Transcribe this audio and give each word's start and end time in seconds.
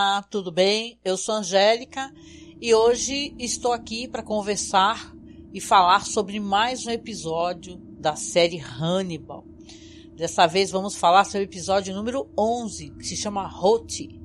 Olá, 0.00 0.22
tudo 0.22 0.52
bem? 0.52 0.96
Eu 1.04 1.16
sou 1.16 1.34
Angélica 1.34 2.14
e 2.60 2.72
hoje 2.72 3.34
estou 3.36 3.72
aqui 3.72 4.06
para 4.06 4.22
conversar 4.22 5.12
e 5.52 5.60
falar 5.60 6.06
sobre 6.06 6.38
mais 6.38 6.86
um 6.86 6.90
episódio 6.90 7.76
da 7.98 8.14
série 8.14 8.60
Hannibal. 8.60 9.44
Dessa 10.14 10.46
vez 10.46 10.70
vamos 10.70 10.94
falar 10.94 11.24
sobre 11.24 11.40
o 11.40 11.50
episódio 11.50 11.92
número 11.96 12.30
11, 12.38 12.90
que 12.90 13.04
se 13.04 13.16
chama 13.16 13.48
Rôti. 13.48 14.20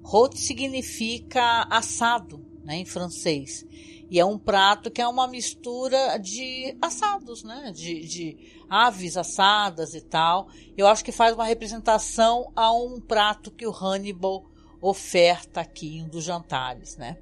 Rôti 0.00 0.38
significa 0.38 1.66
assado, 1.68 2.46
né, 2.62 2.76
em 2.76 2.84
francês. 2.84 3.66
E 4.08 4.20
é 4.20 4.24
um 4.24 4.38
prato 4.38 4.92
que 4.92 5.02
é 5.02 5.08
uma 5.08 5.26
mistura 5.26 6.18
de 6.18 6.78
assados, 6.80 7.42
né? 7.42 7.72
De, 7.74 8.06
de 8.06 8.64
aves 8.70 9.16
assadas 9.16 9.92
e 9.94 10.00
tal. 10.00 10.48
Eu 10.76 10.86
acho 10.86 11.04
que 11.04 11.10
faz 11.10 11.34
uma 11.34 11.44
representação 11.44 12.52
a 12.54 12.72
um 12.72 13.00
prato 13.00 13.50
que 13.50 13.66
o 13.66 13.72
Hannibal 13.72 14.46
oferta 14.80 15.60
aqui 15.60 15.98
em 15.98 16.04
um 16.04 16.08
dos 16.08 16.24
jantares, 16.24 16.96
né? 16.96 17.16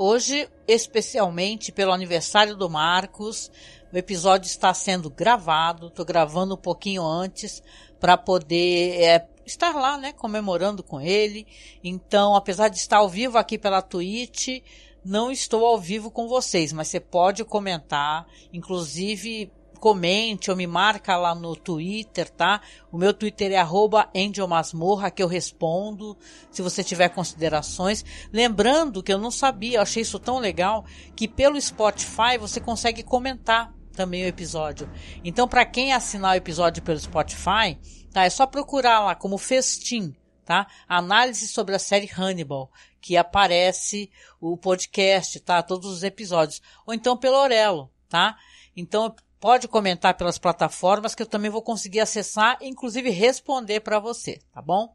Hoje, 0.00 0.48
especialmente 0.66 1.72
pelo 1.72 1.92
aniversário 1.92 2.54
do 2.56 2.70
Marcos, 2.70 3.50
o 3.92 3.96
episódio 3.96 4.46
está 4.46 4.72
sendo 4.72 5.10
gravado. 5.10 5.88
Estou 5.88 6.04
gravando 6.04 6.54
um 6.54 6.58
pouquinho 6.58 7.02
antes 7.04 7.62
para 7.98 8.16
poder 8.16 9.02
é, 9.02 9.28
estar 9.44 9.74
lá, 9.74 9.98
né, 9.98 10.12
comemorando 10.12 10.84
com 10.84 11.00
ele. 11.00 11.46
Então, 11.82 12.36
apesar 12.36 12.68
de 12.68 12.76
estar 12.76 12.98
ao 12.98 13.08
vivo 13.08 13.38
aqui 13.38 13.58
pela 13.58 13.82
Twitch, 13.82 14.62
não 15.04 15.32
estou 15.32 15.66
ao 15.66 15.78
vivo 15.78 16.10
com 16.10 16.28
vocês, 16.28 16.72
mas 16.72 16.88
você 16.88 17.00
pode 17.00 17.44
comentar, 17.44 18.26
inclusive 18.52 19.50
comente 19.78 20.50
ou 20.50 20.56
me 20.56 20.66
marca 20.66 21.16
lá 21.16 21.34
no 21.34 21.56
Twitter, 21.56 22.28
tá? 22.28 22.60
O 22.92 22.98
meu 22.98 23.14
Twitter 23.14 23.52
é 23.52 23.56
arroba 23.56 24.10
Masmorra, 24.48 25.10
que 25.10 25.22
eu 25.22 25.26
respondo, 25.26 26.16
se 26.50 26.60
você 26.60 26.84
tiver 26.84 27.08
considerações. 27.08 28.04
Lembrando 28.32 29.02
que 29.02 29.12
eu 29.12 29.18
não 29.18 29.30
sabia, 29.30 29.78
eu 29.78 29.82
achei 29.82 30.02
isso 30.02 30.18
tão 30.18 30.38
legal, 30.38 30.84
que 31.16 31.26
pelo 31.26 31.60
Spotify 31.60 32.36
você 32.38 32.60
consegue 32.60 33.02
comentar 33.02 33.72
também 33.92 34.24
o 34.24 34.28
episódio. 34.28 34.88
Então, 35.24 35.48
para 35.48 35.64
quem 35.64 35.92
assinar 35.92 36.32
o 36.32 36.36
episódio 36.36 36.82
pelo 36.82 37.00
Spotify, 37.00 37.78
Tá? 38.12 38.24
É 38.24 38.30
só 38.30 38.46
procurar 38.46 39.00
lá 39.00 39.14
como 39.14 39.38
Festim, 39.38 40.14
tá? 40.44 40.66
Análise 40.88 41.46
sobre 41.46 41.74
a 41.74 41.78
série 41.78 42.10
Hannibal, 42.10 42.70
que 43.00 43.16
aparece 43.16 44.10
o 44.40 44.56
podcast, 44.56 45.38
tá? 45.40 45.62
Todos 45.62 45.90
os 45.90 46.02
episódios. 46.02 46.62
Ou 46.86 46.94
então 46.94 47.16
pelo 47.16 47.36
Orelo, 47.36 47.92
tá? 48.08 48.36
Então 48.76 49.14
pode 49.40 49.68
comentar 49.68 50.14
pelas 50.14 50.38
plataformas 50.38 51.14
que 51.14 51.22
eu 51.22 51.26
também 51.26 51.50
vou 51.50 51.62
conseguir 51.62 52.00
acessar 52.00 52.58
e 52.60 52.68
inclusive 52.68 53.10
responder 53.10 53.80
para 53.80 53.98
você, 53.98 54.40
tá 54.52 54.60
bom? 54.60 54.94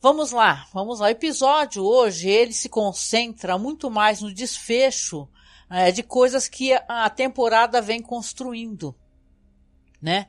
Vamos 0.00 0.30
lá, 0.30 0.66
vamos 0.72 1.00
lá. 1.00 1.06
O 1.06 1.10
episódio 1.10 1.82
hoje 1.82 2.28
ele 2.28 2.52
se 2.52 2.68
concentra 2.68 3.56
muito 3.56 3.90
mais 3.90 4.20
no 4.20 4.32
desfecho 4.32 5.28
é, 5.70 5.90
de 5.90 6.02
coisas 6.02 6.48
que 6.48 6.72
a 6.88 7.08
temporada 7.10 7.80
vem 7.80 8.00
construindo, 8.00 8.94
né? 10.00 10.26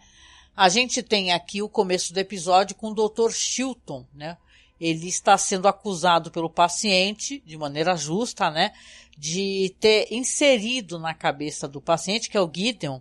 A 0.56 0.70
gente 0.70 1.04
tem 1.04 1.32
aqui 1.32 1.62
o 1.62 1.70
começo 1.70 2.12
do 2.12 2.18
episódio 2.20 2.76
com 2.76 2.90
o 2.90 2.96
Dr. 2.96 3.32
Chilton, 3.32 4.08
né? 4.14 4.38
Ele 4.80 5.08
está 5.08 5.38
sendo 5.38 5.68
acusado 5.68 6.32
pelo 6.32 6.50
paciente, 6.50 7.44
de 7.46 7.58
maneira 7.58 7.96
justa, 7.96 8.50
né? 8.50 8.74
De 9.18 9.76
ter 9.80 10.08
inserido 10.12 11.00
na 11.00 11.14
cabeça 11.14 11.68
do 11.68 11.82
paciente, 11.82 12.30
que 12.30 12.38
é 12.38 12.42
o 12.42 12.52
Gideon, 12.54 13.00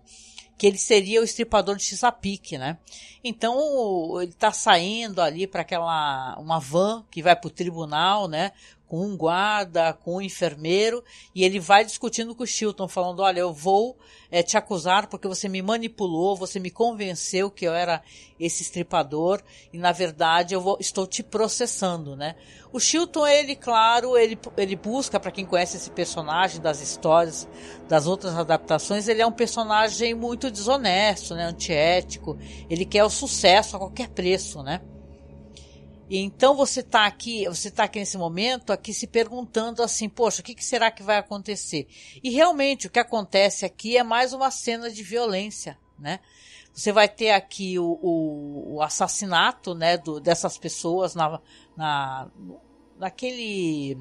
que 0.56 0.66
ele 0.66 0.78
seria 0.78 1.21
o 1.21 1.25
estripador 1.25 1.77
de 1.77 1.84
Chesapeake, 1.84 2.56
né? 2.56 2.78
Então 3.22 4.21
ele 4.21 4.31
está 4.31 4.50
saindo 4.53 5.21
ali 5.21 5.47
para 5.47 5.60
aquela 5.60 6.38
uma 6.38 6.59
van 6.59 7.04
que 7.10 7.22
vai 7.22 7.37
para 7.37 7.49
o 7.49 7.50
tribunal, 7.50 8.28
né? 8.28 8.53
Com 8.87 9.05
um 9.05 9.17
guarda, 9.17 9.93
com 9.93 10.17
um 10.17 10.21
enfermeiro, 10.21 11.03
e 11.35 11.45
ele 11.45 11.59
vai 11.59 11.85
discutindo 11.85 12.35
com 12.35 12.45
o 12.45 12.47
Chilton, 12.47 12.87
falando, 12.87 13.21
olha, 13.21 13.41
eu 13.41 13.53
vou 13.53 13.97
é, 14.31 14.43
te 14.43 14.57
acusar 14.57 15.09
porque 15.09 15.27
você 15.27 15.49
me 15.49 15.61
manipulou, 15.61 16.37
você 16.37 16.61
me 16.61 16.71
convenceu 16.71 17.51
que 17.51 17.65
eu 17.65 17.75
era 17.75 18.03
esse 18.39 18.63
estripador, 18.63 19.43
e 19.73 19.79
na 19.79 19.93
verdade 19.93 20.55
eu 20.55 20.61
vou, 20.61 20.77
estou 20.81 21.07
te 21.07 21.23
processando, 21.23 22.15
né? 22.15 22.37
O 22.73 22.79
Chilton, 22.79 23.27
ele, 23.27 23.57
claro, 23.57 24.17
ele, 24.17 24.39
ele 24.57 24.77
busca, 24.77 25.19
para 25.19 25.31
quem 25.31 25.47
conhece 25.47 25.77
esse 25.79 25.91
personagem 25.91 26.61
das 26.61 26.81
histórias, 26.81 27.49
das 27.89 28.07
outras 28.07 28.37
adaptações, 28.37 29.09
ele 29.09 29.23
é 29.23 29.27
um 29.27 29.33
personagem 29.33 30.15
muito 30.15 30.51
desonesto, 30.51 31.35
né? 31.35 31.45
Antiético, 31.47 32.37
ele 32.69 32.85
quer 32.85 33.05
o 33.05 33.11
sucesso 33.11 33.77
a 33.77 33.79
qualquer 33.79 34.09
preço, 34.09 34.63
né? 34.63 34.81
Então 36.09 36.55
você 36.55 36.81
está 36.81 37.05
aqui, 37.05 37.47
você 37.47 37.69
está 37.69 37.84
aqui 37.84 37.99
nesse 37.99 38.17
momento 38.17 38.72
aqui 38.72 38.94
se 38.94 39.06
perguntando 39.06 39.83
assim, 39.83 40.09
poxa, 40.09 40.41
o 40.41 40.44
que, 40.44 40.55
que, 40.55 40.65
será 40.65 40.91
que 40.91 41.03
vai 41.03 41.19
acontecer? 41.19 41.89
E 42.22 42.31
realmente 42.31 42.87
o 42.87 42.91
que 42.91 42.99
acontece 42.99 43.65
aqui 43.65 43.97
é 43.97 44.05
mais 44.05 44.33
uma 44.33 44.50
cena 44.50 44.91
de 44.91 45.03
violência, 45.03 45.77
né? 45.99 46.21
Você 46.72 46.93
vai 46.93 47.09
ter 47.09 47.31
aqui 47.31 47.78
o, 47.78 47.99
o, 48.03 48.75
o 48.75 48.83
assassinato, 48.83 49.75
né, 49.75 49.97
do, 49.97 50.21
dessas 50.21 50.59
pessoas 50.59 51.15
na, 51.15 51.41
na, 51.75 52.28
naquele, 52.99 53.97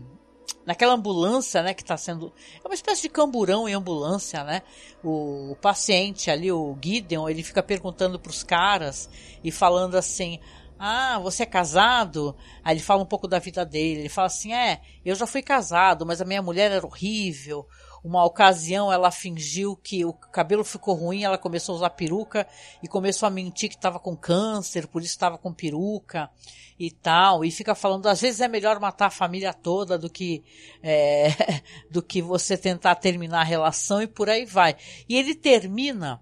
naquela 0.65 0.93
ambulância, 0.93 1.63
né, 1.63 1.73
que 1.73 1.81
está 1.81 1.95
sendo, 1.95 2.33
é 2.61 2.67
uma 2.67 2.73
espécie 2.73 3.03
de 3.03 3.09
camburão 3.09 3.67
em 3.67 3.73
ambulância, 3.73 4.43
né? 4.43 4.61
O, 5.01 5.53
o 5.53 5.55
paciente 5.55 6.29
ali, 6.29 6.51
o 6.51 6.77
Gideon, 6.83 7.29
ele 7.29 7.43
fica 7.43 7.63
perguntando 7.63 8.19
para 8.19 8.29
os 8.29 8.43
caras 8.43 9.09
e 9.41 9.51
falando 9.51 9.95
assim, 9.95 10.41
ah, 10.77 11.19
você 11.19 11.43
é 11.43 11.45
casado? 11.45 12.35
Aí 12.63 12.75
ele 12.75 12.83
fala 12.83 13.01
um 13.01 13.05
pouco 13.05 13.27
da 13.27 13.39
vida 13.39 13.65
dele. 13.65 14.01
Ele 14.01 14.09
fala 14.09 14.27
assim: 14.27 14.53
É, 14.53 14.81
eu 15.03 15.15
já 15.15 15.25
fui 15.25 15.41
casado, 15.41 16.05
mas 16.05 16.21
a 16.21 16.25
minha 16.25 16.41
mulher 16.41 16.71
era 16.71 16.85
horrível. 16.85 17.67
Uma 18.03 18.23
ocasião 18.23 18.93
ela 18.93 19.09
fingiu 19.09 19.75
que 19.75 20.05
o 20.05 20.13
cabelo 20.13 20.63
ficou 20.63 20.93
ruim, 20.93 21.23
ela 21.23 21.39
começou 21.39 21.73
a 21.73 21.77
usar 21.77 21.89
peruca 21.91 22.45
e 22.83 22.87
começou 22.87 23.25
a 23.25 23.31
mentir 23.31 23.67
que 23.67 23.75
estava 23.75 23.99
com 23.99 24.15
câncer, 24.15 24.85
por 24.85 25.01
isso 25.01 25.13
estava 25.13 25.39
com 25.39 25.51
peruca 25.51 26.29
e 26.77 26.91
tal. 26.91 27.43
E 27.43 27.49
fica 27.49 27.73
falando: 27.73 28.07
às 28.07 28.21
vezes 28.21 28.41
é 28.41 28.47
melhor 28.47 28.79
matar 28.79 29.07
a 29.07 29.11
família 29.11 29.53
toda 29.53 29.97
do 29.97 30.09
que, 30.09 30.43
é, 30.83 31.29
do 31.89 32.03
que 32.03 32.21
você 32.21 32.57
tentar 32.57 32.95
terminar 32.95 33.41
a 33.41 33.45
relação 33.45 34.01
e 34.01 34.07
por 34.07 34.29
aí 34.29 34.45
vai. 34.45 34.75
E 35.07 35.17
ele 35.17 35.33
termina 35.33 36.21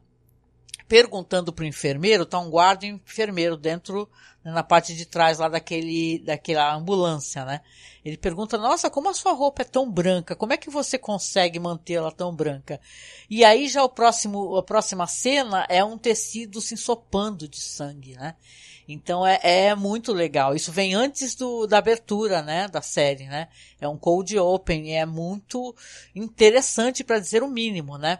perguntando 0.87 1.51
para 1.51 1.63
o 1.63 1.67
enfermeiro, 1.67 2.25
tá 2.25 2.39
um 2.39 2.49
guarda 2.49 2.85
enfermeiro 2.85 3.57
dentro, 3.57 4.09
né, 4.43 4.51
na 4.51 4.63
parte 4.63 4.93
de 4.93 5.05
trás 5.05 5.37
lá 5.37 5.47
daquele, 5.47 6.19
daquela 6.19 6.73
ambulância, 6.75 7.45
né? 7.45 7.61
Ele 8.03 8.17
pergunta, 8.17 8.57
nossa, 8.57 8.89
como 8.89 9.09
a 9.09 9.13
sua 9.13 9.31
roupa 9.31 9.61
é 9.61 9.65
tão 9.65 9.89
branca? 9.89 10.35
Como 10.35 10.51
é 10.51 10.57
que 10.57 10.69
você 10.69 10.97
consegue 10.97 11.57
mantê-la 11.59 12.11
tão 12.11 12.35
branca? 12.35 12.79
E 13.29 13.45
aí 13.45 13.67
já 13.67 13.83
o 13.83 13.89
próximo, 13.89 14.57
a 14.57 14.63
próxima 14.63 15.07
cena 15.07 15.65
é 15.69 15.83
um 15.83 15.97
tecido 15.97 16.59
se 16.59 16.73
ensopando 16.73 17.47
de 17.47 17.61
sangue, 17.61 18.15
né? 18.15 18.35
Então 18.87 19.25
é, 19.25 19.39
é 19.41 19.75
muito 19.75 20.11
legal. 20.11 20.53
Isso 20.53 20.71
vem 20.71 20.93
antes 20.93 21.35
do, 21.35 21.65
da 21.65 21.77
abertura, 21.77 22.41
né, 22.41 22.67
da 22.67 22.81
série, 22.81 23.25
né? 23.25 23.47
É 23.79 23.87
um 23.87 23.97
cold 23.97 24.37
open 24.37 24.89
e 24.89 24.91
é 24.91 25.05
muito 25.05 25.73
interessante 26.13 27.03
para 27.03 27.19
dizer 27.19 27.41
o 27.41 27.47
mínimo, 27.47 27.97
né? 27.97 28.19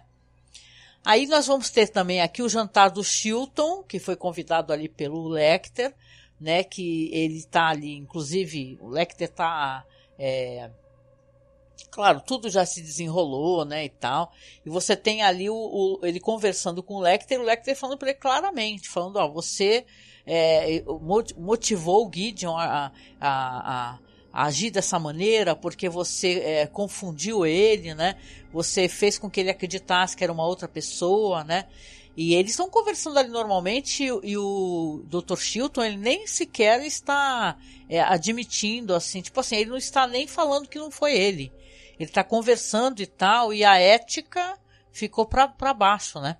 Aí 1.06 1.28
nós 1.28 1.48
vamos 1.48 1.70
ter 1.70 1.88
também 1.90 2.22
aqui 2.22 2.42
o 2.42 2.50
jantar 2.50 2.90
do 2.90 3.04
Chilton, 3.04 3.84
que 3.84 4.00
foi 4.00 4.16
convidado 4.16 4.72
ali 4.72 4.88
pelo 4.88 5.28
Lecter, 5.28 5.94
né? 6.40 6.64
Que 6.64 7.10
ele 7.14 7.38
está 7.38 7.68
ali, 7.68 7.96
inclusive, 7.96 8.78
o 8.82 8.88
Lecter 8.88 9.30
está 9.30 9.86
é, 10.18 10.70
claro, 11.94 12.22
tudo 12.22 12.50
já 12.50 12.66
se 12.66 12.82
desenrolou, 12.82 13.64
né, 13.64 13.86
e 13.86 13.90
tal. 13.90 14.32
E 14.66 14.70
você 14.70 14.96
tem 14.96 15.22
ali 15.22 15.50
o, 15.50 15.56
o 15.56 16.00
ele 16.06 16.20
conversando 16.20 16.82
com 16.82 16.96
o 16.96 17.00
Lecter, 17.00 17.40
o 17.40 17.44
Lecter 17.44 17.76
falando 17.76 17.98
para 17.98 18.10
ele 18.10 18.20
claramente, 18.20 18.90
falando, 18.90 19.18
ó, 19.18 19.28
você 19.28 19.86
é, 20.26 20.84
motivou 21.38 22.08
o 22.08 22.12
Gideon 22.12 22.58
a, 22.58 22.92
a, 23.20 23.92
a 23.92 24.00
agir 24.34 24.72
dessa 24.72 24.98
maneira 24.98 25.56
porque 25.56 25.88
você 25.88 26.40
é, 26.40 26.66
confundiu 26.66 27.46
ele, 27.46 27.94
né? 27.94 28.16
Você 28.52 28.90
fez 28.90 29.20
com 29.20 29.30
que 29.30 29.40
ele 29.40 29.52
acreditasse 29.52 30.18
que 30.18 30.24
era 30.24 30.34
uma 30.34 30.46
outra 30.46 30.68
pessoa, 30.68 31.44
né? 31.44 31.68
E 32.18 32.34
eles 32.34 32.52
estão 32.52 32.70
conversando 32.70 33.18
ali 33.18 33.30
normalmente 33.30 34.04
e, 34.04 34.38
o 34.38 35.04
Dr. 35.06 35.38
Chilton 35.38 35.84
ele 35.84 35.98
nem 35.98 36.28
sequer 36.28 36.84
está 36.84 37.58
é, 37.88 38.02
admitindo 38.02 38.94
assim, 38.94 39.22
tipo 39.22 39.40
assim, 39.40 39.56
ele 39.58 39.70
não 39.70 39.78
está 39.78 40.08
nem 40.08 40.28
falando 40.28 40.68
que 40.68 40.80
não 40.80 40.90
foi 40.90 41.16
ele. 41.16 41.52
Ele 42.00 42.10
está 42.10 42.24
conversando 42.24 43.02
e 43.02 43.08
tal 43.08 43.54
e 43.54 43.64
a 43.64 43.78
ética 43.78 44.58
ficou 44.92 45.26
para 45.26 45.74
baixo, 45.74 46.20
né? 46.20 46.38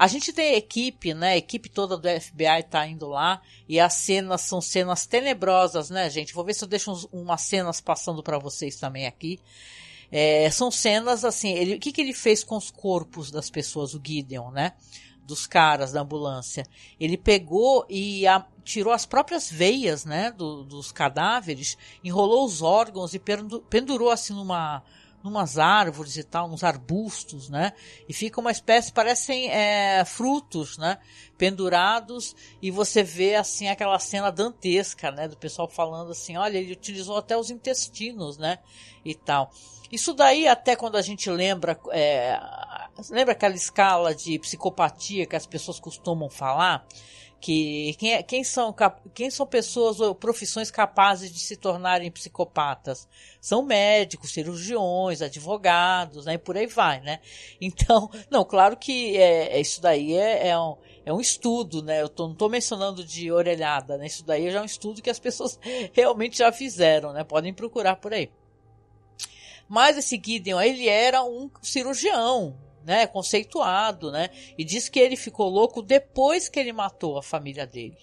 A 0.00 0.06
gente 0.06 0.32
tem 0.32 0.54
equipe, 0.54 1.12
né? 1.12 1.32
A 1.32 1.36
equipe 1.36 1.68
toda 1.68 1.94
do 1.94 2.08
FBI 2.08 2.62
tá 2.70 2.86
indo 2.86 3.06
lá 3.06 3.42
e 3.68 3.78
as 3.78 3.92
cenas 3.92 4.40
são 4.40 4.58
cenas 4.58 5.04
tenebrosas, 5.04 5.90
né, 5.90 6.08
gente? 6.08 6.32
Vou 6.32 6.42
ver 6.42 6.54
se 6.54 6.64
eu 6.64 6.68
deixo 6.68 6.90
uns, 6.90 7.06
umas 7.12 7.42
cenas 7.42 7.82
passando 7.82 8.22
para 8.22 8.38
vocês 8.38 8.76
também 8.76 9.06
aqui. 9.06 9.38
É, 10.10 10.50
são 10.50 10.70
cenas 10.70 11.22
assim, 11.22 11.52
ele, 11.52 11.74
o 11.74 11.78
que, 11.78 11.92
que 11.92 12.00
ele 12.00 12.14
fez 12.14 12.42
com 12.42 12.56
os 12.56 12.70
corpos 12.70 13.30
das 13.30 13.50
pessoas, 13.50 13.92
o 13.92 14.00
Gideon, 14.02 14.50
né? 14.50 14.72
dos 15.22 15.46
caras 15.46 15.92
da 15.92 16.00
ambulância. 16.00 16.66
Ele 16.98 17.18
pegou 17.18 17.84
e 17.86 18.26
a, 18.26 18.44
tirou 18.64 18.94
as 18.94 19.04
próprias 19.04 19.50
veias, 19.50 20.06
né, 20.06 20.32
do, 20.32 20.64
dos 20.64 20.90
cadáveres, 20.90 21.76
enrolou 22.02 22.46
os 22.46 22.62
órgãos 22.62 23.12
e 23.12 23.20
pendurou 23.68 24.10
assim 24.10 24.32
numa 24.32 24.82
numas 25.22 25.58
árvores 25.58 26.16
e 26.16 26.24
tal, 26.24 26.50
uns 26.50 26.64
arbustos, 26.64 27.48
né? 27.48 27.72
E 28.08 28.12
fica 28.12 28.40
uma 28.40 28.50
espécie, 28.50 28.92
parecem 28.92 29.50
é, 29.50 30.04
frutos, 30.04 30.78
né? 30.78 30.98
Pendurados 31.36 32.34
e 32.60 32.70
você 32.70 33.02
vê 33.02 33.34
assim 33.34 33.68
aquela 33.68 33.98
cena 33.98 34.30
dantesca, 34.30 35.10
né? 35.10 35.28
Do 35.28 35.36
pessoal 35.36 35.68
falando 35.68 36.12
assim, 36.12 36.36
olha, 36.36 36.58
ele 36.58 36.72
utilizou 36.72 37.16
até 37.16 37.36
os 37.36 37.50
intestinos, 37.50 38.38
né? 38.38 38.58
E 39.04 39.14
tal. 39.14 39.50
Isso 39.90 40.14
daí 40.14 40.46
até 40.46 40.76
quando 40.76 40.96
a 40.96 41.02
gente 41.02 41.28
lembra, 41.28 41.78
é, 41.90 42.38
lembra 43.10 43.32
aquela 43.32 43.54
escala 43.54 44.14
de 44.14 44.38
psicopatia 44.38 45.26
que 45.26 45.36
as 45.36 45.46
pessoas 45.46 45.80
costumam 45.80 46.30
falar? 46.30 46.86
Que 47.40 47.94
quem, 47.94 48.12
é, 48.12 48.22
quem, 48.22 48.44
são, 48.44 48.74
quem 49.14 49.30
são 49.30 49.46
pessoas 49.46 49.98
ou 49.98 50.14
profissões 50.14 50.70
capazes 50.70 51.32
de 51.32 51.38
se 51.38 51.56
tornarem 51.56 52.10
psicopatas? 52.10 53.08
São 53.40 53.62
médicos, 53.62 54.32
cirurgiões, 54.32 55.22
advogados, 55.22 56.26
né? 56.26 56.34
E 56.34 56.38
por 56.38 56.56
aí 56.56 56.66
vai, 56.66 57.00
né? 57.00 57.20
Então, 57.60 58.10
não, 58.30 58.44
claro 58.44 58.76
que 58.76 59.16
é, 59.16 59.56
é 59.56 59.60
isso 59.60 59.80
daí 59.80 60.14
é, 60.14 60.48
é, 60.48 60.58
um, 60.58 60.76
é 61.04 61.12
um 61.12 61.20
estudo, 61.20 61.82
né? 61.82 62.02
Eu 62.02 62.08
tô, 62.08 62.24
não 62.24 62.32
estou 62.32 62.48
mencionando 62.48 63.04
de 63.04 63.32
orelhada, 63.32 63.96
né? 63.96 64.06
Isso 64.06 64.24
daí 64.24 64.50
já 64.50 64.58
é 64.58 64.62
um 64.62 64.66
estudo 64.66 65.00
que 65.00 65.10
as 65.10 65.18
pessoas 65.20 65.58
realmente 65.92 66.38
já 66.38 66.52
fizeram, 66.52 67.12
né? 67.12 67.24
Podem 67.24 67.54
procurar 67.54 67.96
por 67.96 68.12
aí. 68.12 68.30
Mas 69.68 69.96
esse 69.96 70.20
Gideon, 70.22 70.60
ele 70.60 70.88
era 70.88 71.22
um 71.22 71.48
cirurgião, 71.62 72.56
né, 72.84 73.06
conceituado, 73.06 74.10
né, 74.10 74.30
e 74.56 74.64
diz 74.64 74.88
que 74.88 74.98
ele 74.98 75.16
ficou 75.16 75.48
louco 75.48 75.82
depois 75.82 76.48
que 76.48 76.58
ele 76.58 76.72
matou 76.72 77.18
a 77.18 77.22
família 77.22 77.66
dele. 77.66 77.98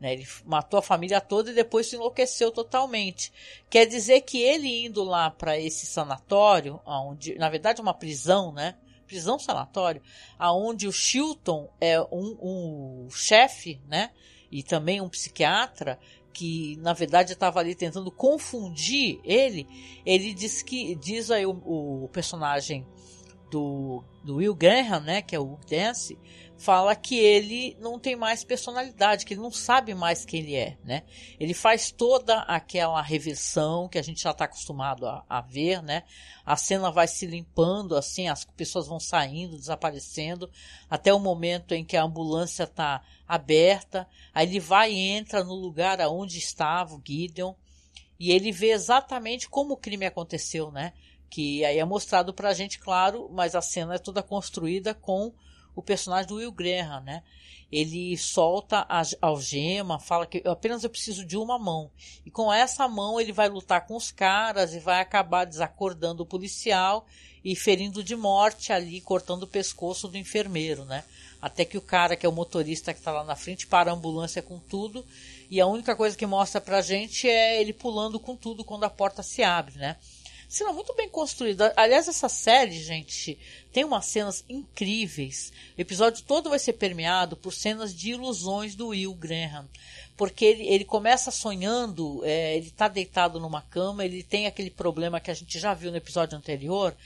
Né, 0.00 0.12
ele 0.14 0.26
matou 0.44 0.78
a 0.78 0.82
família 0.82 1.20
toda 1.20 1.50
e 1.50 1.54
depois 1.54 1.86
se 1.86 1.96
enlouqueceu 1.96 2.50
totalmente. 2.50 3.32
Quer 3.70 3.86
dizer 3.86 4.22
que 4.22 4.40
ele 4.42 4.86
indo 4.86 5.04
lá 5.04 5.30
para 5.30 5.58
esse 5.58 5.86
sanatório, 5.86 6.80
onde, 6.84 7.36
na 7.36 7.48
verdade, 7.48 7.80
uma 7.80 7.94
prisão, 7.94 8.52
né, 8.52 8.76
prisão 9.06 9.38
sanatório, 9.38 10.02
aonde 10.38 10.88
o 10.88 10.92
Chilton 10.92 11.70
é 11.80 12.00
um, 12.00 12.36
um 12.42 13.08
chefe, 13.10 13.80
né, 13.86 14.10
e 14.50 14.62
também 14.62 15.00
um 15.00 15.08
psiquiatra, 15.08 15.98
que 16.34 16.76
na 16.80 16.92
verdade 16.92 17.32
estava 17.32 17.60
ali 17.60 17.74
tentando 17.74 18.10
confundir 18.10 19.20
ele, 19.24 19.66
ele 20.04 20.34
diz 20.34 20.62
que 20.62 20.96
diz 20.96 21.30
aí 21.30 21.46
o, 21.46 21.52
o 22.04 22.08
personagem 22.12 22.84
do, 23.54 24.02
do 24.24 24.36
Will 24.36 24.52
Graham, 24.52 24.98
né, 24.98 25.22
que 25.22 25.36
é 25.36 25.38
o 25.38 25.56
Dance, 25.70 26.18
fala 26.56 26.96
que 26.96 27.16
ele 27.16 27.76
não 27.78 28.00
tem 28.00 28.16
mais 28.16 28.42
personalidade, 28.42 29.24
que 29.24 29.34
ele 29.34 29.40
não 29.40 29.52
sabe 29.52 29.94
mais 29.94 30.24
quem 30.24 30.40
ele 30.40 30.56
é, 30.56 30.76
né? 30.82 31.04
Ele 31.38 31.54
faz 31.54 31.92
toda 31.92 32.40
aquela 32.40 33.00
reversão 33.00 33.88
que 33.88 33.96
a 33.98 34.02
gente 34.02 34.22
já 34.22 34.32
está 34.32 34.46
acostumado 34.46 35.06
a, 35.06 35.24
a, 35.28 35.40
ver, 35.40 35.82
né? 35.82 36.02
A 36.44 36.56
cena 36.56 36.90
vai 36.90 37.06
se 37.06 37.26
limpando, 37.26 37.96
assim, 37.96 38.28
as 38.28 38.44
pessoas 38.44 38.88
vão 38.88 38.98
saindo, 38.98 39.56
desaparecendo, 39.56 40.50
até 40.90 41.14
o 41.14 41.20
momento 41.20 41.74
em 41.74 41.84
que 41.84 41.96
a 41.96 42.02
ambulância 42.02 42.64
está 42.64 43.02
aberta, 43.26 44.08
aí 44.34 44.48
ele 44.48 44.58
vai 44.58 44.92
e 44.92 45.10
entra 45.10 45.44
no 45.44 45.54
lugar 45.54 46.00
aonde 46.00 46.38
estava 46.38 46.94
o 46.94 47.02
Gideon, 47.04 47.54
e 48.18 48.32
ele 48.32 48.50
vê 48.50 48.70
exatamente 48.70 49.48
como 49.48 49.74
o 49.74 49.76
crime 49.76 50.06
aconteceu, 50.06 50.72
né? 50.72 50.92
Que 51.34 51.64
aí 51.64 51.80
é 51.80 51.84
mostrado 51.84 52.32
pra 52.32 52.54
gente, 52.54 52.78
claro, 52.78 53.28
mas 53.32 53.56
a 53.56 53.60
cena 53.60 53.96
é 53.96 53.98
toda 53.98 54.22
construída 54.22 54.94
com 54.94 55.32
o 55.74 55.82
personagem 55.82 56.28
do 56.28 56.36
Will 56.36 56.52
Graham, 56.52 57.00
né? 57.00 57.24
Ele 57.72 58.16
solta 58.16 58.86
a 58.88 59.02
algema, 59.20 59.98
fala 59.98 60.26
que 60.26 60.40
apenas 60.46 60.84
eu 60.84 60.90
preciso 60.90 61.26
de 61.26 61.36
uma 61.36 61.58
mão. 61.58 61.90
E 62.24 62.30
com 62.30 62.52
essa 62.52 62.86
mão 62.86 63.20
ele 63.20 63.32
vai 63.32 63.48
lutar 63.48 63.84
com 63.84 63.96
os 63.96 64.12
caras 64.12 64.74
e 64.74 64.78
vai 64.78 65.00
acabar 65.00 65.44
desacordando 65.44 66.22
o 66.22 66.26
policial 66.26 67.04
e 67.44 67.56
ferindo 67.56 68.04
de 68.04 68.14
morte 68.14 68.72
ali, 68.72 69.00
cortando 69.00 69.42
o 69.42 69.48
pescoço 69.48 70.06
do 70.06 70.16
enfermeiro, 70.16 70.84
né? 70.84 71.02
Até 71.42 71.64
que 71.64 71.76
o 71.76 71.82
cara, 71.82 72.14
que 72.14 72.24
é 72.24 72.28
o 72.28 72.32
motorista 72.32 72.94
que 72.94 73.00
está 73.00 73.10
lá 73.10 73.24
na 73.24 73.34
frente, 73.34 73.66
para 73.66 73.90
a 73.90 73.94
ambulância 73.94 74.40
com 74.40 74.60
tudo. 74.60 75.04
E 75.50 75.60
a 75.60 75.66
única 75.66 75.96
coisa 75.96 76.16
que 76.16 76.26
mostra 76.26 76.60
pra 76.60 76.80
gente 76.80 77.28
é 77.28 77.60
ele 77.60 77.72
pulando 77.72 78.20
com 78.20 78.36
tudo 78.36 78.64
quando 78.64 78.84
a 78.84 78.90
porta 78.90 79.20
se 79.20 79.42
abre, 79.42 79.76
né? 79.76 79.96
Cena 80.48 80.72
muito 80.72 80.94
bem 80.94 81.08
construída. 81.08 81.72
Aliás, 81.76 82.08
essa 82.08 82.28
série, 82.28 82.82
gente, 82.82 83.38
tem 83.72 83.84
umas 83.84 84.06
cenas 84.06 84.44
incríveis. 84.48 85.52
O 85.76 85.80
episódio 85.80 86.24
todo 86.24 86.50
vai 86.50 86.58
ser 86.58 86.74
permeado 86.74 87.36
por 87.36 87.52
cenas 87.52 87.94
de 87.94 88.10
ilusões 88.10 88.74
do 88.74 88.88
Will 88.88 89.14
Graham. 89.14 89.68
Porque 90.16 90.44
ele, 90.44 90.68
ele 90.68 90.84
começa 90.84 91.30
sonhando, 91.30 92.22
é, 92.24 92.56
ele 92.56 92.68
está 92.68 92.86
deitado 92.86 93.40
numa 93.40 93.62
cama, 93.62 94.04
ele 94.04 94.22
tem 94.22 94.46
aquele 94.46 94.70
problema 94.70 95.20
que 95.20 95.30
a 95.30 95.34
gente 95.34 95.58
já 95.58 95.74
viu 95.74 95.90
no 95.90 95.96
episódio 95.96 96.38
anterior. 96.38 96.96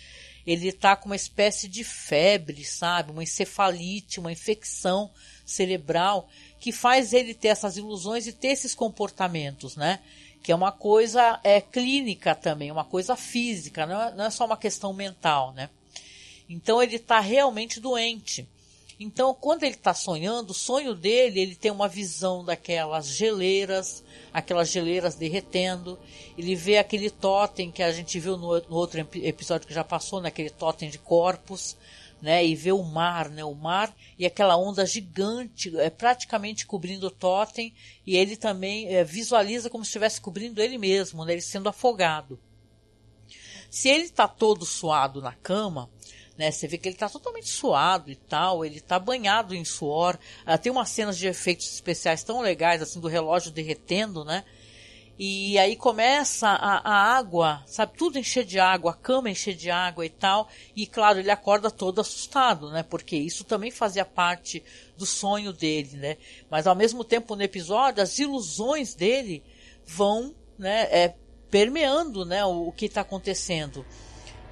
Ele 0.47 0.69
está 0.69 0.97
com 0.97 1.07
uma 1.07 1.17
espécie 1.17 1.69
de 1.69 1.85
febre, 1.85 2.65
sabe? 2.65 3.11
Uma 3.11 3.23
encefalite, 3.23 4.21
uma 4.21 4.33
infecção 4.33 5.11
cerebral 5.45 6.29
que 6.61 6.73
faz 6.73 7.13
ele 7.13 7.35
ter 7.35 7.49
essas 7.49 7.77
ilusões 7.77 8.27
e 8.27 8.33
ter 8.33 8.49
esses 8.49 8.75
comportamentos, 8.75 9.77
né? 9.77 10.01
Que 10.49 10.53
é 10.53 10.55
uma 10.55 10.73
coisa 10.73 11.39
é, 11.45 11.61
clínica 11.61 12.35
também, 12.35 12.73
uma 12.73 12.83
coisa 12.83 13.15
física, 13.15 13.85
não 13.85 14.01
é, 14.01 14.15
não 14.15 14.25
é 14.25 14.31
só 14.31 14.47
uma 14.47 14.57
questão 14.57 14.95
mental, 14.95 15.53
né? 15.53 15.69
Então 16.49 16.83
ele 16.83 16.97
está 16.97 17.21
realmente 17.21 17.79
doente. 17.79 18.49
Então, 18.99 19.35
quando 19.35 19.65
ele 19.65 19.75
está 19.75 19.93
sonhando, 19.93 20.53
o 20.53 20.55
sonho 20.55 20.95
dele, 20.95 21.39
ele 21.39 21.55
tem 21.55 21.71
uma 21.71 21.87
visão 21.87 22.43
daquelas 22.43 23.09
geleiras, 23.09 24.03
aquelas 24.33 24.71
geleiras 24.71 25.17
derretendo. 25.17 25.99
Ele 26.39 26.55
vê 26.55 26.79
aquele 26.79 27.11
totem 27.11 27.71
que 27.71 27.83
a 27.83 27.93
gente 27.93 28.19
viu 28.19 28.39
no, 28.39 28.59
no 28.59 28.77
outro 28.77 29.07
episódio 29.17 29.69
que 29.69 29.75
já 29.75 29.85
passou, 29.85 30.19
naquele 30.19 30.49
né? 30.49 30.55
totem 30.59 30.89
de 30.89 30.99
corpos 30.99 31.77
né, 32.21 32.45
e 32.45 32.55
vê 32.55 32.73
o 32.73 32.83
mar, 32.83 33.29
né, 33.31 33.45
o 33.45 33.55
mar 33.55 33.95
e 34.19 34.27
aquela 34.27 34.57
onda 34.57 34.85
gigante, 34.85 35.77
é 35.79 35.91
praticamente 35.91 36.67
cobrindo 36.67 37.07
o 37.07 37.11
totem, 37.11 37.73
e 38.07 38.17
ele 38.17 38.37
também 38.37 38.89
é, 38.89 39.05
visualiza 39.05 39.71
como 39.71 39.85
se 39.85 39.89
estivesse 39.89 40.21
cobrindo 40.21 40.61
ele 40.61 40.79
mesmo, 40.79 41.25
né, 41.25 41.33
ele 41.33 41.41
sendo 41.41 41.69
afogado. 41.69 42.39
Se 43.71 43.89
ele 43.89 44.05
está 44.05 44.27
todo 44.27 44.65
suado 44.65 45.21
na 45.21 45.33
cama, 45.33 45.91
né, 46.39 46.51
você 46.51 46.69
vê 46.69 46.79
que 46.79 46.89
ele 46.89 46.95
está 46.95 47.09
totalmente 47.09 47.49
suado 47.49 48.11
e 48.11 48.17
tal, 48.17 48.65
ele 48.65 48.79
está 48.79 48.99
banhado 48.99 49.55
em 49.55 49.65
suor. 49.65 50.17
Ah, 50.47 50.57
tem 50.57 50.71
umas 50.71 50.89
cenas 50.89 51.19
de 51.19 51.27
efeitos 51.27 51.75
especiais 51.75 52.23
tão 52.23 52.41
legais, 52.41 52.81
assim, 52.81 53.01
do 53.01 53.09
relógio 53.09 53.51
derretendo, 53.51 54.25
né? 54.25 54.45
E 55.19 55.59
aí 55.59 55.75
começa 55.75 56.49
a, 56.49 56.79
a, 56.79 57.17
água, 57.17 57.65
sabe, 57.67 57.95
tudo 57.97 58.21
encher 58.21 58.45
de 58.45 58.61
água, 58.61 58.93
a 58.93 58.95
cama 58.95 59.29
encher 59.29 59.55
de 59.55 59.69
água 59.69 60.07
e 60.07 60.09
tal. 60.09 60.49
E 60.77 60.87
claro, 60.87 61.19
ele 61.19 61.31
acorda 61.31 61.73
todo 61.73 62.01
assustado, 62.01 62.71
né? 62.71 62.85
Porque 62.85 63.17
isso 63.17 63.43
também 63.43 63.73
fazia 63.73 64.05
parte 64.05 64.63
do 64.97 65.05
sonho 65.05 65.53
dele, 65.53 65.97
né? 65.97 66.17
Mas 66.49 66.69
ao 66.69 66.77
mesmo 66.77 67.03
tempo 67.03 67.35
no 67.35 67.43
episódio, 67.43 68.01
as 68.01 68.17
ilusões 68.21 68.95
dele 68.95 69.43
vão, 69.85 70.33
né, 70.57 70.83
é, 70.91 71.15
permeando, 71.51 72.25
né, 72.25 72.45
o, 72.45 72.69
o 72.69 72.73
que 72.73 72.87
está 72.87 73.01
acontecendo. 73.01 73.85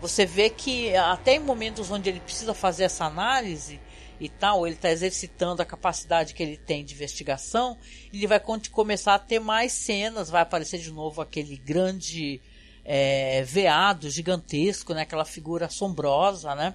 Você 0.01 0.27
vê 0.27 0.51
que 0.51 0.95
até 0.97 1.37
em 1.37 1.39
momentos 1.39 1.91
onde 1.93 2.11
ele 2.11 2.21
precisa 2.21 2.53
fazer 2.53 2.85
essa 2.85 3.05
análise, 3.05 3.81
e 4.19 4.29
tal, 4.29 4.67
ele 4.67 4.77
está 4.77 4.91
exercitando 4.91 5.61
a 5.61 5.65
capacidade 5.65 6.35
que 6.35 6.43
ele 6.43 6.57
tem 6.57 6.85
de 6.85 6.95
investigação, 6.95 7.77
ele 8.13 8.27
vai 8.27 8.41
começar 8.71 9.15
a 9.15 9.19
ter 9.19 9.39
mais 9.39 9.73
cenas, 9.73 10.31
vai 10.31 10.43
aparecer 10.43 10.79
de 10.79 10.91
novo 10.91 11.21
aquele 11.21 11.57
grande 11.57 12.41
é, 12.85 13.43
veado 13.43 14.09
gigantesco, 14.09 14.95
né? 14.95 15.03
aquela 15.03 15.25
figura 15.25 15.67
assombrosa, 15.67 16.55
né? 16.55 16.75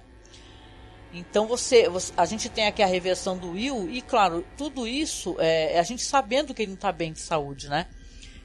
Então 1.14 1.46
você, 1.46 1.88
você, 1.88 2.12
a 2.16 2.24
gente 2.24 2.48
tem 2.48 2.66
aqui 2.66 2.82
a 2.82 2.86
reversão 2.86 3.36
do 3.36 3.50
Will 3.50 3.90
e 3.90 4.00
claro, 4.00 4.46
tudo 4.56 4.86
isso 4.86 5.36
é, 5.38 5.74
é 5.74 5.78
a 5.78 5.82
gente 5.82 6.02
sabendo 6.02 6.54
que 6.54 6.62
ele 6.62 6.70
não 6.70 6.76
está 6.76 6.90
bem 6.90 7.12
de 7.12 7.20
saúde, 7.20 7.68
né? 7.68 7.86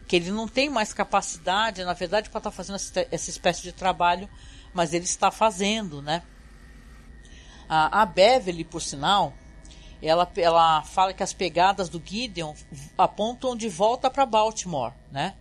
Que 0.06 0.18
ele 0.18 0.32
não 0.32 0.48
tem 0.48 0.70
mais 0.70 0.94
capacidade, 0.94 1.84
na 1.84 1.94
verdade, 1.94 2.30
para 2.30 2.40
estar 2.40 2.50
tá 2.50 2.56
fazendo 2.56 2.76
essa, 2.76 3.08
essa 3.10 3.30
espécie 3.30 3.62
de 3.62 3.72
trabalho, 3.72 4.30
mas 4.74 4.94
ele 4.94 5.06
está 5.06 5.32
fazendo, 5.32 6.02
né? 6.02 6.24
A, 7.70 8.02
a 8.02 8.06
Beverly, 8.06 8.64
por 8.64 8.82
sinal, 8.82 9.34
ela, 10.02 10.30
ela 10.38 10.84
fala 10.84 11.14
que 11.14 11.24
as 11.24 11.34
pegadas 11.34 11.90
do 11.90 12.02
Gideon 12.04 12.54
apontam 12.98 13.56
de 13.56 13.68
volta 13.68 14.10
para 14.10 14.26
Baltimore, 14.26 14.94
né? 15.12 15.36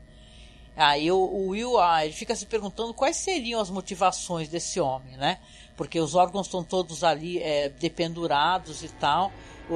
Aí 0.76 1.10
o, 1.10 1.16
o 1.16 1.48
Will 1.48 1.80
ah, 1.80 2.04
ele 2.04 2.12
fica 2.12 2.36
se 2.36 2.44
perguntando 2.44 2.92
quais 2.92 3.16
seriam 3.16 3.60
as 3.60 3.70
motivações 3.70 4.48
desse 4.48 4.78
homem, 4.78 5.16
né? 5.16 5.38
Porque 5.74 5.98
os 5.98 6.14
órgãos 6.14 6.46
estão 6.46 6.62
todos 6.62 7.02
ali 7.02 7.38
é, 7.38 7.70
dependurados 7.70 8.82
e 8.82 8.88
tal. 8.88 9.32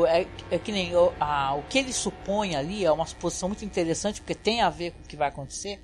É, 0.07 0.27
é 0.51 0.59
que 0.59 0.71
nem 0.71 0.95
o, 0.95 1.13
a, 1.19 1.55
o 1.55 1.63
que 1.63 1.79
ele 1.79 1.93
supõe 1.93 2.55
ali 2.55 2.85
é 2.85 2.93
uma 2.93 3.07
suposição 3.07 3.49
muito 3.49 3.65
interessante, 3.65 4.21
porque 4.21 4.35
tem 4.35 4.61
a 4.61 4.69
ver 4.69 4.93
com 4.93 5.03
o 5.03 5.07
que 5.07 5.17
vai 5.17 5.29
acontecer. 5.29 5.81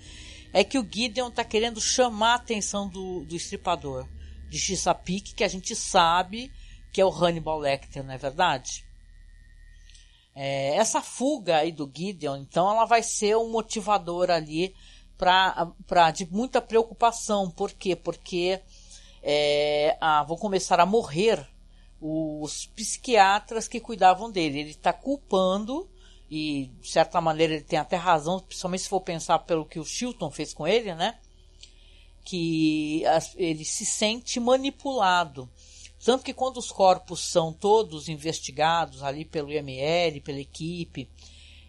É 0.53 0.63
que 0.63 0.79
o 0.79 0.87
Gideon 0.89 1.29
está 1.29 1.45
querendo 1.45 1.81
chamar 1.81 2.33
a 2.33 2.37
atenção 2.37 2.87
do, 2.87 3.25
do 3.25 3.35
estripador 3.35 4.07
de 4.49 4.59
Chesapeake, 4.59 5.35
que 5.35 5.45
a 5.45 5.49
gente 5.49 5.75
sabe 5.75 6.53
que 6.97 7.01
é 7.03 7.05
o 7.05 7.11
Hannibal 7.11 7.59
Lecter, 7.59 8.03
não 8.03 8.15
é 8.15 8.17
verdade? 8.17 8.83
É, 10.35 10.77
essa 10.77 11.03
fuga 11.03 11.59
aí 11.59 11.71
do 11.71 11.93
Gideon, 11.95 12.39
então, 12.39 12.71
ela 12.71 12.87
vai 12.87 13.03
ser 13.03 13.37
um 13.37 13.51
motivador 13.51 14.31
ali 14.31 14.75
para 15.19 16.11
de 16.11 16.25
muita 16.33 16.63
preocupação. 16.63 17.51
Por 17.51 17.71
quê? 17.73 17.95
Porque 17.95 18.63
é, 19.23 19.99
ah, 20.01 20.23
vão 20.23 20.39
começar 20.39 20.81
a 20.81 20.87
morrer 20.87 21.47
os 22.01 22.65
psiquiatras 22.65 23.69
que 23.69 23.79
cuidavam 23.79 24.31
dele. 24.31 24.61
Ele 24.61 24.71
está 24.71 24.95
culpando, 24.95 25.91
e 26.31 26.71
de 26.81 26.89
certa 26.89 27.21
maneira 27.21 27.53
ele 27.53 27.63
tem 27.63 27.79
até 27.79 27.97
razão, 27.97 28.41
principalmente 28.41 28.85
se 28.85 28.89
for 28.89 29.03
pensar 29.03 29.41
pelo 29.41 29.67
que 29.67 29.79
o 29.79 29.85
Chilton 29.85 30.31
fez 30.31 30.55
com 30.55 30.67
ele, 30.67 30.95
né? 30.95 31.19
Que 32.25 33.03
ele 33.37 33.67
se 33.67 33.85
sente 33.85 34.41
manipulado. 34.41 35.47
Tanto 36.07 36.23
que 36.23 36.33
quando 36.33 36.59
os 36.59 36.71
corpos 36.71 37.19
são 37.19 37.53
todos 37.53 38.09
investigados 38.09 39.03
ali 39.03 39.25
pelo 39.25 39.51
IML, 39.51 40.21
pela 40.21 40.39
equipe, 40.39 41.11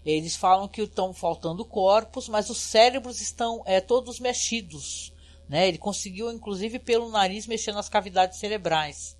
eles 0.05 0.35
falam 0.35 0.67
que 0.67 0.79
estão 0.83 1.11
faltando 1.11 1.65
corpos, 1.65 2.29
mas 2.29 2.47
os 2.47 2.59
cérebros 2.59 3.19
estão 3.19 3.63
é, 3.65 3.81
todos 3.81 4.19
mexidos. 4.19 5.11
Né? 5.49 5.67
Ele 5.67 5.79
conseguiu, 5.79 6.31
inclusive, 6.31 6.77
pelo 6.77 7.09
nariz, 7.09 7.47
mexer 7.47 7.71
nas 7.71 7.89
cavidades 7.89 8.37
cerebrais. 8.37 9.17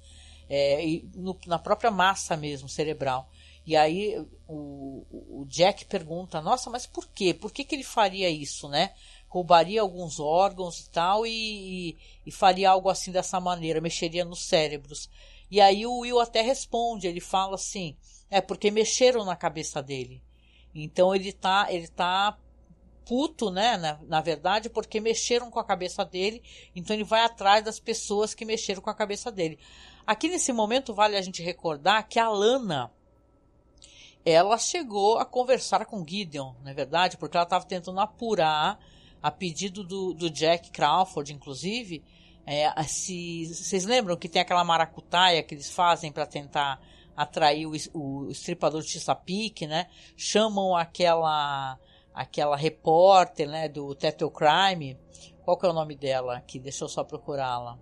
É, 0.48 0.84
no, 1.16 1.36
na 1.48 1.58
própria 1.58 1.90
massa 1.90 2.38
mesmo 2.38 2.70
cerebral. 2.70 3.28
E 3.66 3.76
aí 3.76 4.24
o, 4.48 5.04
o, 5.10 5.46
Jack 5.48 5.84
pergunta, 5.86 6.40
nossa, 6.42 6.70
mas 6.70 6.86
por 6.86 7.08
quê? 7.08 7.34
Por 7.34 7.52
que, 7.52 7.66
que 7.66 7.74
ele 7.74 7.84
faria 7.84 8.30
isso, 8.30 8.70
né? 8.70 8.94
Roubaria 9.28 9.82
alguns 9.82 10.20
órgãos 10.20 10.80
e 10.80 10.90
tal 10.90 11.26
e, 11.26 11.30
e, 11.32 11.98
e 12.26 12.32
faria 12.32 12.70
algo 12.70 12.90
assim 12.90 13.12
dessa 13.12 13.40
maneira, 13.40 13.82
mexeria 13.82 14.26
nos 14.26 14.46
cérebros. 14.46 15.10
E 15.50 15.62
aí 15.62 15.86
o 15.86 16.00
Will 16.00 16.20
até 16.20 16.42
responde, 16.42 17.08
ele 17.08 17.22
fala 17.22 17.56
assim, 17.56 17.96
é 18.30 18.42
porque 18.42 18.72
mexeram 18.72 19.24
na 19.24 19.36
cabeça 19.36 19.82
dele. 19.82 20.22
Então 20.74 21.16
ele 21.16 21.32
tá, 21.32 21.68
ele 21.70 21.88
tá 21.88 22.38
puto, 23.06 23.50
né, 23.50 23.78
na, 23.78 24.00
na 24.04 24.22
verdade, 24.22 24.70
porque 24.70 25.00
mexeram 25.00 25.50
com 25.50 25.60
a 25.60 25.64
cabeça 25.64 26.04
dele, 26.04 26.44
então 26.76 26.94
ele 26.94 27.06
vai 27.06 27.22
atrás 27.22 27.64
das 27.64 27.80
pessoas 27.80 28.34
que 28.34 28.44
mexeram 28.44 28.82
com 28.82 28.90
a 28.90 28.96
cabeça 28.96 29.32
dele. 29.32 29.58
Aqui 30.06 30.28
nesse 30.28 30.52
momento 30.52 30.94
vale 30.94 31.16
a 31.16 31.22
gente 31.22 31.42
recordar 31.42 32.08
que 32.08 32.20
a 32.20 32.30
Lana, 32.30 32.92
ela 34.26 34.58
chegou 34.58 35.18
a 35.18 35.26
conversar 35.26 35.86
com 35.86 36.06
Gideon, 36.06 36.54
não 36.62 36.72
é 36.72 36.74
verdade? 36.74 37.18
Porque 37.18 37.38
ela 37.38 37.46
estava 37.46 37.66
tentando 37.66 38.00
apurar 38.02 38.78
a 39.28 39.32
pedido 39.32 39.84
do, 39.84 40.14
do 40.14 40.30
Jack 40.30 40.72
Crawford, 40.72 41.34
inclusive, 41.34 42.02
é, 42.46 42.72
se 42.84 43.54
vocês 43.54 43.84
lembram 43.84 44.16
que 44.16 44.30
tem 44.30 44.42
aquela 44.42 44.64
maracutaia 44.64 45.44
que 45.44 45.54
eles 45.54 45.70
fazem 45.70 46.14
para 46.14 46.26
tentar 46.26 46.80
atrair 47.14 47.66
o, 47.66 47.74
o 47.94 48.32
estripador 48.32 48.82
Chesapeake, 48.82 49.68
né? 49.68 49.88
Chamam 50.16 50.74
aquela 50.78 51.78
aquela 52.14 52.56
repórter, 52.56 53.50
né, 53.50 53.68
do 53.68 53.94
Tettle 53.94 54.32
Crime. 54.32 54.98
Qual 55.44 55.58
que 55.58 55.66
é 55.66 55.70
o 55.70 55.74
nome 55.74 55.96
dela? 55.96 56.38
Aqui, 56.38 56.58
deixa 56.58 56.86
eu 56.86 56.90
só 56.90 57.04
procurá-la. 57.04 57.78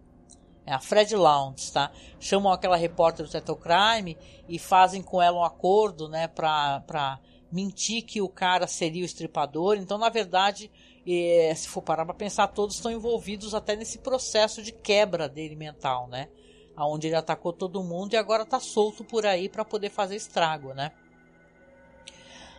É 0.65 0.73
a 0.73 0.79
Fred 0.79 1.15
Lowndes, 1.15 1.69
tá? 1.69 1.91
Chamam 2.19 2.51
aquela 2.51 2.75
repórter 2.75 3.23
do 3.23 3.31
Tettle 3.31 3.55
Crime 3.55 4.17
e 4.49 4.57
fazem 4.57 5.01
com 5.01 5.21
ela 5.21 5.37
um 5.37 5.43
acordo, 5.43 6.09
né, 6.09 6.27
para 6.27 7.19
mentir 7.51 8.03
que 8.03 8.19
o 8.19 8.27
cara 8.27 8.65
seria 8.65 9.03
o 9.03 9.05
estripador. 9.05 9.77
Então, 9.77 9.97
na 9.97 10.09
verdade, 10.09 10.71
e, 11.05 11.53
se 11.55 11.67
for 11.67 11.81
parar 11.81 12.03
para 12.05 12.15
pensar, 12.15 12.47
todos 12.47 12.75
estão 12.75 12.91
envolvidos 12.91 13.53
até 13.53 13.75
nesse 13.75 13.99
processo 13.99 14.61
de 14.63 14.71
quebra 14.71 15.29
dele 15.29 15.55
mental, 15.55 16.07
né? 16.07 16.29
Onde 16.77 17.07
ele 17.07 17.15
atacou 17.15 17.53
todo 17.53 17.83
mundo 17.83 18.13
e 18.13 18.17
agora 18.17 18.43
está 18.43 18.59
solto 18.59 19.03
por 19.03 19.25
aí 19.25 19.47
para 19.47 19.63
poder 19.63 19.89
fazer 19.89 20.15
estrago, 20.15 20.73
né? 20.73 20.91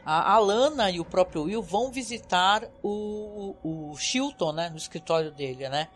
A 0.05 0.35
Alana 0.35 0.89
e 0.89 1.01
o 1.01 1.05
próprio 1.05 1.43
Will 1.43 1.61
vão 1.61 1.91
visitar 1.91 2.71
o, 2.81 3.57
o, 3.65 3.91
o 3.91 3.97
Chilton, 3.97 4.53
né? 4.53 4.71
No 4.71 4.77
escritório 4.77 5.33
dele, 5.33 5.69
né? 5.69 5.89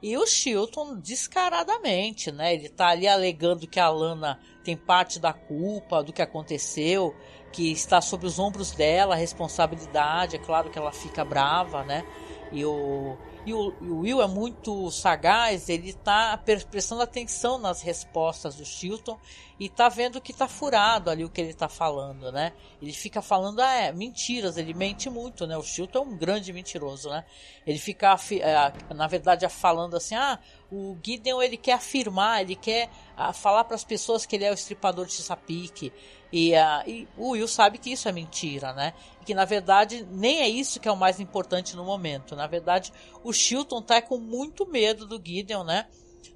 E 0.00 0.16
o 0.16 0.24
Chilton, 0.24 0.96
descaradamente, 1.00 2.30
né? 2.30 2.54
Ele 2.54 2.68
tá 2.68 2.88
ali 2.88 3.08
alegando 3.08 3.66
que 3.66 3.80
a 3.80 3.86
Alana 3.86 4.38
tem 4.68 4.76
parte 4.76 5.18
da 5.18 5.32
culpa 5.32 6.02
do 6.02 6.12
que 6.12 6.20
aconteceu, 6.20 7.14
que 7.50 7.72
está 7.72 8.02
sobre 8.02 8.26
os 8.26 8.38
ombros 8.38 8.70
dela 8.72 9.14
a 9.14 9.16
responsabilidade. 9.16 10.36
É 10.36 10.38
claro 10.38 10.68
que 10.68 10.78
ela 10.78 10.92
fica 10.92 11.24
brava, 11.24 11.82
né? 11.84 12.04
E 12.52 12.66
o, 12.66 13.16
e 13.46 13.54
o, 13.54 13.74
e 13.80 13.90
o 13.90 14.00
Will 14.00 14.22
é 14.22 14.26
muito 14.26 14.90
sagaz, 14.90 15.68
ele 15.68 15.90
está 15.90 16.36
prestando 16.70 17.02
atenção 17.02 17.58
nas 17.58 17.82
respostas 17.82 18.56
do 18.56 18.64
Chilton 18.64 19.18
e 19.58 19.68
tá 19.68 19.88
vendo 19.88 20.20
que 20.20 20.32
tá 20.32 20.46
furado 20.46 21.10
ali 21.10 21.24
o 21.24 21.30
que 21.30 21.40
ele 21.40 21.52
tá 21.52 21.68
falando, 21.68 22.30
né? 22.30 22.52
Ele 22.80 22.92
fica 22.92 23.20
falando, 23.20 23.60
ah, 23.60 23.74
é, 23.74 23.92
mentiras, 23.92 24.56
ele 24.56 24.72
mente 24.72 25.10
muito, 25.10 25.46
né? 25.46 25.56
O 25.56 25.62
Chilton 25.62 25.98
é 25.98 26.02
um 26.02 26.16
grande 26.16 26.52
mentiroso, 26.52 27.08
né? 27.10 27.24
Ele 27.66 27.78
fica, 27.78 28.16
é, 28.40 28.94
na 28.94 29.06
verdade, 29.08 29.48
falando 29.48 29.96
assim, 29.96 30.14
ah, 30.14 30.38
o 30.70 30.96
Gideon 31.02 31.42
ele 31.42 31.56
quer 31.56 31.72
afirmar, 31.72 32.42
ele 32.42 32.54
quer 32.54 32.88
falar 33.34 33.64
para 33.64 33.74
as 33.74 33.82
pessoas 33.82 34.24
que 34.24 34.36
ele 34.36 34.44
é 34.44 34.50
o 34.50 34.54
estripador 34.54 35.06
de 35.06 35.14
Chesapeake. 35.14 35.92
E, 36.32 36.52
e, 36.86 37.08
o 37.16 37.30
Will 37.30 37.48
sabe 37.48 37.78
que 37.78 37.90
isso 37.90 38.08
é 38.08 38.12
mentira, 38.12 38.72
né? 38.74 38.92
Que 39.24 39.34
na 39.34 39.44
verdade 39.44 40.06
nem 40.10 40.40
é 40.40 40.48
isso 40.48 40.78
que 40.78 40.86
é 40.86 40.92
o 40.92 40.96
mais 40.96 41.18
importante 41.18 41.74
no 41.74 41.84
momento. 41.84 42.36
Na 42.36 42.46
verdade, 42.46 42.92
o 43.28 43.32
Chilton 43.32 43.82
tá 43.82 44.00
com 44.00 44.16
muito 44.16 44.66
medo 44.66 45.06
do 45.06 45.22
Gideon, 45.22 45.62
né? 45.62 45.86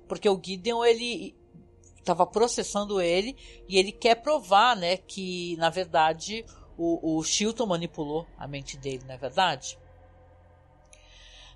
Porque 0.07 0.29
o 0.29 0.41
Gideon 0.43 0.85
ele 0.85 1.35
estava 1.99 2.27
processando 2.27 3.01
ele 3.01 3.37
e 3.69 3.79
ele 3.79 3.93
quer 3.93 4.17
provar, 4.17 4.77
né, 4.77 4.97
que 4.97 5.57
na 5.57 5.71
verdade 5.71 6.45
o, 6.77 7.17
o 7.17 7.23
Chilton 7.23 7.65
manipulou 7.65 8.27
a 8.37 8.47
mente 8.47 8.77
dele, 8.77 9.05
não 9.07 9.15
é 9.15 9.17
verdade? 9.17 9.79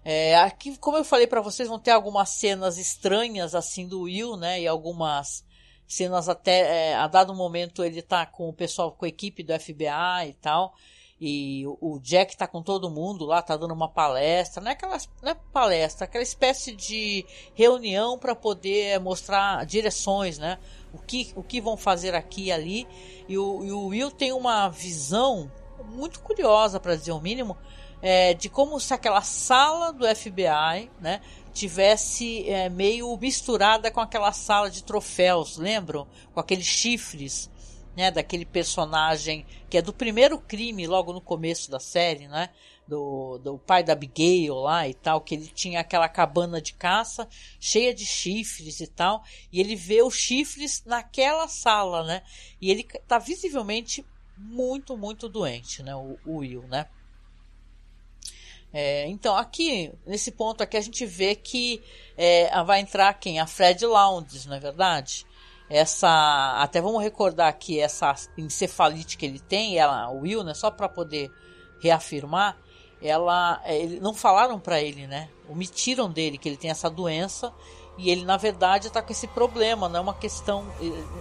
É, 0.05 0.37
aqui, 0.37 0.77
como 0.79 0.97
eu 0.97 1.05
falei 1.05 1.27
para 1.27 1.41
vocês, 1.41 1.69
vão 1.69 1.81
ter 1.81 1.91
algumas 1.91 2.31
cenas 2.31 2.79
estranhas 2.79 3.57
assim 3.57 3.89
do 3.89 4.03
Will, 4.03 4.37
né, 4.37 4.61
e 4.61 4.67
algumas 4.67 5.45
cenas 5.87 6.29
até 6.29 6.91
é, 6.91 6.95
a 6.95 7.07
dado 7.09 7.35
momento 7.35 7.85
ele 7.85 8.01
tá 8.01 8.25
com 8.25 8.49
o 8.49 8.55
pessoal, 8.55 8.93
com 8.93 9.05
a 9.05 9.09
equipe 9.09 9.43
do 9.43 9.59
FBI 9.59 10.29
e 10.29 10.35
tal. 10.35 10.75
E 11.19 11.65
o 11.81 11.99
Jack 12.01 12.37
tá 12.37 12.47
com 12.47 12.63
todo 12.63 12.91
mundo 12.91 13.25
lá, 13.25 13.41
tá 13.41 13.57
dando 13.57 13.73
uma 13.73 13.89
palestra, 13.89 14.63
não 14.63 14.71
é 14.71 14.75
aquela 14.75 14.99
não 15.23 15.33
é 15.33 15.37
palestra, 15.51 16.05
aquela 16.05 16.23
espécie 16.23 16.77
de 16.77 17.25
reunião 17.55 18.19
para 18.19 18.35
poder 18.35 19.01
mostrar 19.01 19.65
direções, 19.65 20.37
né? 20.37 20.59
O 20.93 20.99
que, 20.99 21.33
o 21.35 21.43
que 21.43 21.59
vão 21.59 21.75
fazer 21.77 22.15
aqui 22.15 22.45
e 22.45 22.53
ali. 22.53 22.87
E 23.27 23.39
o, 23.39 23.65
e 23.65 23.73
o 23.73 23.87
Will 23.87 24.11
tem 24.11 24.31
uma 24.33 24.69
visão 24.69 25.51
muito 25.89 26.21
curiosa, 26.21 26.79
para 26.79 26.97
dizer 26.97 27.13
o 27.13 27.21
mínimo, 27.21 27.57
é, 28.03 28.35
de 28.35 28.51
como 28.51 28.79
se 28.79 28.93
aquela 28.93 29.23
sala 29.23 29.93
do 29.93 30.07
FBI, 30.07 30.91
né, 31.01 31.23
tivesse 31.55 32.49
é, 32.49 32.69
meio 32.69 33.17
misturada 33.17 33.91
com 33.91 34.01
aquela 34.01 34.33
sala 34.33 34.71
de 34.71 34.85
troféus, 34.85 35.57
lembram? 35.57 36.07
Com 36.35 36.41
aqueles 36.41 36.67
chifres 36.67 37.51
né, 37.97 38.11
daquele 38.11 38.45
personagem 38.45 39.47
que 39.71 39.79
é 39.79 39.83
do 39.83 39.93
primeiro 39.93 40.39
crime, 40.39 40.87
logo 40.87 41.13
no 41.13 41.21
começo 41.21 41.71
da 41.71 41.81
série, 41.81 42.29
né, 42.29 42.51
do, 42.87 43.39
do 43.39 43.59
pai 43.59 43.83
da 43.83 43.95
Abigail 43.95 44.55
lá 44.55 44.87
e 44.87 44.95
tal, 44.95 45.21
que 45.21 45.35
ele 45.35 45.47
tinha 45.47 45.81
aquela 45.81 46.09
cabana 46.09 46.61
de 46.61 46.75
caça 46.75 47.27
cheia 47.59 47.95
de 47.95 48.05
chifres 48.05 48.81
e 48.81 48.87
tal, 48.87 49.25
e 49.51 49.59
ele 49.59 49.75
vê 49.75 50.03
os 50.03 50.15
chifres 50.15 50.83
naquela 50.85 51.49
sala, 51.49 52.05
né, 52.05 52.23
e 52.61 52.71
ele 52.71 52.85
tá 53.09 53.19
visivelmente 53.19 54.05
muito, 54.37 54.97
muito 54.97 55.29
doente, 55.29 55.83
né, 55.83 55.97
o, 55.97 56.19
o 56.27 56.37
Will, 56.39 56.63
né. 56.69 56.87
É, 58.73 59.07
então, 59.07 59.35
aqui, 59.35 59.91
nesse 60.07 60.31
ponto 60.31 60.63
aqui, 60.63 60.77
a 60.77 60.81
gente 60.83 61.07
vê 61.07 61.35
que 61.35 61.83
é, 62.15 62.63
vai 62.63 62.81
entrar 62.81 63.15
quem? 63.15 63.41
A 63.41 63.47
Fred 63.47 63.87
Lowndes, 63.87 64.45
não 64.45 64.55
é 64.55 64.61
verdade? 64.61 65.25
Essa 65.69 66.63
até 66.63 66.81
vamos 66.81 67.03
recordar 67.03 67.53
que 67.59 67.81
essa 67.81 68.15
encefalite 68.39 69.17
que 69.17 69.27
ele 69.27 69.41
tem, 69.41 69.77
ela, 69.77 70.09
o 70.11 70.21
Will, 70.21 70.45
né, 70.45 70.55
só 70.55 70.71
para 70.71 70.89
poder 70.89 71.31
reafirmar, 71.81 72.57
ela, 73.03 73.61
ele, 73.67 74.01
não 74.01 74.15
falaram 74.15 74.59
para 74.59 74.81
ele, 74.81 75.07
né, 75.07 75.29
omitiram 75.49 76.11
dele 76.11 76.39
que 76.39 76.49
ele 76.49 76.57
tem 76.57 76.71
essa 76.71 76.89
doença 76.89 77.53
e 77.99 78.11
ele 78.11 78.25
na 78.25 78.37
verdade 78.37 78.87
está 78.89 79.03
com 79.03 79.13
esse 79.13 79.27
problema, 79.27 79.89
não 79.89 79.99
é 79.99 80.03
uma 80.03 80.15
questão, 80.15 80.65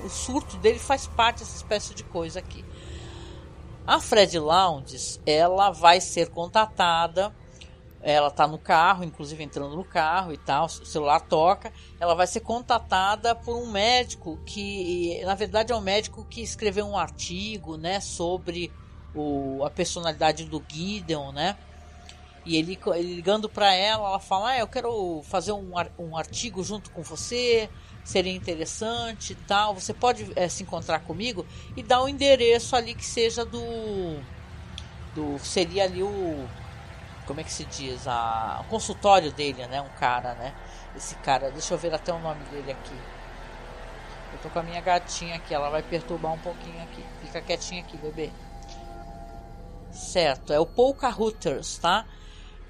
o 0.03 0.09
surto 0.09 0.57
dele 0.57 0.79
faz 0.79 1.07
parte 1.07 1.39
dessa 1.39 1.55
espécie 1.55 1.93
de 1.93 2.03
coisa 2.03 2.39
aqui. 2.39 2.63
A 3.87 3.99
Fred 3.99 4.39
Lounges, 4.39 5.21
ela 5.25 5.69
vai 5.69 6.01
ser 6.01 6.29
contatada 6.29 7.35
ela 8.11 8.27
está 8.27 8.47
no 8.47 8.59
carro, 8.59 9.03
inclusive 9.03 9.43
entrando 9.43 9.75
no 9.75 9.83
carro 9.83 10.31
e 10.31 10.37
tal, 10.37 10.65
o 10.65 10.69
celular 10.69 11.19
toca, 11.21 11.73
ela 11.99 12.13
vai 12.13 12.27
ser 12.27 12.41
contatada 12.41 13.33
por 13.33 13.55
um 13.55 13.71
médico 13.71 14.39
que, 14.45 15.19
na 15.25 15.33
verdade, 15.33 15.73
é 15.73 15.75
um 15.75 15.81
médico 15.81 16.23
que 16.29 16.41
escreveu 16.41 16.85
um 16.85 16.95
artigo, 16.95 17.77
né, 17.77 17.99
sobre 17.99 18.71
o, 19.13 19.63
a 19.65 19.71
personalidade 19.71 20.45
do 20.45 20.63
Gideon, 20.69 21.31
né, 21.31 21.57
e 22.45 22.57
ele, 22.57 22.79
ele 22.93 23.15
ligando 23.15 23.49
para 23.49 23.73
ela, 23.73 24.07
ela 24.09 24.19
fala, 24.19 24.49
ah, 24.51 24.59
eu 24.59 24.67
quero 24.67 25.23
fazer 25.23 25.51
um, 25.51 25.71
um 25.97 26.15
artigo 26.15 26.63
junto 26.63 26.91
com 26.91 27.01
você, 27.01 27.67
seria 28.03 28.31
interessante 28.31 29.33
e 29.33 29.35
tal. 29.35 29.73
Você 29.73 29.95
pode 29.95 30.31
é, 30.35 30.47
se 30.47 30.61
encontrar 30.61 30.99
comigo 30.99 31.43
e 31.75 31.81
dar 31.81 32.03
um 32.03 32.07
endereço 32.07 32.75
ali 32.75 32.93
que 32.93 33.03
seja 33.03 33.43
do. 33.43 34.19
do 35.15 35.39
seria 35.39 35.85
ali 35.85 36.03
o. 36.03 36.47
Como 37.25 37.39
é 37.39 37.43
que 37.43 37.51
se 37.51 37.65
diz? 37.65 38.07
A, 38.07 38.61
o 38.65 38.69
consultório 38.69 39.31
dele, 39.31 39.65
né? 39.67 39.81
Um 39.81 39.89
cara, 39.99 40.33
né? 40.35 40.53
Esse 40.95 41.15
cara, 41.15 41.51
deixa 41.51 41.73
eu 41.73 41.77
ver 41.77 41.93
até 41.93 42.13
o 42.13 42.19
nome 42.19 42.43
dele 42.45 42.71
aqui. 42.71 42.95
Eu 44.33 44.39
tô 44.39 44.49
com 44.49 44.59
a 44.59 44.63
minha 44.63 44.81
gatinha 44.81 45.35
aqui, 45.35 45.53
ela 45.53 45.69
vai 45.69 45.81
perturbar 45.81 46.33
um 46.33 46.39
pouquinho 46.39 46.81
aqui. 46.83 47.03
Fica 47.21 47.41
quietinha 47.41 47.81
aqui, 47.81 47.97
bebê. 47.97 48.31
Certo, 49.91 50.51
é 50.51 50.59
o 50.59 50.65
Polka 50.65 51.09
Hooters, 51.09 51.77
tá? 51.77 52.05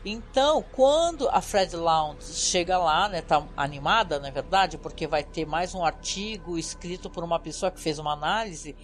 Então, 0.05 0.63
quando 0.71 1.27
a 1.29 1.41
Fred 1.41 1.75
Lounge 1.75 2.31
chega 2.31 2.77
lá, 2.77 3.09
né, 3.09 3.23
tá 3.23 3.43
animada, 3.57 4.19
na 4.19 4.27
é 4.27 4.31
verdade, 4.31 4.77
porque 4.77 5.07
vai 5.07 5.23
ter 5.23 5.47
mais 5.47 5.73
um 5.73 5.83
artigo 5.83 6.59
escrito 6.59 7.09
por 7.09 7.23
uma 7.23 7.39
pessoa 7.39 7.71
que 7.71 7.81
fez 7.81 7.97
uma 7.97 8.13
análise, 8.13 8.75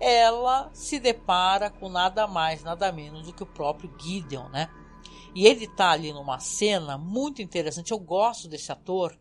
ela 0.00 0.70
se 0.72 0.98
depara 0.98 1.68
com 1.68 1.90
nada 1.90 2.26
mais, 2.26 2.62
nada 2.62 2.90
menos 2.90 3.26
do 3.26 3.34
que 3.34 3.42
o 3.42 3.46
próprio 3.46 3.92
Gideon, 3.98 4.48
né? 4.48 4.70
E 5.34 5.46
ele 5.46 5.66
tá 5.68 5.90
ali 5.90 6.12
numa 6.12 6.38
cena 6.38 6.98
muito 6.98 7.40
interessante. 7.40 7.92
Eu 7.92 7.98
gosto 7.98 8.48
desse 8.48 8.72
ator. 8.72 9.16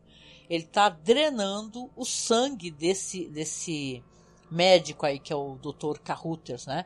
Ele 0.49 0.63
tá 0.63 0.89
drenando 0.89 1.91
o 1.95 2.03
sangue 2.03 2.71
desse 2.71 3.27
desse 3.29 4.03
médico 4.49 5.05
aí 5.05 5.19
que 5.19 5.31
é 5.31 5.35
o 5.35 5.55
Dr. 5.55 5.99
Carruthers, 5.99 6.65
né? 6.65 6.85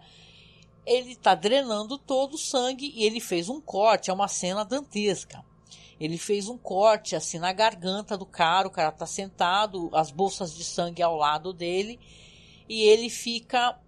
ele 0.85 1.13
está 1.13 1.33
drenando 1.33 1.97
todo 1.97 2.33
o 2.33 2.37
sangue 2.37 2.91
e 2.95 3.03
ele 3.05 3.19
fez 3.19 3.49
um 3.49 3.61
corte, 3.61 4.09
é 4.09 4.13
uma 4.13 4.27
cena 4.27 4.65
dantesca. 4.65 5.43
Ele 5.99 6.17
fez 6.17 6.49
um 6.49 6.57
corte 6.57 7.15
assim 7.15 7.39
na 7.39 7.53
garganta 7.53 8.17
do 8.17 8.25
cara, 8.25 8.67
o 8.67 8.71
cara 8.71 8.89
está 8.89 9.05
sentado, 9.05 9.89
as 9.93 10.11
bolsas 10.11 10.53
de 10.53 10.63
sangue 10.63 11.01
ao 11.01 11.15
lado 11.15 11.53
dele 11.53 11.99
e 12.67 12.81
ele 12.83 13.09
fica 13.09 13.79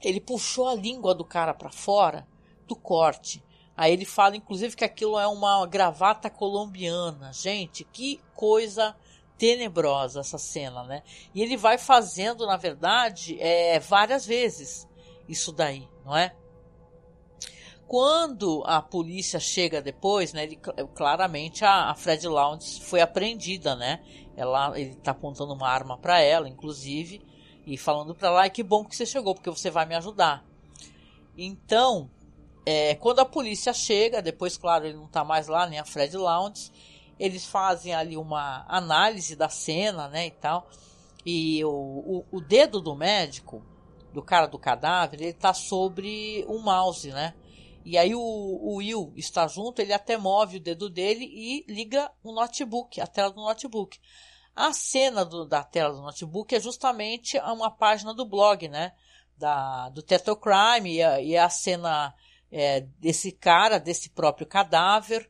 ele 0.00 0.20
puxou 0.20 0.68
a 0.68 0.74
língua 0.74 1.14
do 1.14 1.24
cara 1.24 1.54
para 1.54 1.70
fora 1.70 2.26
do 2.66 2.74
corte. 2.74 3.42
Aí 3.82 3.92
ele 3.94 4.04
fala 4.04 4.36
inclusive 4.36 4.76
que 4.76 4.84
aquilo 4.84 5.18
é 5.18 5.26
uma 5.26 5.66
gravata 5.66 6.30
colombiana. 6.30 7.32
Gente, 7.32 7.82
que 7.82 8.20
coisa 8.32 8.94
tenebrosa 9.36 10.20
essa 10.20 10.38
cena, 10.38 10.84
né? 10.84 11.02
E 11.34 11.42
ele 11.42 11.56
vai 11.56 11.76
fazendo, 11.76 12.46
na 12.46 12.56
verdade, 12.56 13.36
é, 13.40 13.80
várias 13.80 14.24
vezes 14.24 14.88
isso 15.28 15.50
daí 15.50 15.88
não 16.04 16.16
é? 16.16 16.32
Quando 17.88 18.62
a 18.66 18.80
polícia 18.80 19.40
chega 19.40 19.82
depois, 19.82 20.32
né, 20.32 20.44
ele, 20.44 20.60
claramente 20.94 21.64
a, 21.64 21.90
a 21.90 21.94
Fred 21.96 22.28
Lounge 22.28 22.82
foi 22.82 23.00
apreendida, 23.00 23.74
né? 23.74 24.00
Ela, 24.36 24.78
ele 24.78 24.90
está 24.90 25.10
apontando 25.10 25.54
uma 25.54 25.68
arma 25.68 25.98
para 25.98 26.20
ela, 26.20 26.48
inclusive, 26.48 27.20
e 27.66 27.76
falando 27.76 28.14
para 28.14 28.30
lá, 28.30 28.48
que 28.48 28.62
bom 28.62 28.84
que 28.84 28.94
você 28.94 29.04
chegou, 29.04 29.34
porque 29.34 29.50
você 29.50 29.72
vai 29.72 29.86
me 29.86 29.96
ajudar. 29.96 30.46
Então, 31.36 32.08
é, 32.64 32.94
quando 32.94 33.20
a 33.20 33.24
polícia 33.24 33.72
chega, 33.72 34.22
depois, 34.22 34.56
claro, 34.56 34.86
ele 34.86 34.96
não 34.96 35.06
está 35.06 35.24
mais 35.24 35.48
lá, 35.48 35.66
nem 35.66 35.78
a 35.78 35.84
Fred 35.84 36.16
Lounge, 36.16 36.70
eles 37.18 37.44
fazem 37.44 37.94
ali 37.94 38.16
uma 38.16 38.64
análise 38.68 39.36
da 39.36 39.48
cena, 39.48 40.08
né, 40.08 40.26
e 40.26 40.30
tal. 40.30 40.68
E 41.24 41.64
o, 41.64 41.70
o, 41.70 42.24
o 42.32 42.40
dedo 42.40 42.80
do 42.80 42.94
médico 42.94 43.62
do 44.12 44.22
cara 44.22 44.46
do 44.46 44.58
cadáver, 44.58 45.22
ele 45.22 45.32
tá 45.32 45.54
sobre 45.54 46.44
um 46.48 46.58
mouse, 46.58 47.10
né? 47.10 47.34
E 47.84 47.98
aí 47.98 48.14
o, 48.14 48.20
o, 48.20 48.76
Will 48.76 49.12
está 49.16 49.46
junto, 49.48 49.80
ele 49.80 49.92
até 49.92 50.16
move 50.16 50.58
o 50.58 50.60
dedo 50.60 50.88
dele 50.88 51.24
e 51.24 51.64
liga 51.68 52.10
o 52.22 52.32
notebook, 52.32 53.00
a 53.00 53.06
tela 53.06 53.30
do 53.30 53.40
notebook. 53.40 53.98
A 54.54 54.72
cena 54.72 55.24
do, 55.24 55.44
da 55.44 55.64
tela 55.64 55.94
do 55.94 56.02
notebook 56.02 56.54
é 56.54 56.60
justamente 56.60 57.38
uma 57.38 57.70
página 57.70 58.14
do 58.14 58.24
blog, 58.24 58.68
né? 58.68 58.92
Da, 59.36 59.88
do 59.88 60.02
Tetocrime 60.02 60.94
e 60.94 61.02
a, 61.02 61.20
e 61.20 61.36
a 61.36 61.48
cena 61.48 62.14
é, 62.52 62.82
desse 63.00 63.32
cara, 63.32 63.78
desse 63.78 64.10
próprio 64.10 64.46
cadáver. 64.46 65.28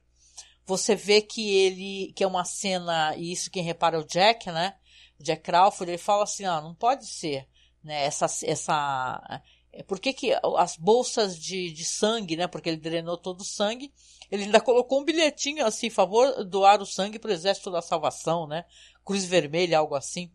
Você 0.66 0.94
vê 0.94 1.22
que 1.22 1.54
ele, 1.56 2.12
que 2.14 2.24
é 2.24 2.26
uma 2.26 2.44
cena, 2.44 3.16
e 3.16 3.32
isso 3.32 3.50
quem 3.50 3.62
repara 3.62 3.96
é 3.96 4.00
o 4.00 4.06
Jack, 4.06 4.50
né? 4.50 4.74
Jack 5.18 5.42
Crawford, 5.42 5.90
ele 5.90 5.98
fala 5.98 6.24
assim, 6.24 6.44
ah, 6.44 6.60
não 6.60 6.74
pode 6.74 7.06
ser 7.06 7.48
né, 7.82 8.04
essa, 8.04 8.26
essa 8.44 9.42
é, 9.72 9.82
por 9.82 9.98
que, 9.98 10.12
que 10.12 10.32
as 10.58 10.76
bolsas 10.76 11.38
de, 11.38 11.72
de 11.72 11.84
sangue, 11.84 12.36
né? 12.36 12.46
Porque 12.46 12.68
ele 12.68 12.76
drenou 12.76 13.16
todo 13.16 13.40
o 13.40 13.44
sangue. 13.44 13.92
Ele 14.30 14.44
ainda 14.44 14.60
colocou 14.60 15.00
um 15.00 15.04
bilhetinho 15.04 15.64
assim, 15.64 15.88
favor 15.88 16.44
doar 16.44 16.82
o 16.82 16.86
sangue 16.86 17.18
para 17.18 17.30
o 17.30 17.34
Exército 17.34 17.70
da 17.70 17.80
Salvação, 17.80 18.46
né? 18.46 18.66
Cruz 19.04 19.24
Vermelha, 19.24 19.78
algo 19.78 19.94
assim. 19.94 20.30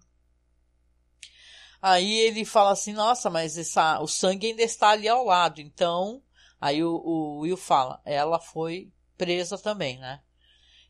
Aí 1.79 2.11
ele 2.11 2.43
fala 2.43 2.71
assim, 2.71 2.93
nossa, 2.93 3.29
mas 3.29 3.57
essa, 3.57 3.99
o 4.01 4.07
sangue 4.07 4.47
ainda 4.47 4.63
está 4.63 4.89
ali 4.89 5.07
ao 5.07 5.23
lado. 5.23 5.61
Então, 5.61 6.21
aí 6.59 6.83
o, 6.83 6.95
o 6.95 7.39
Will 7.39 7.57
fala, 7.57 8.01
ela 8.05 8.39
foi 8.39 8.91
presa 9.17 9.57
também, 9.57 9.97
né? 9.97 10.21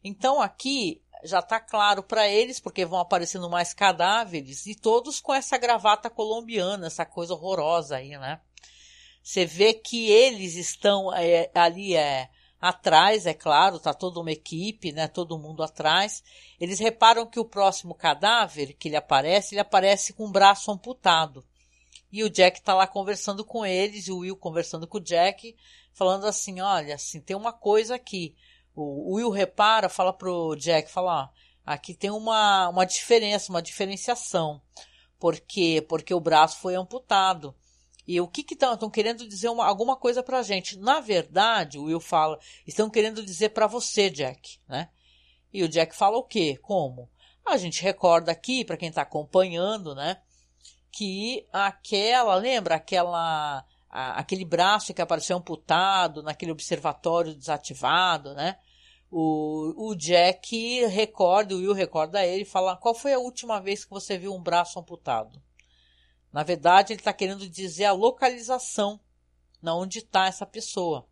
Então 0.03 0.41
aqui 0.41 1.01
já 1.23 1.39
está 1.39 1.59
claro 1.59 2.03
para 2.03 2.27
eles, 2.27 2.59
porque 2.59 2.85
vão 2.85 2.99
aparecendo 2.99 3.49
mais 3.49 3.73
cadáveres, 3.73 4.65
e 4.65 4.75
todos 4.75 5.19
com 5.19 5.33
essa 5.33 5.57
gravata 5.57 6.09
colombiana, 6.09 6.87
essa 6.87 7.05
coisa 7.05 7.33
horrorosa 7.33 7.97
aí, 7.97 8.17
né? 8.17 8.39
Você 9.23 9.45
vê 9.45 9.73
que 9.73 10.09
eles 10.09 10.55
estão 10.55 11.13
é, 11.13 11.49
ali 11.53 11.95
é, 11.95 12.29
atrás, 12.61 13.25
é 13.25 13.33
claro, 13.33 13.79
tá 13.79 13.93
toda 13.93 14.19
uma 14.19 14.31
equipe, 14.31 14.91
né? 14.91 15.07
Todo 15.07 15.37
mundo 15.37 15.63
atrás. 15.63 16.23
Eles 16.59 16.79
reparam 16.79 17.25
que 17.25 17.39
o 17.39 17.45
próximo 17.45 17.93
cadáver 17.93 18.73
que 18.73 18.87
ele 18.87 18.95
aparece, 18.95 19.53
ele 19.53 19.61
aparece 19.61 20.13
com 20.13 20.25
o 20.25 20.31
braço 20.31 20.71
amputado. 20.71 21.45
E 22.11 22.23
o 22.23 22.29
Jack 22.29 22.61
tá 22.61 22.73
lá 22.73 22.87
conversando 22.87 23.43
com 23.43 23.65
eles, 23.65 24.07
e 24.07 24.11
o 24.11 24.19
Will 24.19 24.37
conversando 24.37 24.87
com 24.87 24.97
o 24.97 25.03
Jack, 25.03 25.55
falando 25.93 26.25
assim, 26.25 26.61
olha, 26.61 26.95
assim, 26.95 27.19
tem 27.19 27.35
uma 27.35 27.51
coisa 27.51 27.95
aqui 27.95 28.35
o 28.77 29.15
Will 29.15 29.31
repara, 29.31 29.89
fala 29.89 30.13
pro 30.13 30.55
Jack, 30.55 30.89
fala, 30.89 31.23
ó, 31.23 31.29
aqui 31.65 31.95
tem 31.95 32.11
uma, 32.11 32.69
uma 32.69 32.85
diferença, 32.85 33.51
uma 33.51 33.61
diferenciação. 33.61 34.61
Por 35.19 35.39
quê? 35.39 35.83
Porque 35.87 36.13
o 36.13 36.19
braço 36.19 36.59
foi 36.59 36.75
amputado. 36.75 37.55
E 38.07 38.21
o 38.21 38.27
que 38.27 38.45
estão 38.53 38.89
querendo 38.89 39.27
dizer 39.27 39.49
uma, 39.49 39.65
alguma 39.65 39.95
coisa 39.95 40.21
pra 40.21 40.43
gente? 40.43 40.77
Na 40.77 40.99
verdade, 40.99 41.79
o 41.79 41.85
Will 41.85 41.99
fala, 41.99 42.39
estão 42.65 42.89
querendo 42.89 43.25
dizer 43.25 43.49
para 43.49 43.65
você, 43.65 44.09
Jack, 44.09 44.59
né? 44.67 44.89
E 45.51 45.63
o 45.63 45.67
Jack 45.67 45.95
fala 45.95 46.17
o 46.17 46.23
quê? 46.23 46.57
Como? 46.61 47.09
A 47.45 47.57
gente 47.57 47.81
recorda 47.81 48.31
aqui, 48.31 48.63
para 48.63 48.77
quem 48.77 48.89
está 48.89 49.01
acompanhando, 49.01 49.95
né? 49.95 50.21
Que 50.97 51.45
aquela, 51.53 52.33
lembra 52.35 52.75
aquela, 52.75 53.63
a, 53.87 54.19
aquele 54.19 54.43
braço 54.43 54.93
que 54.93 55.01
apareceu 55.01 55.37
amputado 55.37 56.23
naquele 56.23 56.51
observatório 56.51 57.35
desativado, 57.35 58.33
né? 58.33 58.57
O, 59.11 59.89
o 59.89 59.95
Jack 59.95 60.85
recorda, 60.87 61.53
o 61.53 61.59
Will 61.59 61.73
recorda 61.73 62.25
ele 62.25 62.41
e 62.41 62.45
fala: 62.45 62.75
Qual 62.75 62.95
foi 62.95 63.13
a 63.13 63.19
última 63.19 63.59
vez 63.59 63.85
que 63.85 63.91
você 63.91 64.17
viu 64.17 64.33
um 64.33 64.41
braço 64.41 64.79
amputado? 64.79 65.39
Na 66.33 66.41
verdade, 66.41 66.93
ele 66.93 66.99
está 66.99 67.13
querendo 67.13 67.47
dizer 67.47 67.85
a 67.85 67.93
localização 67.93 68.99
na 69.61 69.75
onde 69.75 69.99
está 69.99 70.25
essa 70.25 70.47
pessoa. 70.47 71.07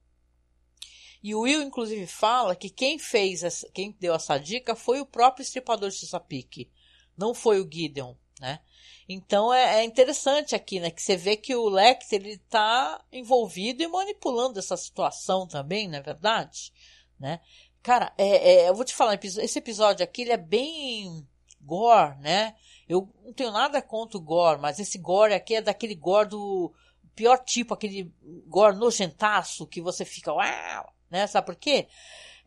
E 1.21 1.35
o 1.35 1.41
Will, 1.41 1.61
inclusive, 1.61 2.07
fala 2.07 2.55
que 2.55 2.69
quem 2.69 2.97
fez, 2.97 3.43
essa, 3.43 3.69
quem 3.71 3.91
deu 3.99 4.15
essa 4.15 4.37
dica 4.37 4.75
foi 4.75 4.99
o 4.99 5.05
próprio 5.05 5.43
estripador 5.43 5.89
de 5.89 5.97
Chesapeake, 5.97 6.71
não 7.15 7.35
foi 7.35 7.61
o 7.61 7.69
Gideon, 7.71 8.15
né? 8.39 8.61
Então 9.07 9.53
é, 9.53 9.81
é, 9.81 9.83
interessante 9.83 10.55
aqui, 10.55 10.79
né, 10.79 10.89
que 10.89 11.01
você 11.01 11.15
vê 11.15 11.37
que 11.37 11.55
o 11.55 11.69
Lecter 11.69 12.19
ele 12.19 12.33
está 12.33 13.03
envolvido 13.11 13.83
e 13.83 13.87
manipulando 13.87 14.57
essa 14.57 14.75
situação 14.75 15.47
também, 15.47 15.87
não 15.87 15.99
é 15.99 16.01
verdade, 16.01 16.73
né? 17.19 17.39
Cara, 17.83 18.11
é, 18.17 18.53
é, 18.53 18.69
eu 18.69 18.73
vou 18.73 18.83
te 18.83 18.95
falar, 18.95 19.19
esse 19.23 19.59
episódio 19.59 20.03
aqui 20.03 20.23
ele 20.23 20.31
é 20.31 20.37
bem 20.37 21.23
gore, 21.61 22.17
né? 22.19 22.55
Eu 22.89 23.07
não 23.23 23.31
tenho 23.31 23.51
nada 23.51 23.79
contra 23.79 24.17
o 24.17 24.21
gore, 24.21 24.59
mas 24.59 24.79
esse 24.79 24.97
gore 24.97 25.35
aqui 25.35 25.55
é 25.55 25.61
daquele 25.61 25.93
gore 25.93 26.29
do 26.29 26.73
pior 27.15 27.37
tipo, 27.37 27.75
aquele 27.75 28.11
gore 28.47 28.75
nojentaço 28.75 29.67
que 29.67 29.81
você 29.81 30.03
fica, 30.03 30.33
uau, 30.33 30.93
né? 31.11 31.27
Sabe 31.27 31.45
por 31.45 31.55
quê? 31.55 31.87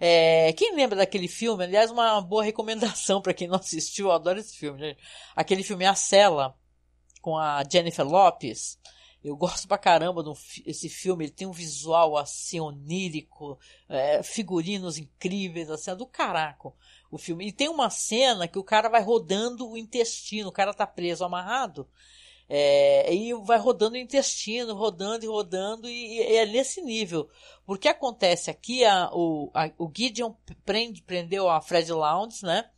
É, 0.01 0.53
quem 0.53 0.75
lembra 0.75 0.97
daquele 0.97 1.29
filme? 1.29 1.65
Aliás, 1.65 1.91
uma 1.91 2.21
boa 2.21 2.45
recomendação 2.45 3.21
para 3.21 3.35
quem 3.35 3.49
não 3.49 3.57
assistiu, 3.57 4.07
eu 4.07 4.13
adoro 4.13 4.39
esse 4.39 4.57
filme. 4.57 4.81
Né? 4.81 4.97
Aquele 5.35 5.63
filme 5.63 5.85
A 5.85 5.95
Cela, 5.95 6.57
com 7.21 7.37
a 7.37 7.63
Jennifer 7.71 8.07
Lopes. 8.07 8.79
Eu 9.23 9.37
gosto 9.37 9.67
pra 9.67 9.77
caramba 9.77 10.23
desse 10.65 10.89
filme, 10.89 11.25
ele 11.25 11.33
tem 11.33 11.47
um 11.47 11.53
visual 11.53 12.17
assim 12.17 12.61
onírico, 12.61 13.59
é, 13.89 14.23
figurinos 14.23 14.97
incríveis, 14.97 15.69
assim, 15.69 15.91
é 15.91 15.97
do 15.97 16.07
caraco 16.07 16.77
o 17.11 17.19
filme. 17.19 17.49
E 17.49 17.53
tem 17.53 17.69
uma 17.69 17.91
cena 17.91 18.47
que 18.47 18.59
o 18.59 18.65
cara 18.65 18.89
vai 18.89 19.03
rodando 19.03 19.69
o 19.69 19.77
intestino, 19.77 20.49
o 20.49 20.53
cara 20.53 20.75
tá 20.75 20.87
preso, 20.87 21.25
amarrado, 21.25 21.89
é, 22.49 23.13
e 23.13 23.35
vai 23.35 23.59
rodando 23.59 23.95
o 23.95 23.99
intestino, 23.99 24.75
rodando 24.75 25.25
e 25.25 25.29
rodando, 25.29 25.89
e, 25.89 26.19
e 26.19 26.37
é 26.37 26.47
nesse 26.47 26.81
nível. 26.81 27.29
Porque 27.67 27.89
acontece 27.89 28.51
aqui, 28.51 28.85
a, 28.85 29.11
o, 29.13 29.51
a, 29.53 29.71
o 29.79 29.91
Gideon 29.95 30.33
prende, 30.65 31.03
prendeu 31.03 31.49
a 31.49 31.61
Fred 31.61 31.93
Lounge, 31.93 32.45
né? 32.45 32.71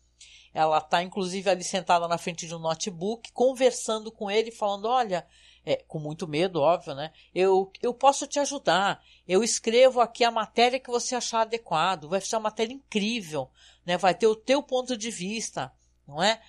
ela 0.52 0.80
tá 0.80 1.02
inclusive 1.02 1.48
ali 1.48 1.62
sentada 1.62 2.08
na 2.08 2.18
frente 2.18 2.46
de 2.46 2.54
um 2.54 2.58
notebook, 2.58 3.30
conversando 3.32 4.10
com 4.10 4.30
ele, 4.30 4.50
falando: 4.50 4.86
Olha, 4.86 5.26
é, 5.64 5.76
com 5.86 5.98
muito 5.98 6.26
medo, 6.26 6.60
óbvio, 6.60 6.94
né? 6.94 7.12
Eu, 7.34 7.70
eu 7.80 7.94
posso 7.94 8.26
te 8.26 8.38
ajudar. 8.38 9.02
Eu 9.26 9.44
escrevo 9.44 10.00
aqui 10.00 10.24
a 10.24 10.30
matéria 10.30 10.80
que 10.80 10.90
você 10.90 11.14
achar 11.14 11.42
adequado. 11.42 12.08
Vai 12.08 12.20
ser 12.20 12.36
uma 12.36 12.42
matéria 12.42 12.72
incrível, 12.72 13.50
né? 13.84 13.96
Vai 13.96 14.14
ter 14.14 14.26
o 14.26 14.36
teu 14.36 14.62
ponto 14.62 14.96
de 14.96 15.10
vista, 15.10 15.72
não 16.06 16.22
é? 16.22 16.40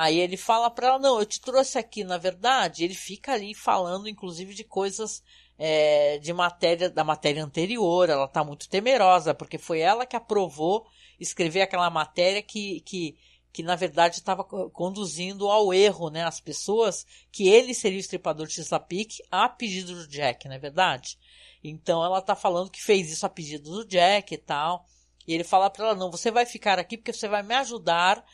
Aí 0.00 0.20
ele 0.20 0.36
fala 0.36 0.70
para 0.70 0.86
ela: 0.86 0.98
Não, 1.00 1.18
eu 1.18 1.26
te 1.26 1.40
trouxe 1.40 1.76
aqui, 1.76 2.04
na 2.04 2.16
verdade. 2.16 2.84
Ele 2.84 2.94
fica 2.94 3.32
ali 3.32 3.52
falando, 3.52 4.08
inclusive, 4.08 4.54
de 4.54 4.62
coisas 4.62 5.24
é, 5.58 6.18
de 6.18 6.32
matéria 6.32 6.88
da 6.88 7.02
matéria 7.02 7.44
anterior. 7.44 8.08
Ela 8.08 8.26
está 8.26 8.44
muito 8.44 8.68
temerosa 8.68 9.34
porque 9.34 9.58
foi 9.58 9.80
ela 9.80 10.06
que 10.06 10.14
aprovou 10.14 10.86
escrever 11.18 11.62
aquela 11.62 11.90
matéria 11.90 12.40
que, 12.40 12.80
que 12.82 13.16
que 13.52 13.62
na 13.62 13.74
verdade 13.74 14.16
estava 14.16 14.44
conduzindo 14.44 15.48
ao 15.48 15.74
erro, 15.74 16.10
né, 16.10 16.22
as 16.22 16.38
pessoas, 16.38 17.04
que 17.32 17.48
ele 17.48 17.74
seria 17.74 17.96
o 17.96 18.00
estripador 18.00 18.46
de 18.46 18.52
Chesapeake 18.52 19.20
a 19.32 19.48
pedido 19.48 19.94
do 19.94 20.06
Jack, 20.06 20.46
não 20.46 20.54
é 20.54 20.58
verdade? 20.60 21.18
Então 21.64 22.04
ela 22.04 22.20
está 22.20 22.36
falando 22.36 22.70
que 22.70 22.80
fez 22.80 23.10
isso 23.10 23.26
a 23.26 23.28
pedido 23.28 23.68
do 23.70 23.84
Jack 23.84 24.32
e 24.32 24.38
tal. 24.38 24.86
E 25.26 25.34
ele 25.34 25.42
fala 25.42 25.68
para 25.68 25.86
ela: 25.86 25.94
não, 25.96 26.08
você 26.08 26.30
vai 26.30 26.46
ficar 26.46 26.78
aqui 26.78 26.96
porque 26.96 27.12
você 27.12 27.26
vai 27.26 27.42
me 27.42 27.54
ajudar 27.56 28.24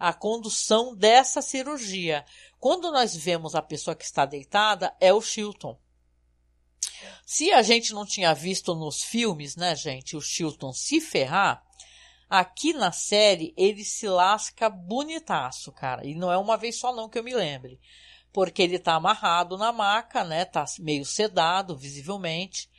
a 0.00 0.12
condução 0.12 0.96
dessa 0.96 1.40
cirurgia. 1.40 2.24
Quando 2.58 2.90
nós 2.90 3.14
vemos 3.14 3.54
a 3.54 3.62
pessoa 3.62 3.94
que 3.94 4.04
está 4.04 4.26
deitada, 4.26 4.92
é 4.98 5.12
o 5.12 5.20
Chilton. 5.20 5.78
Se 7.24 7.52
a 7.52 7.62
gente 7.62 7.92
não 7.92 8.04
tinha 8.04 8.34
visto 8.34 8.74
nos 8.74 9.02
filmes, 9.02 9.54
né, 9.54 9.76
gente, 9.76 10.16
o 10.16 10.20
Chilton 10.20 10.72
se 10.72 11.00
ferrar, 11.00 11.62
Aqui 12.30 12.72
na 12.72 12.92
série 12.92 13.52
ele 13.56 13.84
se 13.84 14.06
lasca 14.08 14.70
bonitaço, 14.70 15.72
cara. 15.72 16.06
E 16.06 16.14
não 16.14 16.30
é 16.30 16.38
uma 16.38 16.56
vez 16.56 16.78
só 16.78 16.94
não 16.94 17.08
que 17.08 17.18
eu 17.18 17.24
me 17.24 17.34
lembre. 17.34 17.80
Porque 18.32 18.62
ele 18.62 18.78
tá 18.78 18.94
amarrado 18.94 19.58
na 19.58 19.72
maca, 19.72 20.22
né? 20.22 20.44
Tá 20.44 20.64
meio 20.78 21.04
sedado, 21.04 21.76
visivelmente. 21.76 22.70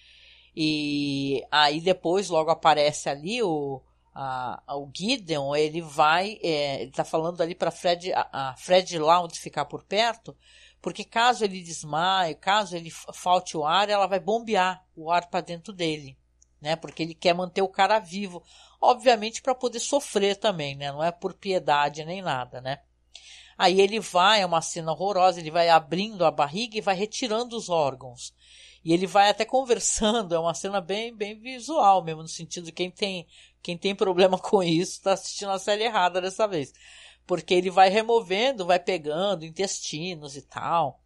E 0.55 1.45
aí 1.51 1.81
depois 1.81 2.29
logo 2.29 2.49
aparece 2.49 3.09
ali 3.09 3.43
o, 3.43 3.81
a, 4.13 4.75
o 4.75 4.89
Gideon, 4.93 5.55
ele 5.55 5.81
vai, 5.81 6.39
é, 6.43 6.81
ele 6.81 6.91
tá 6.91 7.03
falando 7.03 7.41
ali 7.41 7.55
para 7.55 7.71
Fred, 7.71 8.11
a, 8.13 8.29
a 8.31 8.55
Fred 8.55 8.97
Lounge 8.97 9.39
ficar 9.39 9.65
por 9.65 9.83
perto, 9.83 10.35
porque 10.81 11.03
caso 11.03 11.43
ele 11.43 11.61
desmaie, 11.61 12.35
caso 12.35 12.75
ele 12.75 12.89
falte 12.89 13.55
o 13.55 13.65
ar, 13.65 13.89
ela 13.89 14.07
vai 14.07 14.19
bombear 14.19 14.83
o 14.95 15.11
ar 15.11 15.29
para 15.29 15.41
dentro 15.41 15.71
dele, 15.71 16.17
né? 16.59 16.75
Porque 16.75 17.03
ele 17.03 17.13
quer 17.13 17.33
manter 17.33 17.61
o 17.61 17.69
cara 17.69 17.99
vivo 17.99 18.43
obviamente 18.81 19.41
para 19.41 19.53
poder 19.53 19.79
sofrer 19.79 20.35
também, 20.35 20.75
né? 20.75 20.91
Não 20.91 21.03
é 21.03 21.11
por 21.11 21.33
piedade 21.33 22.03
nem 22.03 22.21
nada, 22.21 22.59
né? 22.59 22.79
Aí 23.57 23.79
ele 23.79 23.99
vai, 23.99 24.41
é 24.41 24.45
uma 24.45 24.61
cena 24.61 24.91
horrorosa, 24.91 25.39
ele 25.39 25.51
vai 25.51 25.69
abrindo 25.69 26.25
a 26.25 26.31
barriga 26.31 26.77
e 26.77 26.81
vai 26.81 26.95
retirando 26.95 27.55
os 27.55 27.69
órgãos. 27.69 28.33
E 28.83 28.91
ele 28.91 29.05
vai 29.05 29.29
até 29.29 29.45
conversando, 29.45 30.33
é 30.33 30.39
uma 30.39 30.55
cena 30.55 30.81
bem, 30.81 31.15
bem 31.15 31.39
visual 31.39 32.03
mesmo, 32.03 32.23
no 32.23 32.27
sentido 32.27 32.65
de 32.65 32.71
quem 32.71 32.89
tem, 32.89 33.27
quem 33.61 33.77
tem 33.77 33.95
problema 33.95 34.37
com 34.39 34.61
isso 34.63 34.93
está 34.93 35.13
assistindo 35.13 35.51
a 35.51 35.59
série 35.59 35.83
errada 35.83 36.21
dessa 36.21 36.47
vez. 36.47 36.73
Porque 37.25 37.53
ele 37.53 37.69
vai 37.69 37.89
removendo, 37.89 38.65
vai 38.65 38.79
pegando 38.79 39.45
intestinos 39.45 40.35
e 40.35 40.41
tal. 40.41 40.99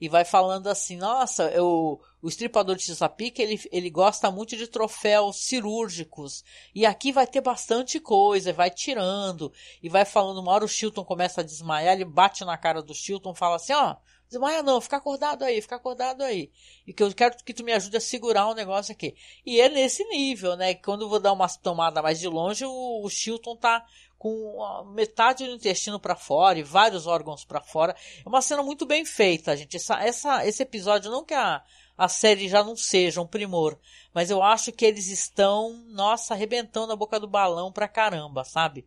E 0.00 0.08
vai 0.08 0.24
falando 0.24 0.66
assim, 0.66 0.96
nossa, 0.96 1.44
eu, 1.50 2.00
o 2.20 2.28
estripador 2.28 2.74
de 2.74 2.82
Chesapeake, 2.82 3.40
ele, 3.40 3.62
ele 3.70 3.88
gosta 3.88 4.32
muito 4.32 4.56
de 4.56 4.66
troféus 4.66 5.44
cirúrgicos, 5.44 6.42
e 6.74 6.84
aqui 6.84 7.12
vai 7.12 7.24
ter 7.24 7.40
bastante 7.40 8.00
coisa, 8.00 8.52
vai 8.52 8.68
tirando, 8.68 9.52
e 9.80 9.88
vai 9.88 10.04
falando, 10.04 10.40
uma 10.40 10.50
hora 10.50 10.64
o 10.64 10.68
Chilton 10.68 11.04
começa 11.04 11.40
a 11.40 11.44
desmaiar, 11.44 11.94
ele 11.94 12.04
bate 12.04 12.44
na 12.44 12.58
cara 12.58 12.82
do 12.82 12.92
Chilton, 12.92 13.32
fala 13.32 13.54
assim, 13.54 13.74
ó, 13.74 13.92
oh, 13.92 13.96
desmaia 14.32 14.62
não, 14.62 14.80
fica 14.80 14.96
acordado 14.96 15.44
aí, 15.44 15.60
fica 15.60 15.76
acordado 15.76 16.22
aí, 16.22 16.50
e 16.86 16.92
que 16.92 17.02
eu 17.02 17.12
quero 17.14 17.36
que 17.44 17.52
tu 17.52 17.62
me 17.62 17.72
ajude 17.72 17.96
a 17.96 18.00
segurar 18.00 18.48
um 18.48 18.54
negócio 18.54 18.92
aqui. 18.92 19.14
E 19.44 19.60
é 19.60 19.68
nesse 19.68 20.02
nível, 20.04 20.56
né, 20.56 20.74
que 20.74 20.82
quando 20.82 21.02
eu 21.02 21.08
vou 21.08 21.20
dar 21.20 21.32
uma 21.32 21.48
tomada 21.48 22.02
mais 22.02 22.18
de 22.18 22.28
longe, 22.28 22.64
o, 22.64 23.04
o 23.04 23.10
Chilton 23.10 23.56
tá 23.56 23.86
com 24.18 24.84
metade 24.94 25.44
do 25.44 25.54
intestino 25.54 25.98
para 25.98 26.14
fora 26.14 26.58
e 26.58 26.62
vários 26.62 27.08
órgãos 27.08 27.44
para 27.44 27.60
fora. 27.60 27.94
É 28.24 28.28
uma 28.28 28.40
cena 28.40 28.62
muito 28.62 28.86
bem 28.86 29.04
feita, 29.04 29.56
gente. 29.56 29.76
Essa, 29.76 30.00
essa, 30.00 30.46
esse 30.46 30.62
episódio, 30.62 31.10
não 31.10 31.24
que 31.24 31.34
a, 31.34 31.60
a 31.98 32.08
série 32.08 32.48
já 32.48 32.62
não 32.62 32.76
seja 32.76 33.20
um 33.20 33.26
primor, 33.26 33.76
mas 34.14 34.30
eu 34.30 34.40
acho 34.40 34.70
que 34.70 34.84
eles 34.84 35.08
estão, 35.08 35.72
nossa, 35.88 36.34
arrebentando 36.34 36.92
a 36.92 36.96
boca 36.96 37.18
do 37.18 37.26
balão 37.26 37.72
pra 37.72 37.88
caramba, 37.88 38.44
sabe? 38.44 38.86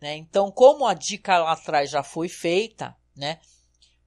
Né? 0.00 0.16
Então, 0.16 0.52
como 0.52 0.86
a 0.86 0.94
dica 0.94 1.38
lá 1.38 1.52
atrás 1.52 1.90
já 1.90 2.04
foi 2.04 2.28
feita, 2.28 2.96
né? 3.16 3.40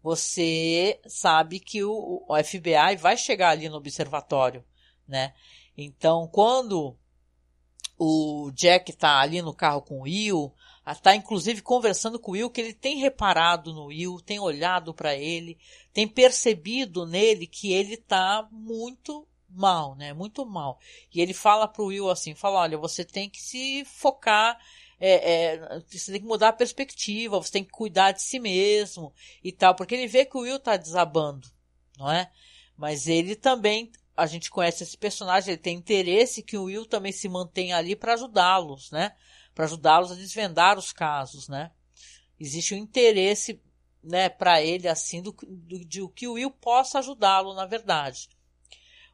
Você 0.08 1.02
sabe 1.06 1.60
que 1.60 1.84
o, 1.84 2.24
o 2.26 2.42
FBI 2.42 2.96
vai 2.98 3.18
chegar 3.18 3.50
ali 3.50 3.68
no 3.68 3.76
observatório, 3.76 4.64
né? 5.06 5.34
Então, 5.78 6.30
quando 6.32 6.98
o 8.00 8.50
Jack 8.54 8.94
tá 8.94 9.20
ali 9.20 9.42
no 9.42 9.54
carro 9.54 9.82
com 9.82 10.00
o 10.00 10.04
Will, 10.04 10.54
tá 11.04 11.14
inclusive 11.14 11.62
conversando 11.62 12.18
com 12.18 12.32
o 12.32 12.34
Will 12.36 12.50
que 12.50 12.62
ele 12.62 12.74
tem 12.74 13.00
reparado 13.00 13.74
no 13.74 13.88
Will, 13.88 14.22
tem 14.22 14.40
olhado 14.40 14.94
para 14.94 15.14
ele, 15.14 15.58
tem 15.92 16.08
percebido 16.08 17.06
nele 17.06 17.46
que 17.46 17.74
ele 17.74 17.98
tá 17.98 18.48
muito 18.50 19.28
mal, 19.50 19.94
né? 19.94 20.14
Muito 20.14 20.46
mal. 20.46 20.80
E 21.14 21.20
ele 21.20 21.34
fala 21.34 21.68
pro 21.68 21.88
Will 21.88 22.10
assim, 22.10 22.34
fala, 22.34 22.60
olha, 22.60 22.78
você 22.78 23.04
tem 23.04 23.30
que 23.30 23.42
se 23.42 23.84
focar, 23.84 24.58
é, 25.00 25.56
é, 25.56 25.80
você 25.80 26.12
tem 26.12 26.22
que 26.22 26.28
mudar 26.28 26.50
a 26.50 26.54
perspectiva, 26.54 27.42
você 27.42 27.52
tem 27.52 27.64
que 27.64 27.72
cuidar 27.72 28.12
de 28.12 28.22
si 28.22 28.40
mesmo 28.40 29.14
e 29.44 29.52
tal, 29.52 29.76
porque 29.76 29.94
ele 29.94 30.08
vê 30.08 30.26
que 30.26 30.38
o 30.38 30.42
Will 30.42 30.60
tá 30.60 30.76
desabando, 30.76 31.48
não 31.98 32.12
é? 32.12 32.32
Mas 32.76 33.08
ele 33.08 33.36
também 33.36 33.92
a 34.16 34.26
gente 34.26 34.50
conhece 34.50 34.84
esse 34.84 34.98
personagem, 34.98 35.54
ele 35.54 35.62
tem 35.62 35.78
interesse 35.78 36.42
que 36.42 36.58
o 36.58 36.64
Will 36.64 36.86
também 36.86 37.12
se 37.12 37.30
mantenha 37.30 37.78
ali 37.78 37.96
para 37.96 38.14
ajudá-los, 38.14 38.90
né? 38.90 39.16
Para 39.54 39.66
ajudá-los 39.66 40.12
a 40.12 40.16
desvendar 40.16 40.78
os 40.78 40.92
casos, 40.92 41.48
né? 41.48 41.72
Existe 42.40 42.74
um 42.74 42.78
interesse, 42.78 43.62
né, 44.04 44.30
para 44.30 44.62
ele 44.62 44.88
assim 44.88 45.22
do, 45.22 45.32
do, 45.32 45.86
de 45.86 46.08
que 46.10 46.28
o 46.28 46.34
Will 46.34 46.50
possa 46.50 47.00
ajudá-lo, 47.00 47.54
na 47.54 47.66
verdade. 47.66 48.30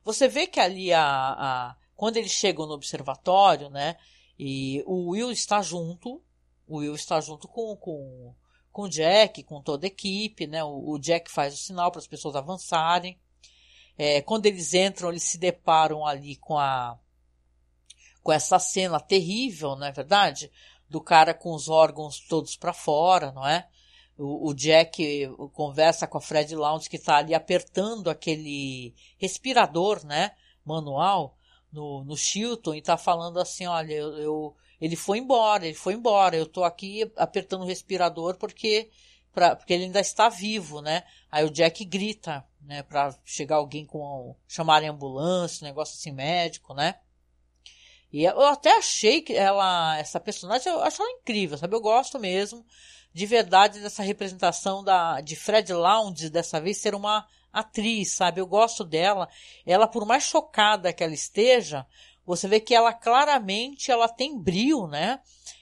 Você 0.04 0.28
vê 0.28 0.48
que 0.48 0.60
ali 0.60 0.93
a, 0.93 1.04
a 1.04 1.76
quando 1.96 2.17
eles 2.17 2.32
chegam 2.32 2.65
no 2.65 2.74
observatório, 2.74 3.69
né, 3.69 3.98
e 4.38 4.84
o 4.86 5.12
Will 5.12 5.32
está 5.32 5.62
junto, 5.62 6.22
o 6.67 6.78
Will 6.78 6.96
está 6.96 7.19
junto 7.22 7.48
com 7.48 7.76
com 7.76 8.34
com 8.72 8.84
o 8.84 8.89
Jack, 8.89 9.43
com 9.43 9.62
toda 9.62 9.86
a 9.86 9.88
equipe, 9.88 10.48
né? 10.48 10.63
O, 10.63 10.93
o 10.93 11.00
Jack 11.00 11.32
faz 11.32 11.54
o 11.54 11.58
sinal 11.58 11.91
para 11.91 12.00
as 12.00 12.08
pessoas 12.08 12.36
avançarem. 12.36 13.19
É, 13.96 14.22
quando 14.24 14.48
eles 14.48 14.74
entram, 14.74 15.10
eles 15.10 15.24
se 15.24 15.38
deparam 15.38 16.06
ali 16.06 16.36
com 16.38 16.58
a 16.58 17.00
com 18.24 18.32
essa 18.32 18.58
cena 18.58 19.00
terrível, 19.00 19.76
não 19.76 19.86
é 19.86 19.91
verdade? 19.91 20.50
Do 20.89 21.02
cara 21.02 21.34
com 21.34 21.54
os 21.54 21.67
órgãos 21.67 22.19
todos 22.22 22.56
para 22.56 22.74
fora, 22.74 23.32
não 23.32 23.46
é? 23.46 23.67
O, 24.17 24.50
o, 24.50 24.54
Jack 24.54 25.28
conversa 25.54 26.08
com 26.08 26.17
a 26.17 26.22
Fred 26.22 26.56
Lounge 26.56 26.89
que 26.89 26.96
está 26.96 27.17
ali 27.17 27.34
apertando 27.34 28.10
aquele 28.10 28.96
respirador, 29.17 30.06
né? 30.06 30.32
Manual 30.63 31.36
no, 31.73 32.03
no 32.03 32.15
Chilton 32.15 32.75
e 32.75 32.79
está 32.79 32.95
falando 32.95 33.39
assim, 33.39 33.65
olha, 33.65 33.93
eu, 33.93 34.17
eu, 34.19 34.55
ele 34.79 34.95
foi 34.95 35.17
embora, 35.17 35.65
ele 35.65 35.75
foi 35.75 35.93
embora, 35.93 36.36
eu 36.38 36.43
estou 36.43 36.63
aqui 36.63 37.12
apertando 37.17 37.63
o 37.63 37.67
respirador 37.67 38.38
porque, 38.38 38.89
pra, 39.33 39.55
porque 39.55 39.73
ele 39.73 39.86
ainda 39.86 39.99
está 39.99 40.29
vivo, 40.29 40.81
né? 40.81 41.03
Aí 41.31 41.43
o 41.43 41.49
Jack 41.49 41.83
grita, 41.83 42.45
né, 42.62 42.83
para 42.83 43.17
chegar 43.25 43.55
alguém 43.57 43.86
com 43.86 44.36
chamarem 44.47 44.88
ambulância, 44.88 45.65
negócio 45.65 45.95
assim 45.95 46.12
médico, 46.12 46.73
né? 46.73 46.95
E 48.12 48.23
eu 48.23 48.41
até 48.41 48.77
achei 48.77 49.21
que 49.21 49.33
ela, 49.33 49.97
essa 49.97 50.19
personagem, 50.19 50.71
eu 50.71 50.83
acho 50.83 51.01
ela 51.01 51.12
incrível, 51.12 51.57
sabe? 51.57 51.75
Eu 51.75 51.81
gosto 51.81 52.19
mesmo, 52.19 52.63
de 53.12 53.25
verdade, 53.25 53.79
dessa 53.79 54.03
representação 54.03 54.83
da, 54.83 55.19
de 55.19 55.36
Fred 55.36 55.73
Lounge, 55.73 56.29
dessa 56.29 56.62
vez 56.62 56.77
ser 56.77 56.93
uma 56.93 57.27
atriz, 57.54 58.12
sabe? 58.13 58.42
Eu 58.42 58.48
gosto 58.48 58.84
dela. 58.84 59.30
Ela, 59.66 59.88
por 59.88 60.06
mais 60.06 60.24
chocada 60.24 60.92
que 60.92 61.04
ela 61.04 61.13
esteja, 61.13 61.86
você 62.26 62.48
vê 62.48 62.60
que 62.60 62.74
ela 62.74 62.92
claramente, 62.92 63.92
ela 63.92 64.10
tem 64.10 64.38
brilho, 64.38 64.88
né? 64.88 65.20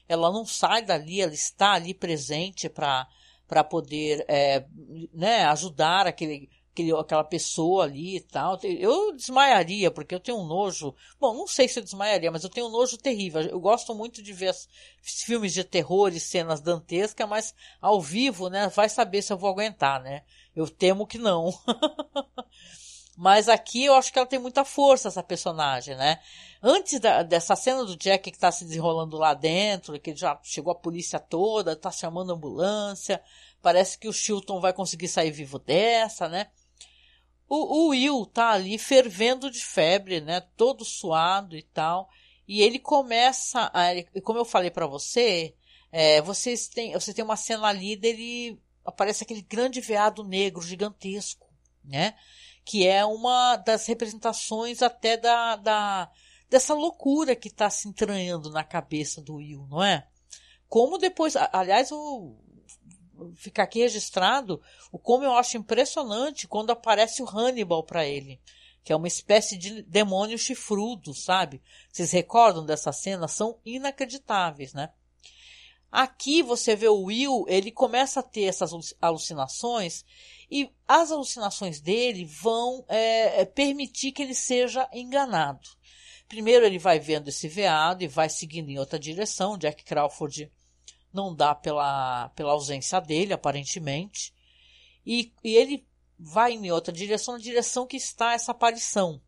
Ela 0.07 0.31
não 0.31 0.45
sai 0.45 0.81
dali, 0.81 1.21
ela 1.21 1.33
está 1.33 1.73
ali 1.73 1.93
presente 1.93 2.69
para 2.69 3.07
para 3.47 3.65
poder 3.65 4.23
é, 4.29 4.65
né, 5.13 5.43
ajudar 5.43 6.07
aquele 6.07 6.49
aquele, 6.71 6.91
aquela 6.93 7.23
pessoa 7.23 7.83
ali 7.83 8.17
e 8.17 8.21
tal. 8.21 8.59
Eu 8.63 9.13
desmaiaria, 9.13 9.91
porque 9.91 10.15
eu 10.15 10.19
tenho 10.19 10.39
um 10.39 10.45
nojo. 10.45 10.95
Bom, 11.19 11.33
não 11.33 11.45
sei 11.45 11.67
se 11.67 11.79
eu 11.79 11.83
desmaiaria, 11.83 12.31
mas 12.31 12.43
eu 12.43 12.49
tenho 12.49 12.67
um 12.67 12.71
nojo 12.71 12.97
terrível. 12.97 13.41
Eu 13.41 13.59
gosto 13.59 13.93
muito 13.93 14.21
de 14.23 14.33
ver 14.33 14.55
filmes 15.01 15.53
de 15.53 15.63
terror 15.63 16.13
e 16.13 16.19
cenas 16.19 16.61
dantescas, 16.61 17.27
mas 17.27 17.55
ao 17.79 18.01
vivo, 18.01 18.49
né, 18.49 18.67
vai 18.69 18.89
saber 18.89 19.21
se 19.21 19.31
eu 19.33 19.37
vou 19.37 19.49
aguentar, 19.49 20.01
né? 20.01 20.23
Eu 20.55 20.69
temo 20.69 21.07
que 21.07 21.17
não. 21.17 21.53
Mas 23.17 23.47
aqui 23.49 23.85
eu 23.85 23.93
acho 23.93 24.11
que 24.11 24.17
ela 24.17 24.27
tem 24.27 24.39
muita 24.39 24.65
força, 24.65 25.07
essa 25.07 25.21
personagem, 25.21 25.95
né? 25.95 26.19
Antes 26.61 26.99
da, 26.99 27.21
dessa 27.23 27.55
cena 27.55 27.83
do 27.83 27.95
Jack 27.95 28.31
que 28.31 28.39
tá 28.39 28.51
se 28.51 28.65
desenrolando 28.65 29.17
lá 29.17 29.33
dentro, 29.33 29.99
que 29.99 30.15
já 30.15 30.39
chegou 30.43 30.71
a 30.71 30.75
polícia 30.75 31.19
toda, 31.19 31.75
tá 31.75 31.91
chamando 31.91 32.31
a 32.31 32.35
ambulância, 32.35 33.21
parece 33.61 33.97
que 33.97 34.07
o 34.07 34.13
Chilton 34.13 34.59
vai 34.59 34.73
conseguir 34.73 35.07
sair 35.07 35.31
vivo 35.31 35.59
dessa, 35.59 36.27
né? 36.27 36.47
O, 37.47 37.85
o 37.85 37.87
Will 37.89 38.25
tá 38.25 38.51
ali 38.51 38.77
fervendo 38.77 39.51
de 39.51 39.63
febre, 39.63 40.21
né? 40.21 40.41
Todo 40.55 40.85
suado 40.85 41.55
e 41.57 41.61
tal. 41.61 42.09
E 42.47 42.61
ele 42.61 42.79
começa, 42.79 43.69
a, 43.73 44.21
como 44.21 44.39
eu 44.39 44.45
falei 44.45 44.71
para 44.71 44.87
você, 44.87 45.53
é, 45.91 46.21
vocês 46.21 46.67
têm, 46.69 46.93
você 46.93 47.13
tem 47.13 47.23
uma 47.23 47.35
cena 47.35 47.67
ali 47.67 47.95
dele 47.95 48.57
aparece 48.85 49.23
aquele 49.23 49.41
grande 49.41 49.81
veado 49.81 50.23
negro 50.23 50.61
gigantesco, 50.61 51.47
né? 51.83 52.15
que 52.63 52.87
é 52.87 53.03
uma 53.05 53.57
das 53.57 53.85
representações 53.87 54.81
até 54.81 55.17
da, 55.17 55.55
da 55.55 56.11
dessa 56.49 56.73
loucura 56.73 57.35
que 57.35 57.47
está 57.47 57.69
se 57.69 57.87
entranhando 57.87 58.49
na 58.49 58.63
cabeça 58.63 59.21
do 59.21 59.35
Will, 59.35 59.65
não 59.69 59.81
é? 59.81 60.05
Como 60.67 60.97
depois, 60.97 61.35
aliás, 61.35 61.91
o 61.91 62.35
ficar 63.35 63.63
aqui 63.63 63.79
registrado 63.79 64.61
o 64.91 64.97
como 64.97 65.23
eu 65.23 65.33
acho 65.33 65.55
impressionante 65.55 66.47
quando 66.47 66.71
aparece 66.71 67.21
o 67.21 67.29
Hannibal 67.29 67.83
para 67.83 68.05
ele, 68.05 68.41
que 68.83 68.91
é 68.91 68.95
uma 68.95 69.07
espécie 69.07 69.57
de 69.57 69.83
demônio 69.83 70.37
chifrudo, 70.37 71.13
sabe? 71.13 71.61
Vocês 71.91 72.11
recordam 72.11 72.65
dessa 72.65 72.91
cena? 72.91 73.27
São 73.27 73.59
inacreditáveis, 73.63 74.73
né? 74.73 74.91
Aqui 75.91 76.41
você 76.41 76.73
vê 76.73 76.87
o 76.87 77.03
Will, 77.03 77.43
ele 77.49 77.69
começa 77.69 78.21
a 78.21 78.23
ter 78.23 78.43
essas 78.43 78.71
alucinações 79.01 80.05
e 80.49 80.71
as 80.87 81.11
alucinações 81.11 81.81
dele 81.81 82.23
vão 82.23 82.85
é, 82.87 83.41
é, 83.41 83.45
permitir 83.45 84.13
que 84.13 84.21
ele 84.21 84.33
seja 84.33 84.89
enganado. 84.93 85.67
Primeiro 86.29 86.65
ele 86.65 86.79
vai 86.79 86.97
vendo 86.97 87.27
esse 87.27 87.49
veado 87.49 88.05
e 88.05 88.07
vai 88.07 88.29
seguindo 88.29 88.69
em 88.69 88.79
outra 88.79 88.97
direção. 88.97 89.57
Jack 89.57 89.83
Crawford 89.83 90.49
não 91.11 91.35
dá 91.35 91.53
pela, 91.53 92.29
pela 92.29 92.53
ausência 92.53 93.01
dele, 93.01 93.33
aparentemente. 93.33 94.33
E, 95.05 95.33
e 95.43 95.55
ele 95.57 95.85
vai 96.17 96.53
em 96.53 96.71
outra 96.71 96.93
direção, 96.93 97.33
na 97.33 97.39
direção 97.41 97.85
que 97.85 97.97
está 97.97 98.33
essa 98.33 98.51
aparição. 98.51 99.21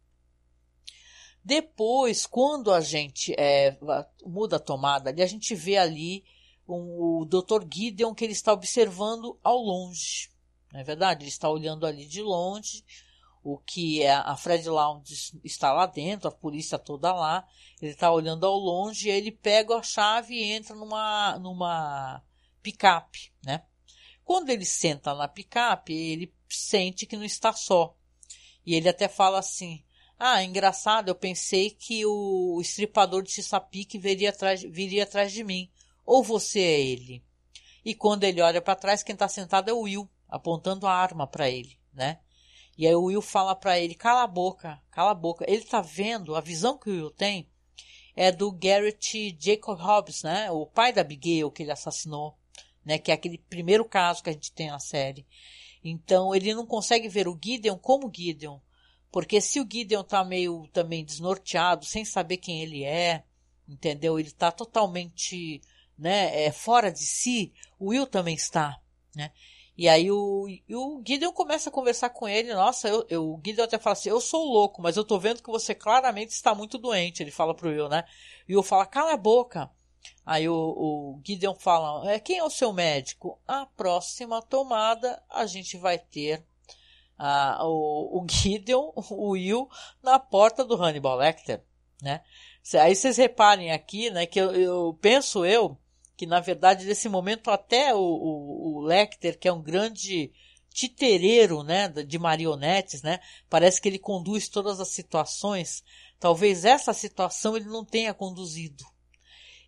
Depois, 1.43 2.25
quando 2.25 2.71
a 2.71 2.79
gente 2.79 3.35
é, 3.37 3.77
muda 4.25 4.55
a 4.55 4.59
tomada 4.59 5.09
a 5.09 5.25
gente 5.25 5.53
vê 5.53 5.77
ali 5.77 6.23
um, 6.67 7.21
o 7.21 7.25
Dr. 7.25 7.65
Gideon 7.71 8.13
que 8.13 8.23
ele 8.23 8.33
está 8.33 8.53
observando 8.53 9.37
ao 9.43 9.57
longe. 9.57 10.29
Não 10.71 10.79
é 10.79 10.83
verdade? 10.83 11.23
Ele 11.23 11.29
está 11.29 11.49
olhando 11.49 11.85
ali 11.85 12.05
de 12.05 12.21
longe, 12.21 12.83
o 13.43 13.57
que 13.57 14.01
é 14.01 14.13
a 14.13 14.35
Fred 14.37 14.67
Lounge 14.69 15.37
está 15.43 15.73
lá 15.73 15.85
dentro, 15.85 16.29
a 16.29 16.31
polícia 16.31 16.79
toda 16.79 17.13
lá. 17.13 17.45
Ele 17.81 17.91
está 17.91 18.09
olhando 18.09 18.45
ao 18.45 18.57
longe 18.57 19.09
e 19.09 19.11
ele 19.11 19.31
pega 19.31 19.75
a 19.75 19.83
chave 19.83 20.33
e 20.33 20.53
entra 20.53 20.73
numa, 20.73 21.37
numa 21.39 22.23
picape, 22.61 23.33
né? 23.43 23.63
Quando 24.23 24.49
ele 24.49 24.63
senta 24.63 25.13
na 25.13 25.27
picape, 25.27 25.93
ele 25.93 26.33
sente 26.49 27.05
que 27.05 27.17
não 27.17 27.25
está 27.25 27.51
só. 27.51 27.95
E 28.65 28.73
ele 28.75 28.87
até 28.87 29.09
fala 29.09 29.39
assim: 29.39 29.83
Ah, 30.17 30.41
engraçado, 30.41 31.09
eu 31.09 31.15
pensei 31.15 31.71
que 31.71 32.05
o 32.05 32.59
estripador 32.61 33.21
de 33.21 33.31
Chesapeake 33.31 33.99
viria 33.99 34.29
atrás, 34.29 34.61
viria 34.61 35.03
atrás 35.03 35.33
de 35.33 35.43
mim. 35.43 35.69
Ou 36.05 36.23
você 36.23 36.59
é 36.59 36.81
ele? 36.81 37.23
E 37.85 37.93
quando 37.93 38.23
ele 38.23 38.41
olha 38.41 38.61
para 38.61 38.75
trás, 38.75 39.03
quem 39.03 39.13
está 39.13 39.27
sentado 39.27 39.69
é 39.69 39.73
o 39.73 39.81
Will 39.81 40.09
apontando 40.27 40.87
a 40.87 40.93
arma 40.93 41.27
para 41.27 41.49
ele, 41.49 41.77
né? 41.93 42.19
E 42.77 42.87
aí 42.87 42.95
o 42.95 43.03
Will 43.03 43.21
fala 43.21 43.55
para 43.55 43.79
ele: 43.79 43.93
cala 43.93 44.23
a 44.23 44.27
boca, 44.27 44.81
cala 44.89 45.11
a 45.11 45.15
boca. 45.15 45.45
Ele 45.47 45.63
tá 45.63 45.81
vendo, 45.81 46.35
a 46.35 46.41
visão 46.41 46.77
que 46.77 46.89
o 46.89 46.93
Will 46.93 47.11
tem 47.11 47.47
é 48.15 48.31
do 48.31 48.51
Garrett 48.51 49.37
Jacob 49.39 49.79
Hobbs, 49.79 50.23
né? 50.23 50.51
O 50.51 50.65
pai 50.65 50.93
da 50.93 51.01
Abigail 51.01 51.51
que 51.51 51.63
ele 51.63 51.71
assassinou, 51.71 52.37
né? 52.85 52.97
Que 52.97 53.11
é 53.11 53.13
aquele 53.13 53.37
primeiro 53.37 53.85
caso 53.85 54.23
que 54.23 54.29
a 54.29 54.33
gente 54.33 54.51
tem 54.51 54.67
na 54.67 54.79
série. 54.79 55.25
Então 55.83 56.33
ele 56.33 56.53
não 56.53 56.65
consegue 56.65 57.09
ver 57.09 57.27
o 57.27 57.37
Gideon 57.41 57.77
como 57.77 58.11
Gideon. 58.13 58.59
Porque 59.11 59.39
se 59.39 59.59
o 59.59 59.67
Gideon 59.69 60.03
tá 60.03 60.23
meio 60.23 60.67
também 60.73 61.05
desnorteado, 61.05 61.85
sem 61.85 62.03
saber 62.03 62.37
quem 62.37 62.61
ele 62.63 62.83
é, 62.83 63.23
entendeu? 63.67 64.19
Ele 64.19 64.31
tá 64.31 64.51
totalmente, 64.51 65.61
né, 65.97 66.45
é, 66.45 66.51
fora 66.51 66.91
de 66.91 67.05
si, 67.05 67.53
o 67.79 67.89
Will 67.89 68.07
também 68.07 68.35
está, 68.35 68.79
né? 69.15 69.31
E 69.75 69.89
aí 69.89 70.11
o, 70.11 70.45
o 70.69 71.01
Gideon 71.05 71.31
começa 71.31 71.69
a 71.69 71.73
conversar 71.73 72.09
com 72.11 72.27
ele. 72.27 72.53
Nossa, 72.53 72.87
eu, 72.87 73.05
eu, 73.09 73.23
o 73.23 73.41
Gideon 73.43 73.65
até 73.65 73.79
fala 73.79 73.93
assim: 73.93 74.09
Eu 74.09 74.21
sou 74.21 74.45
louco, 74.45 74.81
mas 74.81 74.97
eu 74.97 75.03
tô 75.03 75.17
vendo 75.17 75.41
que 75.41 75.49
você 75.49 75.73
claramente 75.73 76.29
está 76.29 76.53
muito 76.53 76.77
doente. 76.77 77.23
Ele 77.23 77.31
fala 77.31 77.55
pro 77.55 77.69
Will, 77.69 77.89
né? 77.89 78.03
E 78.47 78.53
o 78.53 78.59
Will 78.59 78.63
fala: 78.63 78.85
Cala 78.85 79.13
a 79.13 79.17
boca. 79.17 79.71
Aí 80.23 80.47
o, 80.47 80.53
o 80.53 81.21
Gideon 81.25 81.55
fala: 81.55 82.11
é, 82.11 82.19
Quem 82.19 82.37
é 82.37 82.43
o 82.43 82.51
seu 82.51 82.71
médico? 82.71 83.41
A 83.47 83.65
próxima 83.65 84.43
tomada 84.43 85.23
a 85.27 85.47
gente 85.47 85.75
vai 85.75 85.97
ter 85.97 86.45
ah, 87.17 87.59
o, 87.63 88.21
o 88.21 88.27
Gideon, 88.29 88.91
o 88.95 89.29
Will, 89.31 89.67
na 90.03 90.19
porta 90.19 90.63
do 90.63 90.75
Hannibal 90.75 91.17
Lecter, 91.17 91.63
né? 91.99 92.21
Aí 92.79 92.95
vocês 92.95 93.17
reparem 93.17 93.71
aqui, 93.71 94.09
né, 94.09 94.25
que 94.25 94.39
eu, 94.39 94.55
eu 94.55 94.97
penso 95.01 95.45
eu 95.45 95.77
que 96.15 96.25
na 96.25 96.39
verdade 96.39 96.85
nesse 96.85 97.09
momento 97.09 97.49
até 97.49 97.93
o, 97.93 97.99
o, 97.99 98.77
o 98.77 98.81
Lecter, 98.81 99.37
que 99.37 99.47
é 99.47 99.53
um 99.53 99.61
grande 99.61 100.31
titereiro, 100.73 101.63
né, 101.63 101.87
de 101.87 102.17
marionetes, 102.17 103.03
né, 103.03 103.19
parece 103.49 103.79
que 103.79 103.87
ele 103.87 103.99
conduz 103.99 104.49
todas 104.49 104.79
as 104.79 104.89
situações. 104.89 105.83
Talvez 106.19 106.65
essa 106.65 106.93
situação 106.93 107.55
ele 107.55 107.67
não 107.67 107.85
tenha 107.85 108.13
conduzido. 108.13 108.83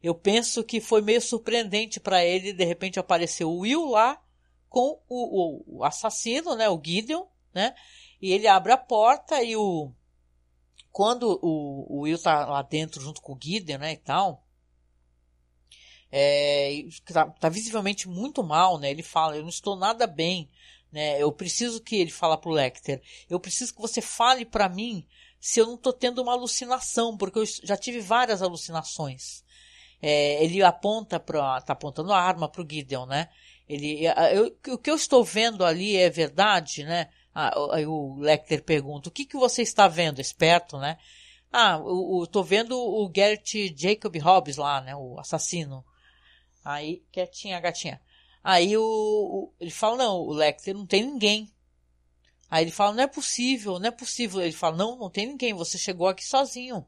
Eu 0.02 0.16
penso 0.16 0.64
que 0.64 0.82
foi 0.82 1.02
meio 1.02 1.22
surpreendente 1.22 2.00
para 2.00 2.24
ele, 2.24 2.54
de 2.54 2.66
repente 2.66 3.00
apareceu 3.00 3.50
o 3.50 3.60
Will 3.60 3.86
lá 3.86 4.22
com 4.68 5.00
o, 5.08 5.78
o, 5.78 5.84
assassino, 5.84 6.56
né, 6.56 6.68
o 6.70 6.82
Gideon, 6.84 7.26
né, 7.54 7.76
e 8.22 8.32
ele 8.32 8.48
abre 8.48 8.72
a 8.72 8.78
porta 8.78 9.42
e 9.44 9.56
o 9.56 9.92
quando 10.92 11.40
o, 11.42 11.98
o 11.98 12.00
Will 12.02 12.18
tá 12.18 12.46
lá 12.46 12.62
dentro 12.62 13.02
junto 13.02 13.22
com 13.22 13.34
o 13.34 13.40
Gideon, 13.42 13.80
né, 13.80 13.94
e 13.94 13.98
tal, 13.98 14.45
é, 16.18 16.86
tá, 17.12 17.26
tá, 17.26 17.50
visivelmente 17.50 18.08
muito 18.08 18.42
mal, 18.42 18.80
né? 18.80 18.90
Ele 18.90 19.04
fala, 19.04 19.36
eu 19.36 19.42
não 19.42 19.50
estou 19.50 19.76
nada 19.76 20.08
bem, 20.08 20.50
né? 20.90 21.22
Eu 21.22 21.30
preciso 21.30 21.82
que 21.82 21.98
ele 21.98 22.10
fala 22.10 22.38
pro 22.38 22.52
Lecter, 22.52 23.02
eu 23.30 23.38
preciso 23.38 23.76
que 23.76 23.82
você 23.82 24.02
fale 24.02 24.46
para 24.46 24.70
mim 24.70 25.06
se 25.42 25.60
eu 25.60 25.66
não 25.66 25.76
estou 25.76 25.92
tendo 25.92 26.22
uma 26.22 26.32
alucinação, 26.32 27.18
porque 27.18 27.40
eu 27.40 27.44
já 27.46 27.76
tive 27.76 28.00
várias 28.00 28.42
alucinações. 28.42 29.44
É, 30.02 30.42
ele 30.42 30.64
aponta 30.64 31.20
para, 31.20 31.60
tá 31.60 31.74
apontando 31.74 32.14
a 32.14 32.22
arma 32.22 32.48
pro 32.48 32.66
Gideon, 32.66 33.06
né? 33.06 33.28
Ele, 33.68 34.06
eu, 34.34 34.74
o 34.74 34.78
que 34.78 34.90
eu 34.90 34.96
estou 34.96 35.22
vendo 35.22 35.66
ali 35.66 35.98
é 35.98 36.10
verdade, 36.10 36.86
né? 36.86 37.10
Aí 37.34 37.86
o 37.86 38.16
Lecter 38.20 38.64
pergunta, 38.64 39.10
o 39.10 39.12
que 39.12 39.26
que 39.26 39.36
você 39.36 39.64
está 39.64 39.90
vendo, 39.90 40.22
esperto, 40.22 40.78
né? 40.78 40.98
Ah, 41.52 41.78
eu, 41.78 42.26
vendo 42.46 42.80
o 42.80 43.10
Garrett 43.10 43.76
Jacob 43.78 44.16
Hobbs 44.18 44.56
lá, 44.56 44.80
né? 44.80 44.96
O 44.96 45.20
assassino. 45.20 45.84
Aí, 46.66 47.06
quietinha 47.12 47.60
gatinha. 47.60 48.02
Aí 48.44 48.76
o, 48.76 48.82
o, 48.84 49.54
ele 49.60 49.70
fala, 49.70 49.98
não, 49.98 50.18
o 50.18 50.34
Lecter 50.34 50.74
não 50.74 50.86
tem 50.86 51.06
ninguém. 51.06 51.54
Aí 52.50 52.64
ele 52.64 52.72
fala, 52.72 52.94
não 52.94 53.04
é 53.04 53.08
possível, 53.08 53.78
não 53.80 53.88
é 53.88 53.92
possível. 53.92 54.42
Ele 54.42 54.52
fala, 54.52 54.76
não, 54.76 54.98
não 54.98 55.10
tem 55.10 55.28
ninguém, 55.28 55.54
você 55.54 55.78
chegou 55.78 56.08
aqui 56.08 56.26
sozinho. 56.26 56.84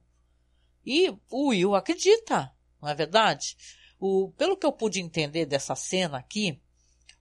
E 0.83 1.09
o 1.29 1.49
Will 1.49 1.75
acredita, 1.75 2.51
não 2.81 2.89
é 2.89 2.95
verdade? 2.95 3.55
O, 3.99 4.31
pelo 4.31 4.57
que 4.57 4.65
eu 4.65 4.71
pude 4.71 4.99
entender 4.99 5.45
dessa 5.45 5.75
cena 5.75 6.17
aqui, 6.17 6.59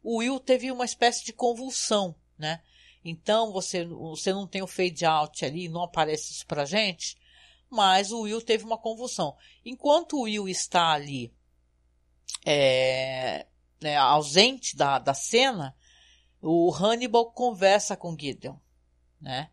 o 0.02 0.18
Will 0.18 0.40
teve 0.40 0.70
uma 0.72 0.84
espécie 0.84 1.24
de 1.24 1.32
convulsão, 1.32 2.14
né? 2.38 2.62
Então 3.04 3.52
você, 3.52 3.84
você 3.84 4.32
não 4.32 4.46
tem 4.46 4.62
o 4.62 4.66
fade 4.66 5.04
out 5.04 5.44
ali, 5.44 5.68
não 5.68 5.82
aparece 5.82 6.32
isso 6.32 6.46
pra 6.46 6.64
gente, 6.64 7.16
mas 7.68 8.12
o 8.12 8.22
Will 8.22 8.40
teve 8.40 8.64
uma 8.64 8.78
convulsão. 8.78 9.36
Enquanto 9.64 10.16
o 10.16 10.22
Will 10.22 10.48
está 10.48 10.92
ali 10.92 11.34
é, 12.44 13.46
né, 13.80 13.96
ausente 13.96 14.76
da, 14.76 14.98
da 14.98 15.14
cena, 15.14 15.76
o 16.40 16.72
Hannibal 16.72 17.32
conversa 17.32 17.96
com 17.96 18.16
Gideon, 18.18 18.56
né? 19.20 19.50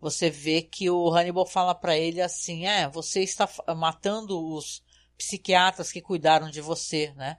Você 0.00 0.28
vê 0.28 0.60
que 0.60 0.90
o 0.90 1.08
Hannibal 1.08 1.46
fala 1.46 1.74
para 1.74 1.96
ele 1.96 2.20
assim, 2.20 2.66
é, 2.66 2.88
você 2.88 3.20
está 3.22 3.48
matando 3.74 4.38
os 4.54 4.82
psiquiatras 5.16 5.90
que 5.90 6.02
cuidaram 6.02 6.50
de 6.50 6.60
você, 6.60 7.12
né? 7.14 7.38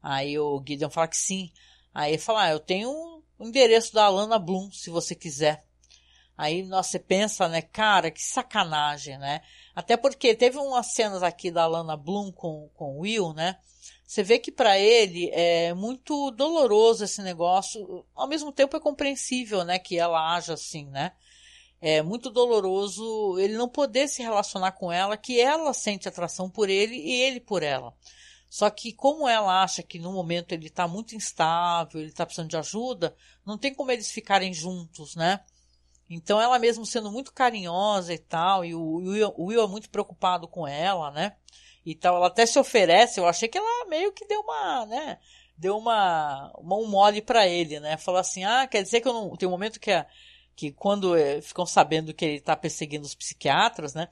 Aí 0.00 0.38
o 0.38 0.62
Gideon 0.64 0.90
fala 0.90 1.08
que 1.08 1.16
sim. 1.16 1.52
Aí 1.92 2.12
ele 2.12 2.22
fala, 2.22 2.44
ah, 2.44 2.50
eu 2.50 2.60
tenho 2.60 2.90
o 3.38 3.44
endereço 3.44 3.92
da 3.92 4.04
Alana 4.04 4.38
Bloom, 4.38 4.70
se 4.70 4.90
você 4.90 5.14
quiser. 5.14 5.66
Aí 6.38 6.62
você 6.62 6.98
pensa, 6.98 7.48
né, 7.48 7.60
cara, 7.60 8.10
que 8.10 8.22
sacanagem, 8.22 9.18
né? 9.18 9.42
Até 9.74 9.96
porque 9.96 10.34
teve 10.34 10.56
umas 10.56 10.92
cenas 10.92 11.22
aqui 11.22 11.50
da 11.50 11.64
Alana 11.64 11.96
Bloom 11.96 12.32
com, 12.32 12.70
com 12.74 12.96
o 12.96 13.00
Will, 13.00 13.34
né? 13.34 13.58
Você 14.06 14.22
vê 14.22 14.38
que 14.38 14.52
para 14.52 14.78
ele 14.78 15.28
é 15.34 15.74
muito 15.74 16.30
doloroso 16.30 17.04
esse 17.04 17.20
negócio, 17.20 18.06
ao 18.14 18.28
mesmo 18.28 18.52
tempo 18.52 18.76
é 18.76 18.80
compreensível, 18.80 19.64
né, 19.64 19.78
que 19.78 19.98
ela 19.98 20.34
haja 20.34 20.54
assim, 20.54 20.86
né? 20.86 21.12
é 21.80 22.02
muito 22.02 22.30
doloroso 22.30 23.38
ele 23.38 23.56
não 23.56 23.68
poder 23.68 24.08
se 24.08 24.22
relacionar 24.22 24.72
com 24.72 24.90
ela, 24.90 25.16
que 25.16 25.40
ela 25.40 25.72
sente 25.72 26.08
atração 26.08 26.50
por 26.50 26.68
ele 26.68 26.96
e 26.96 27.12
ele 27.22 27.40
por 27.40 27.62
ela. 27.62 27.94
Só 28.50 28.70
que 28.70 28.92
como 28.92 29.28
ela 29.28 29.62
acha 29.62 29.82
que 29.82 29.98
no 29.98 30.12
momento 30.12 30.52
ele 30.52 30.68
está 30.68 30.88
muito 30.88 31.14
instável, 31.14 32.00
ele 32.00 32.10
está 32.10 32.24
precisando 32.24 32.50
de 32.50 32.56
ajuda, 32.56 33.14
não 33.44 33.58
tem 33.58 33.74
como 33.74 33.90
eles 33.90 34.10
ficarem 34.10 34.52
juntos, 34.52 35.14
né? 35.14 35.40
Então 36.08 36.40
ela 36.40 36.58
mesmo 36.58 36.86
sendo 36.86 37.10
muito 37.12 37.32
carinhosa 37.32 38.14
e 38.14 38.18
tal, 38.18 38.64
e 38.64 38.74
o 38.74 38.96
Will, 38.96 39.34
o 39.36 39.46
Will 39.46 39.62
é 39.62 39.66
muito 39.66 39.90
preocupado 39.90 40.48
com 40.48 40.66
ela, 40.66 41.10
né? 41.10 41.36
E 41.84 41.94
tal, 41.94 42.16
ela 42.16 42.28
até 42.28 42.46
se 42.46 42.58
oferece, 42.58 43.20
eu 43.20 43.26
achei 43.26 43.48
que 43.48 43.58
ela 43.58 43.86
meio 43.88 44.12
que 44.12 44.26
deu 44.26 44.40
uma, 44.40 44.86
né? 44.86 45.18
Deu 45.56 45.76
uma, 45.76 46.52
uma 46.58 46.76
um 46.76 46.86
mole 46.86 47.20
para 47.20 47.46
ele, 47.46 47.80
né? 47.80 47.96
Falou 47.96 48.20
assim, 48.20 48.44
ah, 48.44 48.66
quer 48.66 48.82
dizer 48.82 49.00
que 49.00 49.08
eu 49.08 49.12
não... 49.12 49.36
Tem 49.36 49.48
um 49.48 49.52
momento 49.52 49.80
que, 49.80 49.90
que 50.54 50.72
quando 50.72 51.16
é, 51.16 51.40
ficam 51.40 51.66
sabendo 51.66 52.14
que 52.14 52.24
ele 52.24 52.40
tá 52.40 52.56
perseguindo 52.56 53.04
os 53.06 53.14
psiquiatras, 53.14 53.94
né? 53.94 54.08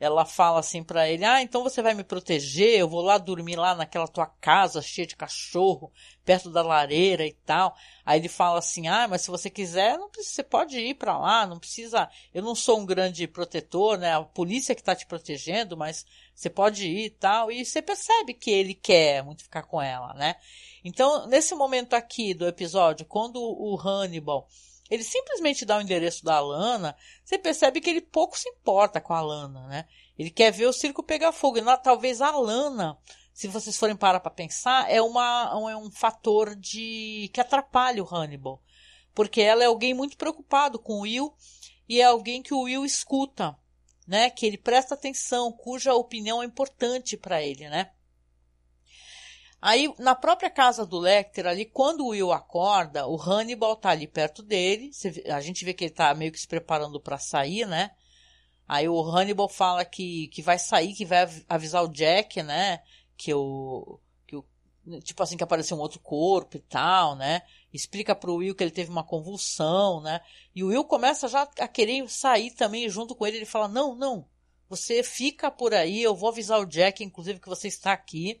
Ela 0.00 0.24
fala 0.24 0.60
assim 0.60 0.82
para 0.82 1.08
ele: 1.08 1.24
"Ah, 1.24 1.42
então 1.42 1.62
você 1.62 1.82
vai 1.82 1.94
me 1.94 2.04
proteger? 2.04 2.78
Eu 2.78 2.88
vou 2.88 3.02
lá 3.02 3.18
dormir 3.18 3.56
lá 3.56 3.74
naquela 3.74 4.06
tua 4.06 4.26
casa 4.26 4.80
cheia 4.80 5.06
de 5.06 5.16
cachorro, 5.16 5.92
perto 6.24 6.50
da 6.50 6.62
lareira 6.62 7.26
e 7.26 7.32
tal". 7.32 7.74
Aí 8.04 8.20
ele 8.20 8.28
fala 8.28 8.58
assim: 8.58 8.86
"Ah, 8.88 9.08
mas 9.08 9.22
se 9.22 9.30
você 9.30 9.50
quiser, 9.50 9.98
não 9.98 10.08
precisa, 10.08 10.36
você 10.36 10.42
pode 10.42 10.78
ir 10.78 10.94
para 10.94 11.18
lá, 11.18 11.46
não 11.46 11.58
precisa. 11.58 12.08
Eu 12.32 12.42
não 12.42 12.54
sou 12.54 12.78
um 12.80 12.86
grande 12.86 13.26
protetor, 13.26 13.98
né? 13.98 14.14
A 14.14 14.22
polícia 14.22 14.74
que 14.74 14.82
tá 14.82 14.94
te 14.94 15.06
protegendo, 15.06 15.76
mas 15.76 16.06
você 16.34 16.48
pode 16.48 16.86
ir 16.86 17.06
e 17.06 17.10
tal". 17.10 17.50
E 17.50 17.64
você 17.64 17.82
percebe 17.82 18.34
que 18.34 18.50
ele 18.50 18.74
quer 18.74 19.22
muito 19.24 19.42
ficar 19.42 19.62
com 19.64 19.80
ela, 19.82 20.14
né? 20.14 20.36
Então, 20.84 21.26
nesse 21.26 21.54
momento 21.54 21.94
aqui 21.94 22.32
do 22.34 22.46
episódio, 22.46 23.04
quando 23.04 23.36
o 23.40 23.76
Hannibal 23.76 24.48
ele 24.90 25.04
simplesmente 25.04 25.64
dá 25.64 25.76
o 25.76 25.80
endereço 25.80 26.24
da 26.24 26.40
Lana, 26.40 26.96
você 27.24 27.38
percebe 27.38 27.80
que 27.80 27.90
ele 27.90 28.00
pouco 28.00 28.38
se 28.38 28.48
importa 28.48 29.00
com 29.00 29.12
a 29.12 29.20
Lana, 29.20 29.66
né? 29.66 29.86
Ele 30.18 30.30
quer 30.30 30.50
ver 30.50 30.66
o 30.66 30.72
circo 30.72 31.02
pegar 31.02 31.32
fogo. 31.32 31.58
E 31.58 31.76
talvez 31.82 32.20
a 32.20 32.30
Lana, 32.30 32.98
se 33.32 33.48
vocês 33.48 33.76
forem 33.76 33.96
parar 33.96 34.20
para 34.20 34.30
pensar, 34.30 34.90
é, 34.90 35.00
uma, 35.00 35.50
é 35.70 35.76
um 35.76 35.90
fator 35.90 36.56
de 36.56 37.30
que 37.32 37.40
atrapalha 37.40 38.02
o 38.02 38.14
Hannibal. 38.14 38.62
Porque 39.14 39.40
ela 39.40 39.62
é 39.62 39.66
alguém 39.66 39.92
muito 39.92 40.16
preocupado 40.16 40.78
com 40.78 40.94
o 40.94 41.00
Will 41.00 41.34
e 41.88 42.00
é 42.00 42.04
alguém 42.04 42.42
que 42.42 42.54
o 42.54 42.62
Will 42.62 42.84
escuta, 42.84 43.56
né? 44.06 44.30
Que 44.30 44.46
ele 44.46 44.56
presta 44.56 44.94
atenção, 44.94 45.52
cuja 45.52 45.94
opinião 45.94 46.42
é 46.42 46.46
importante 46.46 47.16
para 47.16 47.42
ele, 47.42 47.68
né? 47.68 47.92
Aí, 49.60 49.92
na 49.98 50.14
própria 50.14 50.48
casa 50.48 50.86
do 50.86 50.98
Lecter, 50.98 51.46
ali, 51.46 51.64
quando 51.64 52.04
o 52.04 52.10
Will 52.10 52.32
acorda, 52.32 53.08
o 53.08 53.20
Hannibal 53.20 53.74
tá 53.74 53.90
ali 53.90 54.06
perto 54.06 54.40
dele. 54.40 54.90
A 55.32 55.40
gente 55.40 55.64
vê 55.64 55.74
que 55.74 55.84
ele 55.84 55.92
tá 55.92 56.14
meio 56.14 56.30
que 56.30 56.38
se 56.38 56.46
preparando 56.46 57.00
para 57.00 57.18
sair, 57.18 57.66
né? 57.66 57.90
Aí 58.68 58.88
o 58.88 59.00
Hannibal 59.00 59.48
fala 59.48 59.84
que, 59.84 60.28
que 60.28 60.42
vai 60.42 60.58
sair, 60.58 60.94
que 60.94 61.04
vai 61.04 61.28
avisar 61.48 61.82
o 61.82 61.88
Jack, 61.88 62.42
né? 62.42 62.82
Que 63.16 63.34
o. 63.34 63.98
Que 64.26 64.36
o 64.36 64.44
tipo 65.02 65.22
assim, 65.22 65.36
que 65.36 65.42
apareceu 65.42 65.76
um 65.76 65.80
outro 65.80 65.98
corpo 65.98 66.56
e 66.56 66.60
tal, 66.60 67.16
né? 67.16 67.42
Explica 67.72 68.14
pro 68.14 68.36
Will 68.36 68.54
que 68.54 68.62
ele 68.62 68.70
teve 68.70 68.90
uma 68.90 69.02
convulsão, 69.02 70.00
né? 70.00 70.20
E 70.54 70.62
o 70.62 70.68
Will 70.68 70.84
começa 70.84 71.26
já 71.26 71.48
a 71.58 71.66
querer 71.66 72.08
sair 72.08 72.52
também 72.52 72.88
junto 72.88 73.12
com 73.12 73.26
ele. 73.26 73.38
Ele 73.38 73.46
fala: 73.46 73.66
Não, 73.66 73.96
não, 73.96 74.24
você 74.68 75.02
fica 75.02 75.50
por 75.50 75.74
aí, 75.74 76.00
eu 76.00 76.14
vou 76.14 76.28
avisar 76.28 76.60
o 76.60 76.66
Jack, 76.66 77.02
inclusive, 77.02 77.40
que 77.40 77.48
você 77.48 77.66
está 77.66 77.92
aqui 77.92 78.40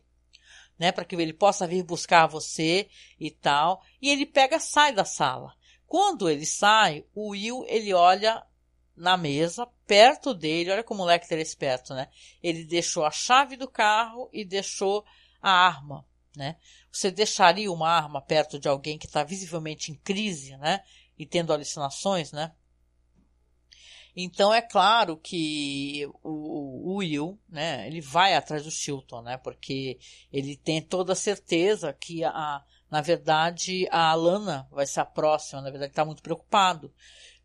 né, 0.78 0.92
para 0.92 1.04
que 1.04 1.16
ele 1.16 1.32
possa 1.32 1.66
vir 1.66 1.82
buscar 1.82 2.26
você 2.26 2.88
e 3.18 3.30
tal. 3.30 3.82
E 4.00 4.10
ele 4.10 4.24
pega, 4.24 4.60
sai 4.60 4.92
da 4.92 5.04
sala. 5.04 5.54
Quando 5.86 6.28
ele 6.28 6.46
sai, 6.46 7.04
o 7.14 7.30
Will 7.30 7.64
ele 7.66 7.92
olha 7.94 8.44
na 8.94 9.16
mesa, 9.16 9.66
perto 9.86 10.34
dele, 10.34 10.70
olha 10.70 10.84
como 10.84 11.02
o 11.02 11.06
Lecter 11.06 11.38
é 11.38 11.42
esperto, 11.42 11.94
né? 11.94 12.08
Ele 12.42 12.64
deixou 12.64 13.04
a 13.04 13.10
chave 13.10 13.56
do 13.56 13.68
carro 13.68 14.28
e 14.32 14.44
deixou 14.44 15.04
a 15.40 15.50
arma, 15.50 16.04
né? 16.36 16.56
Você 16.92 17.10
deixaria 17.10 17.72
uma 17.72 17.88
arma 17.88 18.20
perto 18.20 18.58
de 18.58 18.68
alguém 18.68 18.98
que 18.98 19.06
está 19.06 19.22
visivelmente 19.22 19.92
em 19.92 19.94
crise, 19.94 20.56
né? 20.58 20.82
E 21.16 21.24
tendo 21.24 21.52
alucinações, 21.52 22.32
né? 22.32 22.52
Então 24.20 24.52
é 24.52 24.60
claro 24.60 25.16
que 25.16 26.04
o, 26.24 26.90
o, 26.90 26.96
Will, 26.96 27.38
né, 27.48 27.86
ele 27.86 28.00
vai 28.00 28.34
atrás 28.34 28.64
do 28.64 28.70
Chilton, 28.70 29.22
né, 29.22 29.36
porque 29.36 29.96
ele 30.32 30.56
tem 30.56 30.82
toda 30.82 31.12
a 31.12 31.16
certeza 31.16 31.92
que 31.92 32.24
a, 32.24 32.60
na 32.90 33.00
verdade 33.00 33.86
a 33.92 34.10
Alana 34.10 34.66
vai 34.72 34.86
ser 34.86 34.98
a 34.98 35.04
próxima, 35.04 35.62
na 35.62 35.70
verdade 35.70 35.92
está 35.92 36.04
muito 36.04 36.20
preocupado. 36.20 36.92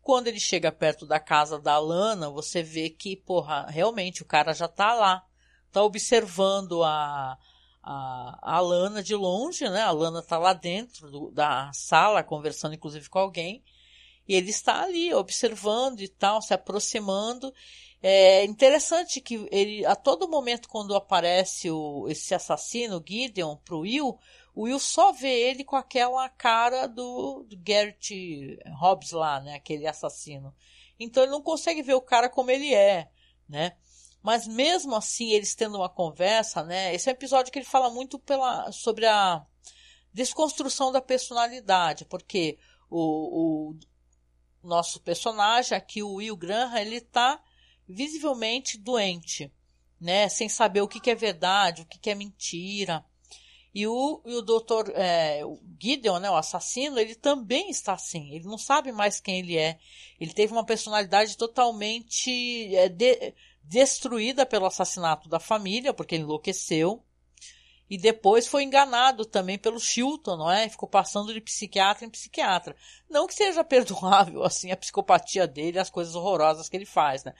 Quando 0.02 0.26
ele 0.26 0.40
chega 0.40 0.72
perto 0.72 1.06
da 1.06 1.20
casa 1.20 1.60
da 1.60 1.74
Alana, 1.74 2.28
você 2.28 2.60
vê 2.60 2.90
que, 2.90 3.14
porra, 3.14 3.66
realmente 3.68 4.22
o 4.22 4.26
cara 4.26 4.52
já 4.52 4.66
tá 4.66 4.94
lá, 4.94 5.24
tá 5.70 5.80
observando 5.80 6.82
a, 6.82 7.38
a, 7.84 8.38
a 8.42 8.56
Alana 8.56 9.00
de 9.00 9.14
longe, 9.14 9.68
né, 9.68 9.82
a 9.82 9.90
Alana 9.90 10.20
tá 10.24 10.38
lá 10.38 10.52
dentro 10.52 11.08
do, 11.08 11.30
da 11.30 11.70
sala 11.72 12.24
conversando 12.24 12.74
inclusive 12.74 13.08
com 13.08 13.20
alguém, 13.20 13.62
e 14.26 14.34
ele 14.34 14.50
está 14.50 14.82
ali 14.82 15.12
observando 15.14 16.00
e 16.00 16.08
tal, 16.08 16.40
se 16.40 16.54
aproximando. 16.54 17.52
É 18.02 18.44
interessante 18.44 19.20
que 19.20 19.48
ele, 19.50 19.84
a 19.86 19.96
todo 19.96 20.28
momento, 20.28 20.68
quando 20.68 20.94
aparece 20.94 21.70
o, 21.70 22.06
esse 22.08 22.34
assassino, 22.34 23.02
Gideon, 23.06 23.56
pro 23.56 23.80
Will, 23.80 24.18
o 24.54 24.64
Will 24.64 24.78
só 24.78 25.12
vê 25.12 25.48
ele 25.48 25.64
com 25.64 25.74
aquela 25.74 26.28
cara 26.28 26.86
do, 26.86 27.44
do 27.48 27.56
Garrett 27.58 28.58
Hobbs 28.78 29.10
lá, 29.12 29.40
né? 29.40 29.54
Aquele 29.54 29.86
assassino. 29.86 30.54
Então 30.98 31.22
ele 31.22 31.32
não 31.32 31.42
consegue 31.42 31.82
ver 31.82 31.94
o 31.94 32.00
cara 32.00 32.28
como 32.28 32.50
ele 32.50 32.72
é, 32.72 33.10
né? 33.48 33.76
Mas 34.22 34.46
mesmo 34.46 34.94
assim, 34.94 35.32
eles 35.32 35.54
tendo 35.54 35.76
uma 35.76 35.88
conversa, 35.88 36.62
né? 36.62 36.94
Esse 36.94 37.08
é 37.08 37.12
um 37.12 37.16
episódio 37.16 37.52
que 37.52 37.58
ele 37.58 37.66
fala 37.66 37.90
muito 37.90 38.18
pela, 38.18 38.70
sobre 38.70 39.06
a 39.06 39.44
desconstrução 40.12 40.92
da 40.92 41.02
personalidade, 41.02 42.04
porque 42.04 42.56
o, 42.88 43.70
o 43.70 43.78
nosso 44.66 45.00
personagem, 45.00 45.76
aqui 45.76 46.02
o 46.02 46.14
Will 46.14 46.36
Graham, 46.36 46.76
ele 46.76 46.96
está 46.96 47.42
visivelmente 47.88 48.78
doente, 48.78 49.52
né? 50.00 50.28
Sem 50.28 50.48
saber 50.48 50.80
o 50.80 50.88
que, 50.88 51.00
que 51.00 51.10
é 51.10 51.14
verdade, 51.14 51.82
o 51.82 51.86
que, 51.86 51.98
que 51.98 52.10
é 52.10 52.14
mentira. 52.14 53.04
E 53.74 53.88
o, 53.88 54.22
e 54.24 54.34
o 54.34 54.42
doutor 54.42 54.92
é, 54.94 55.44
o 55.44 55.58
Gideon, 55.80 56.20
né, 56.20 56.30
o 56.30 56.36
assassino, 56.36 56.98
ele 56.98 57.16
também 57.16 57.70
está 57.70 57.94
assim. 57.94 58.32
Ele 58.32 58.44
não 58.44 58.56
sabe 58.56 58.92
mais 58.92 59.18
quem 59.18 59.40
ele 59.40 59.56
é. 59.56 59.78
Ele 60.20 60.32
teve 60.32 60.52
uma 60.52 60.64
personalidade 60.64 61.36
totalmente 61.36 62.74
é, 62.76 62.88
de, 62.88 63.34
destruída 63.64 64.46
pelo 64.46 64.66
assassinato 64.66 65.28
da 65.28 65.40
família, 65.40 65.92
porque 65.92 66.14
ele 66.14 66.22
enlouqueceu 66.22 67.04
e 67.88 67.98
depois 67.98 68.46
foi 68.46 68.62
enganado 68.62 69.24
também 69.24 69.58
pelo 69.58 69.78
Chilton, 69.78 70.36
não 70.36 70.50
é? 70.50 70.68
Ficou 70.68 70.88
passando 70.88 71.34
de 71.34 71.40
psiquiatra 71.40 72.04
em 72.04 72.10
psiquiatra. 72.10 72.74
Não 73.08 73.26
que 73.26 73.34
seja 73.34 73.62
perdoável, 73.64 74.42
assim, 74.42 74.70
a 74.70 74.76
psicopatia 74.76 75.46
dele, 75.46 75.78
as 75.78 75.90
coisas 75.90 76.14
horrorosas 76.14 76.68
que 76.68 76.76
ele 76.76 76.86
faz, 76.86 77.24
né? 77.24 77.34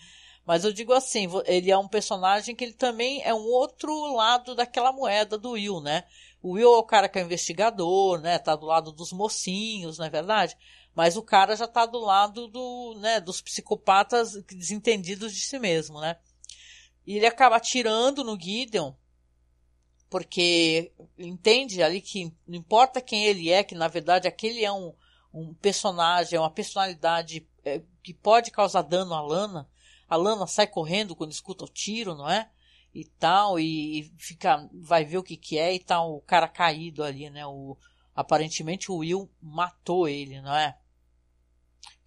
Mas 0.47 0.63
eu 0.63 0.73
digo 0.73 0.93
assim, 0.93 1.27
ele 1.47 1.71
é 1.71 1.79
um 1.79 1.89
personagem 1.89 2.55
que 2.55 2.65
ele 2.65 2.75
também 2.75 3.23
é 3.23 3.33
um 3.33 3.47
outro 3.47 4.15
lado 4.15 4.55
daquela 4.55 4.93
moeda 4.93 5.39
do 5.39 5.53
Will, 5.53 5.81
né? 5.81 6.05
O 6.43 6.53
Will 6.53 6.75
é 6.75 6.77
o 6.77 6.83
cara 6.83 7.09
que 7.09 7.19
é 7.19 7.23
investigador, 7.23 8.21
né? 8.21 8.39
Tá 8.39 8.55
do 8.55 8.67
lado 8.67 8.93
dos 8.93 9.11
mocinhos, 9.11 9.97
não 9.97 10.05
é 10.05 10.11
verdade? 10.11 10.55
Mas 10.95 11.17
o 11.17 11.23
cara 11.23 11.57
já 11.57 11.67
tá 11.67 11.87
do 11.87 11.99
lado 11.99 12.47
do, 12.47 12.95
né, 13.01 13.19
dos 13.19 13.41
psicopatas 13.41 14.35
desentendidos 14.45 15.35
de 15.35 15.41
si 15.41 15.59
mesmo, 15.59 16.01
né? 16.01 16.19
E 17.07 17.17
ele 17.17 17.27
acaba 17.27 17.57
atirando 17.57 18.23
no 18.23 18.39
Gideon, 18.39 18.93
porque 20.15 20.93
entende 21.19 21.83
ali 21.83 22.01
que 22.01 22.33
não 22.47 22.57
importa 22.57 23.01
quem 23.01 23.25
ele 23.25 23.51
é, 23.51 23.65
que 23.65 23.75
na 23.75 23.89
verdade 23.89 24.29
aquele 24.29 24.65
é 24.65 24.71
um, 24.71 24.95
um 25.33 25.53
personagem, 25.55 26.37
é 26.37 26.41
uma 26.41 26.53
personalidade 26.53 27.45
é, 27.65 27.83
que 28.01 28.15
pode 28.15 28.53
causar 28.53 28.83
dano 28.83 29.13
à 29.13 29.21
Lana. 29.21 29.69
A 30.09 30.15
Lana 30.15 30.47
sai 30.47 30.69
correndo 30.69 31.17
quando 31.17 31.33
escuta 31.33 31.65
o 31.65 31.69
tiro, 31.69 32.15
não 32.15 32.31
é? 32.31 32.49
E 32.95 33.05
tal, 33.05 33.59
e, 33.59 34.15
fica, 34.17 34.71
vai 34.73 35.05
ver 35.05 35.19
o 35.19 35.23
que 35.25 35.37
que 35.37 35.59
é 35.59 35.75
e 35.75 35.81
tal, 35.81 36.09
tá 36.09 36.17
o 36.17 36.21
cara 36.21 36.47
caído 36.47 37.03
ali, 37.03 37.29
né? 37.29 37.45
O, 37.45 37.77
aparentemente 38.15 38.93
o 38.93 38.99
Will 38.99 39.29
matou 39.43 40.09
ele, 40.09 40.41
não 40.41 40.55
é? 40.55 40.79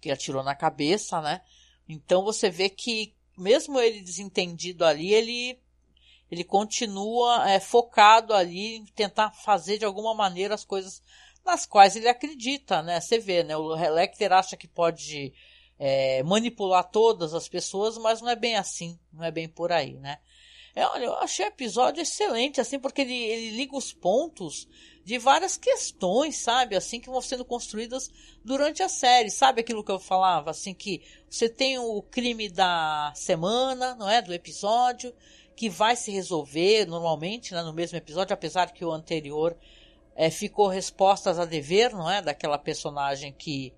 Que 0.00 0.10
atirou 0.10 0.42
na 0.42 0.54
cabeça, 0.54 1.20
né? 1.20 1.42
Então 1.86 2.24
você 2.24 2.48
vê 2.48 2.70
que 2.70 3.14
mesmo 3.36 3.78
ele 3.78 4.00
desentendido 4.00 4.86
ali, 4.86 5.12
ele 5.12 5.60
ele 6.30 6.44
continua 6.44 7.50
é, 7.50 7.60
focado 7.60 8.34
ali 8.34 8.76
em 8.76 8.84
tentar 8.86 9.30
fazer 9.30 9.78
de 9.78 9.84
alguma 9.84 10.14
maneira 10.14 10.54
as 10.54 10.64
coisas 10.64 11.02
nas 11.44 11.64
quais 11.64 11.96
ele 11.96 12.08
acredita, 12.08 12.82
né? 12.82 13.00
Você 13.00 13.18
vê, 13.18 13.42
né? 13.42 13.56
O 13.56 13.68
Lecter 13.68 14.32
acha 14.32 14.56
que 14.56 14.68
pode 14.68 15.32
é, 15.78 16.22
manipular 16.22 16.84
todas 16.90 17.32
as 17.32 17.48
pessoas, 17.48 17.96
mas 17.96 18.20
não 18.20 18.28
é 18.28 18.36
bem 18.36 18.56
assim, 18.56 18.98
não 19.12 19.24
é 19.24 19.30
bem 19.30 19.48
por 19.48 19.72
aí, 19.72 19.94
né? 19.94 20.18
É, 20.74 20.86
olha, 20.86 21.06
eu 21.06 21.14
achei 21.14 21.44
o 21.44 21.48
episódio 21.48 22.02
excelente, 22.02 22.60
assim, 22.60 22.78
porque 22.78 23.00
ele, 23.00 23.14
ele 23.14 23.50
liga 23.56 23.76
os 23.76 23.92
pontos 23.92 24.68
de 25.04 25.18
várias 25.18 25.56
questões, 25.56 26.36
sabe? 26.36 26.76
Assim 26.76 27.00
que 27.00 27.10
vão 27.10 27.20
sendo 27.20 27.44
construídas 27.44 28.10
durante 28.44 28.82
a 28.82 28.88
série. 28.88 29.30
Sabe 29.30 29.62
aquilo 29.62 29.82
que 29.82 29.90
eu 29.90 29.98
falava? 29.98 30.50
Assim 30.50 30.74
que 30.74 31.02
você 31.28 31.48
tem 31.48 31.78
o 31.78 32.02
crime 32.02 32.48
da 32.48 33.10
semana, 33.16 33.94
não 33.94 34.08
é? 34.08 34.20
Do 34.20 34.34
episódio, 34.34 35.12
que 35.58 35.68
vai 35.68 35.96
se 35.96 36.12
resolver 36.12 36.86
normalmente 36.86 37.52
né, 37.52 37.64
no 37.64 37.72
mesmo 37.72 37.98
episódio, 37.98 38.32
apesar 38.32 38.70
que 38.70 38.84
o 38.84 38.92
anterior 38.92 39.56
é, 40.14 40.30
ficou 40.30 40.68
respostas 40.68 41.36
a 41.36 41.44
dever, 41.44 41.90
não 41.90 42.08
é? 42.08 42.22
Daquela 42.22 42.56
personagem 42.56 43.32
que 43.32 43.74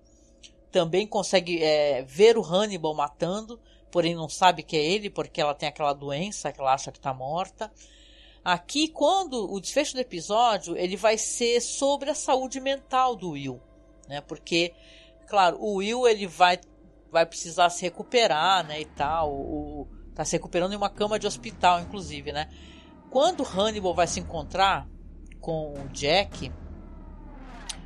também 0.71 1.07
consegue 1.07 1.63
é, 1.63 2.03
ver 2.03 2.37
o 2.37 2.43
Hannibal 2.43 2.93
matando, 2.93 3.59
porém 3.89 4.13
não 4.13 4.29
sabe 4.29 4.61
que 4.61 4.77
é 4.77 4.79
ele 4.79 5.09
porque 5.09 5.41
ela 5.41 5.55
tem 5.55 5.67
aquela 5.67 5.91
doença 5.91 6.51
que 6.51 6.61
ela 6.61 6.71
acha 6.71 6.91
que 6.91 6.99
está 6.99 7.15
morta. 7.15 7.71
Aqui, 8.45 8.87
quando 8.87 9.51
o 9.51 9.59
desfecho 9.59 9.95
do 9.95 10.01
episódio, 10.01 10.77
ele 10.77 10.95
vai 10.95 11.17
ser 11.17 11.59
sobre 11.61 12.11
a 12.11 12.15
saúde 12.15 12.59
mental 12.59 13.15
do 13.15 13.31
Will, 13.31 13.59
né? 14.07 14.21
Porque, 14.21 14.71
claro, 15.27 15.57
o 15.59 15.77
Will 15.77 16.07
ele 16.07 16.27
vai, 16.27 16.59
vai 17.11 17.25
precisar 17.25 17.71
se 17.71 17.81
recuperar, 17.81 18.67
né? 18.67 18.81
E 18.81 18.85
tal, 18.85 19.33
o, 19.33 19.87
tá 20.21 20.25
se 20.25 20.35
recuperando 20.35 20.73
em 20.73 20.77
uma 20.77 20.89
cama 20.89 21.19
de 21.19 21.27
hospital, 21.27 21.81
inclusive, 21.81 22.31
né? 22.31 22.49
Quando 23.09 23.43
Hannibal 23.43 23.93
vai 23.93 24.07
se 24.07 24.19
encontrar 24.19 24.87
com 25.39 25.73
o 25.73 25.87
Jack 25.89 26.51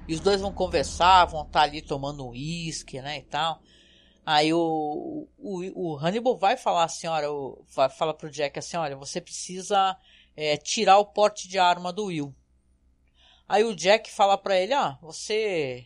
e 0.08 0.14
os 0.14 0.20
dois 0.20 0.42
vão 0.42 0.54
conversar, 0.54 1.26
vão 1.26 1.42
estar 1.42 1.60
tá 1.60 1.66
ali 1.66 1.82
tomando 1.82 2.28
uísque, 2.28 3.02
né? 3.02 3.18
E 3.18 3.24
tal. 3.24 3.62
Aí 4.26 4.54
o, 4.54 5.28
o, 5.38 5.94
o 5.94 5.98
Hannibal 5.98 6.38
vai 6.38 6.58
falar 6.58 6.84
assim, 6.84 7.08
olha, 7.08 7.28
vai 7.76 7.90
falar 7.90 8.14
pro 8.16 8.30
Jack 8.30 8.58
assim, 8.58 8.76
olha, 8.76 8.96
você 8.96 9.22
precisa 9.22 9.96
é, 10.36 10.58
tirar 10.58 10.98
o 10.98 11.06
porte 11.06 11.48
de 11.48 11.60
arma 11.60 11.94
do 11.94 12.06
Will. 12.06 12.36
Aí 13.48 13.64
o 13.64 13.76
Jack 13.76 14.12
fala 14.12 14.38
para 14.38 14.60
ele, 14.60 14.74
ah, 14.74 14.98
você 15.02 15.86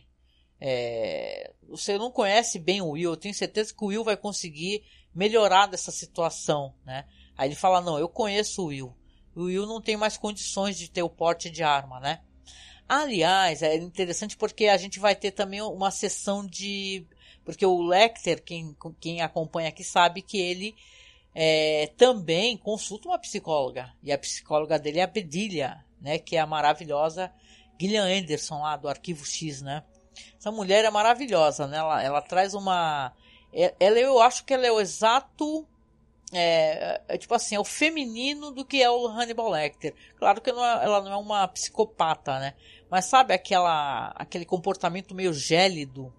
é, 0.60 1.52
você 1.68 1.96
não 1.96 2.10
conhece 2.10 2.58
bem 2.58 2.82
o 2.82 2.90
Will, 2.90 3.10
eu 3.10 3.16
tenho 3.16 3.34
certeza 3.34 3.72
que 3.72 3.82
o 3.82 3.88
Will 3.88 4.04
vai 4.04 4.16
conseguir 4.16 4.84
melhorar 5.14 5.66
dessa 5.66 5.90
situação, 5.90 6.74
né? 6.84 7.06
Aí 7.36 7.48
ele 7.48 7.54
fala, 7.54 7.80
não, 7.80 7.98
eu 7.98 8.08
conheço 8.08 8.62
o 8.62 8.66
Will. 8.66 8.94
O 9.34 9.44
Will 9.44 9.66
não 9.66 9.80
tem 9.80 9.96
mais 9.96 10.18
condições 10.18 10.76
de 10.76 10.90
ter 10.90 11.02
o 11.02 11.08
porte 11.08 11.48
de 11.48 11.62
arma, 11.62 11.98
né? 12.00 12.20
Aliás, 12.88 13.62
é 13.62 13.76
interessante 13.76 14.36
porque 14.36 14.66
a 14.66 14.76
gente 14.76 14.98
vai 14.98 15.14
ter 15.14 15.30
também 15.30 15.62
uma 15.62 15.90
sessão 15.90 16.44
de. 16.44 17.06
Porque 17.44 17.64
o 17.64 17.82
Lecter, 17.82 18.42
quem, 18.42 18.76
quem 18.98 19.22
acompanha 19.22 19.68
aqui, 19.68 19.84
sabe 19.84 20.22
que 20.22 20.38
ele 20.38 20.74
é, 21.32 21.92
também 21.96 22.56
consulta 22.56 23.08
uma 23.08 23.18
psicóloga. 23.18 23.92
E 24.02 24.12
a 24.12 24.18
psicóloga 24.18 24.78
dele 24.78 24.98
é 24.98 25.04
a 25.04 25.06
Bedilha, 25.06 25.84
né? 26.00 26.18
Que 26.18 26.36
é 26.36 26.40
a 26.40 26.46
maravilhosa 26.46 27.32
Gillian 27.80 28.04
Anderson 28.04 28.60
lá 28.60 28.76
do 28.76 28.88
Arquivo 28.88 29.24
X, 29.24 29.62
né? 29.62 29.84
Essa 30.38 30.50
mulher 30.50 30.84
é 30.84 30.90
maravilhosa, 30.90 31.66
né? 31.66 31.78
Ela, 31.78 32.02
ela 32.02 32.22
traz 32.22 32.54
uma. 32.54 33.12
É, 33.52 33.74
ela, 33.78 33.98
eu 33.98 34.20
acho 34.20 34.44
que 34.44 34.54
ela 34.54 34.66
é 34.66 34.72
o 34.72 34.80
exato. 34.80 35.66
É, 36.32 37.00
é, 37.08 37.18
tipo 37.18 37.34
assim, 37.34 37.56
é 37.56 37.60
o 37.60 37.64
feminino 37.64 38.52
do 38.52 38.64
que 38.64 38.80
é 38.80 38.88
o 38.88 39.08
Hannibal 39.08 39.50
Lecter. 39.50 39.94
Claro 40.16 40.40
que 40.40 40.52
não 40.52 40.64
é, 40.64 40.84
ela 40.84 41.00
não 41.00 41.12
é 41.12 41.16
uma 41.16 41.48
psicopata, 41.48 42.38
né? 42.38 42.54
Mas 42.88 43.06
sabe 43.06 43.34
aquela, 43.34 44.12
aquele 44.14 44.44
comportamento 44.44 45.14
meio 45.14 45.32
gélido, 45.32 46.12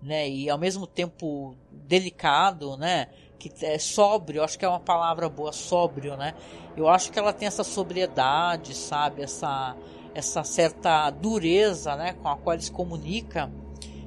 né? 0.00 0.28
E 0.28 0.48
ao 0.48 0.58
mesmo 0.58 0.86
tempo 0.86 1.56
delicado, 1.72 2.76
né? 2.76 3.08
que 3.38 3.64
é 3.64 3.78
sóbrio, 3.78 4.42
acho 4.42 4.58
que 4.58 4.64
é 4.64 4.68
uma 4.68 4.80
palavra 4.80 5.28
boa, 5.28 5.52
sóbrio, 5.52 6.16
né? 6.16 6.34
Eu 6.76 6.88
acho 6.88 7.12
que 7.12 7.18
ela 7.18 7.32
tem 7.32 7.46
essa 7.46 7.62
sobriedade, 7.62 8.74
sabe? 8.74 9.22
Essa, 9.22 9.76
essa 10.18 10.42
certa 10.42 11.08
dureza, 11.10 11.94
né? 11.96 12.12
Com 12.14 12.28
a 12.28 12.36
qual 12.36 12.54
ele 12.54 12.62
se 12.62 12.72
comunica. 12.72 13.50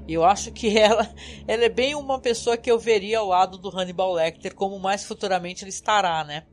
Eu 0.07 0.25
acho 0.25 0.51
que 0.51 0.75
ela, 0.77 1.09
ela 1.47 1.63
é 1.63 1.69
bem 1.69 1.95
uma 1.95 2.19
pessoa 2.19 2.57
que 2.57 2.69
eu 2.69 2.77
veria 2.77 3.19
ao 3.19 3.27
lado 3.27 3.57
do 3.57 3.69
Hannibal 3.69 4.13
Lecter, 4.13 4.53
como 4.53 4.77
mais 4.77 5.05
futuramente 5.05 5.63
ele 5.63 5.69
estará, 5.69 6.23
né? 6.23 6.45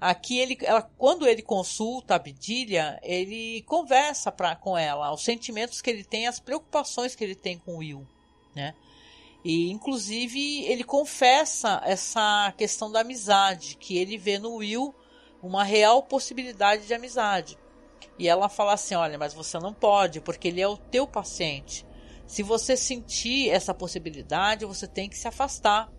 Aqui 0.00 0.38
ele, 0.38 0.56
ela, 0.62 0.82
quando 0.96 1.26
ele 1.26 1.42
consulta 1.42 2.14
a 2.14 2.18
Bedilha, 2.18 3.00
ele 3.02 3.62
conversa 3.62 4.30
pra, 4.30 4.54
com 4.54 4.78
ela, 4.78 5.12
os 5.12 5.24
sentimentos 5.24 5.80
que 5.80 5.90
ele 5.90 6.04
tem, 6.04 6.28
as 6.28 6.38
preocupações 6.38 7.16
que 7.16 7.24
ele 7.24 7.34
tem 7.34 7.58
com 7.58 7.74
o 7.74 7.78
Will, 7.78 8.06
né? 8.54 8.74
E 9.44 9.70
inclusive 9.70 10.64
ele 10.64 10.84
confessa 10.84 11.80
essa 11.84 12.52
questão 12.56 12.90
da 12.90 13.00
amizade, 13.00 13.76
que 13.76 13.98
ele 13.98 14.16
vê 14.16 14.38
no 14.38 14.54
Will 14.56 14.94
uma 15.42 15.64
real 15.64 16.02
possibilidade 16.02 16.86
de 16.86 16.94
amizade. 16.94 17.58
E 18.18 18.28
ela 18.28 18.48
fala 18.48 18.74
assim: 18.74 18.94
"Olha, 18.94 19.18
mas 19.18 19.34
você 19.34 19.58
não 19.58 19.72
pode, 19.72 20.20
porque 20.20 20.48
ele 20.48 20.60
é 20.60 20.68
o 20.68 20.76
teu 20.76 21.06
paciente. 21.06 21.86
Se 22.26 22.42
você 22.42 22.76
sentir 22.76 23.50
essa 23.50 23.72
possibilidade, 23.72 24.66
você 24.66 24.86
tem 24.86 25.08
que 25.08 25.16
se 25.16 25.26
afastar. 25.26 25.90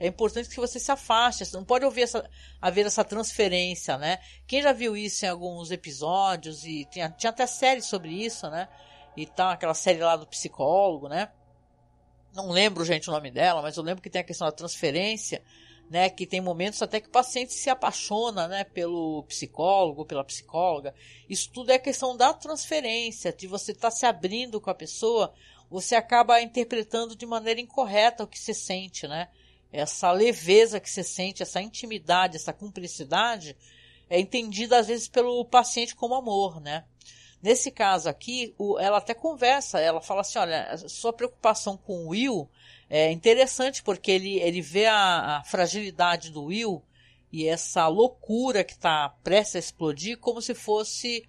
É 0.00 0.06
importante 0.06 0.48
que 0.48 0.60
você 0.60 0.78
se 0.78 0.90
afaste. 0.90 1.44
Você 1.44 1.56
não 1.56 1.64
pode 1.64 1.84
ouvir 1.84 2.02
essa, 2.02 2.28
haver 2.62 2.86
essa 2.86 3.04
transferência, 3.04 3.98
né? 3.98 4.18
Quem 4.46 4.62
já 4.62 4.72
viu 4.72 4.96
isso 4.96 5.24
em 5.26 5.28
alguns 5.28 5.70
episódios 5.70 6.64
e 6.64 6.86
tinha, 6.86 7.10
tinha 7.10 7.30
até 7.30 7.46
série 7.46 7.82
sobre 7.82 8.10
isso, 8.12 8.48
né? 8.48 8.68
E 9.16 9.26
tá 9.26 9.52
aquela 9.52 9.74
série 9.74 9.98
lá 9.98 10.16
do 10.16 10.26
psicólogo, 10.26 11.08
né? 11.08 11.28
não 12.34 12.50
lembro, 12.50 12.84
gente, 12.84 13.08
o 13.08 13.12
nome 13.12 13.30
dela, 13.30 13.62
mas 13.62 13.76
eu 13.76 13.82
lembro 13.82 14.02
que 14.02 14.10
tem 14.10 14.20
a 14.20 14.24
questão 14.24 14.46
da 14.46 14.52
transferência, 14.52 15.42
né, 15.90 16.10
que 16.10 16.26
tem 16.26 16.40
momentos 16.40 16.82
até 16.82 17.00
que 17.00 17.08
o 17.08 17.12
paciente 17.12 17.52
se 17.52 17.70
apaixona, 17.70 18.46
né, 18.46 18.64
pelo 18.64 19.22
psicólogo, 19.24 20.04
pela 20.04 20.24
psicóloga. 20.24 20.94
Isso 21.28 21.50
tudo 21.50 21.70
é 21.70 21.78
questão 21.78 22.16
da 22.16 22.32
transferência, 22.34 23.32
de 23.32 23.46
você 23.46 23.72
estar 23.72 23.90
tá 23.90 23.96
se 23.96 24.04
abrindo 24.04 24.60
com 24.60 24.70
a 24.70 24.74
pessoa, 24.74 25.32
você 25.70 25.94
acaba 25.94 26.40
interpretando 26.40 27.16
de 27.16 27.26
maneira 27.26 27.60
incorreta 27.60 28.24
o 28.24 28.26
que 28.26 28.38
você 28.38 28.54
sente, 28.54 29.06
né? 29.06 29.28
Essa 29.70 30.10
leveza 30.12 30.80
que 30.80 30.90
você 30.90 31.02
sente, 31.02 31.42
essa 31.42 31.60
intimidade, 31.60 32.36
essa 32.36 32.52
cumplicidade, 32.52 33.56
é 34.08 34.18
entendida 34.18 34.78
às 34.78 34.86
vezes 34.86 35.08
pelo 35.08 35.44
paciente 35.44 35.94
como 35.94 36.14
amor, 36.14 36.60
né? 36.60 36.84
Nesse 37.42 37.70
caso 37.70 38.08
aqui, 38.08 38.54
ela 38.80 38.98
até 38.98 39.14
conversa, 39.14 39.78
ela 39.78 40.00
fala 40.00 40.22
assim, 40.22 40.38
olha, 40.38 40.76
sua 40.88 41.12
preocupação 41.12 41.76
com 41.76 42.06
o 42.06 42.08
Will 42.08 42.48
é 42.90 43.10
interessante 43.12 43.82
porque 43.82 44.10
ele, 44.10 44.38
ele 44.40 44.62
vê 44.62 44.86
a, 44.86 45.38
a 45.38 45.44
fragilidade 45.44 46.30
do 46.30 46.44
Will 46.44 46.82
e 47.30 47.46
essa 47.46 47.86
loucura 47.88 48.64
que 48.64 48.72
está 48.72 49.08
prestes 49.22 49.56
a 49.56 49.58
explodir 49.58 50.18
como 50.18 50.40
se 50.40 50.54
fosse 50.54 51.28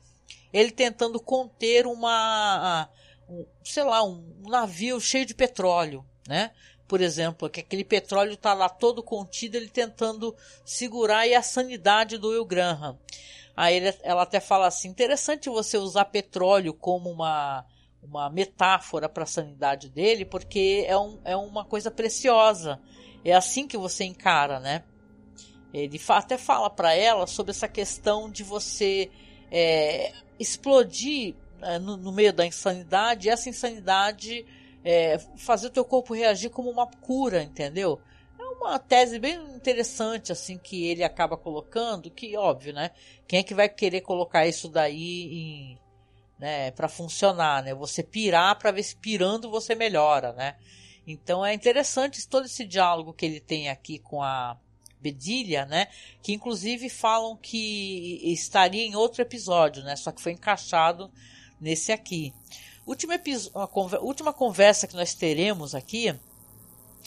ele 0.54 0.72
tentando 0.72 1.20
conter 1.20 1.86
uma, 1.86 2.90
um, 3.28 3.46
sei 3.64 3.84
lá, 3.84 4.04
um 4.04 4.24
navio 4.48 5.00
cheio 5.00 5.26
de 5.26 5.36
petróleo, 5.36 6.06
né? 6.28 6.52
Por 6.88 7.02
exemplo, 7.02 7.50
que 7.50 7.60
aquele 7.60 7.84
petróleo 7.84 8.34
está 8.34 8.54
lá 8.54 8.68
todo 8.68 9.04
contido, 9.04 9.56
ele 9.56 9.70
tentando 9.70 10.36
segurar 10.66 11.28
e 11.28 11.36
a 11.36 11.42
sanidade 11.42 12.18
do 12.18 12.30
Will 12.30 12.46
Graham. 12.46 12.98
Aí 13.56 13.76
ele, 13.76 13.96
ela 14.02 14.24
até 14.24 14.40
fala 14.40 14.66
assim: 14.66 14.88
interessante 14.88 15.50
você 15.50 15.78
usar 15.78 16.06
petróleo 16.06 16.74
como 16.74 17.12
uma, 17.12 17.64
uma 18.02 18.30
metáfora 18.30 19.08
para 19.10 19.24
a 19.24 19.28
sanidade 19.28 19.90
dele, 19.90 20.26
porque 20.26 20.86
é, 20.88 20.98
um, 20.98 21.20
é 21.24 21.36
uma 21.36 21.66
coisa 21.66 21.92
preciosa. 21.92 22.80
É 23.24 23.34
assim 23.34 23.68
que 23.68 23.78
você 23.78 24.04
encara, 24.04 24.60
né? 24.60 24.84
Ele 25.74 26.02
até 26.08 26.38
fala 26.38 26.70
para 26.70 26.94
ela 26.94 27.28
sobre 27.28 27.52
essa 27.52 27.68
questão 27.68 28.30
de 28.30 28.44
você 28.44 29.12
é, 29.52 30.14
explodir 30.40 31.36
é, 31.62 31.78
no, 31.78 31.98
no, 31.98 32.12
meio 32.12 32.34
da 32.34 32.46
insanidade, 32.46 33.28
e 33.28 33.32
essa 33.32 33.50
insanidade 33.50 34.46
é, 34.84 35.20
fazer 35.38 35.68
o 35.68 35.72
teu 35.72 35.86
corpo 35.86 36.14
reagir 36.14 36.50
como 36.50 36.70
uma 36.70 36.88
cura, 36.88 37.44
entendeu? 37.44 38.00
uma 38.60 38.78
tese 38.78 39.18
bem 39.18 39.40
interessante 39.56 40.32
assim 40.32 40.58
que 40.58 40.86
ele 40.86 41.04
acaba 41.04 41.38
colocando, 41.38 42.12
que 42.12 42.36
óbvio, 42.36 42.74
né? 42.74 42.92
Quem 43.28 43.40
é 43.40 43.44
que 43.44 43.56
vai 43.56 43.70
querer 43.70 44.02
colocar 44.02 44.46
isso 44.46 44.68
daí 44.68 45.24
em, 45.32 45.80
né, 46.40 46.72
para 46.72 46.88
funcionar, 46.88 47.62
né? 47.62 47.74
Você 47.76 48.02
pirar 48.02 48.58
para 48.58 48.72
ver 48.72 48.84
se 48.84 48.96
pirando 48.96 49.50
você 49.50 49.76
melhora, 49.76 50.32
né? 50.34 50.56
Então 51.06 51.46
é 51.46 51.54
interessante 51.54 52.28
todo 52.28 52.46
esse 52.46 52.66
diálogo 52.66 53.14
que 53.14 53.26
ele 53.26 53.40
tem 53.40 53.70
aqui 53.70 54.00
com 54.00 54.24
a 54.24 54.58
Bedilha, 55.02 55.66
né? 55.66 55.88
Que 56.24 56.34
inclusive 56.34 56.90
falam 56.90 57.36
que 57.36 58.22
estaria 58.24 58.86
em 58.86 58.96
outro 58.96 59.22
episódio, 59.22 59.84
né? 59.84 59.96
Só 59.96 60.12
que 60.12 60.22
foi 60.22 60.32
encaixado 60.32 61.12
nesse 61.60 61.92
aqui. 61.92 62.34
Última, 62.86 63.20
última 64.02 64.34
conversa 64.34 64.88
que 64.88 64.96
nós 64.96 65.14
teremos 65.14 65.76
aqui 65.76 66.16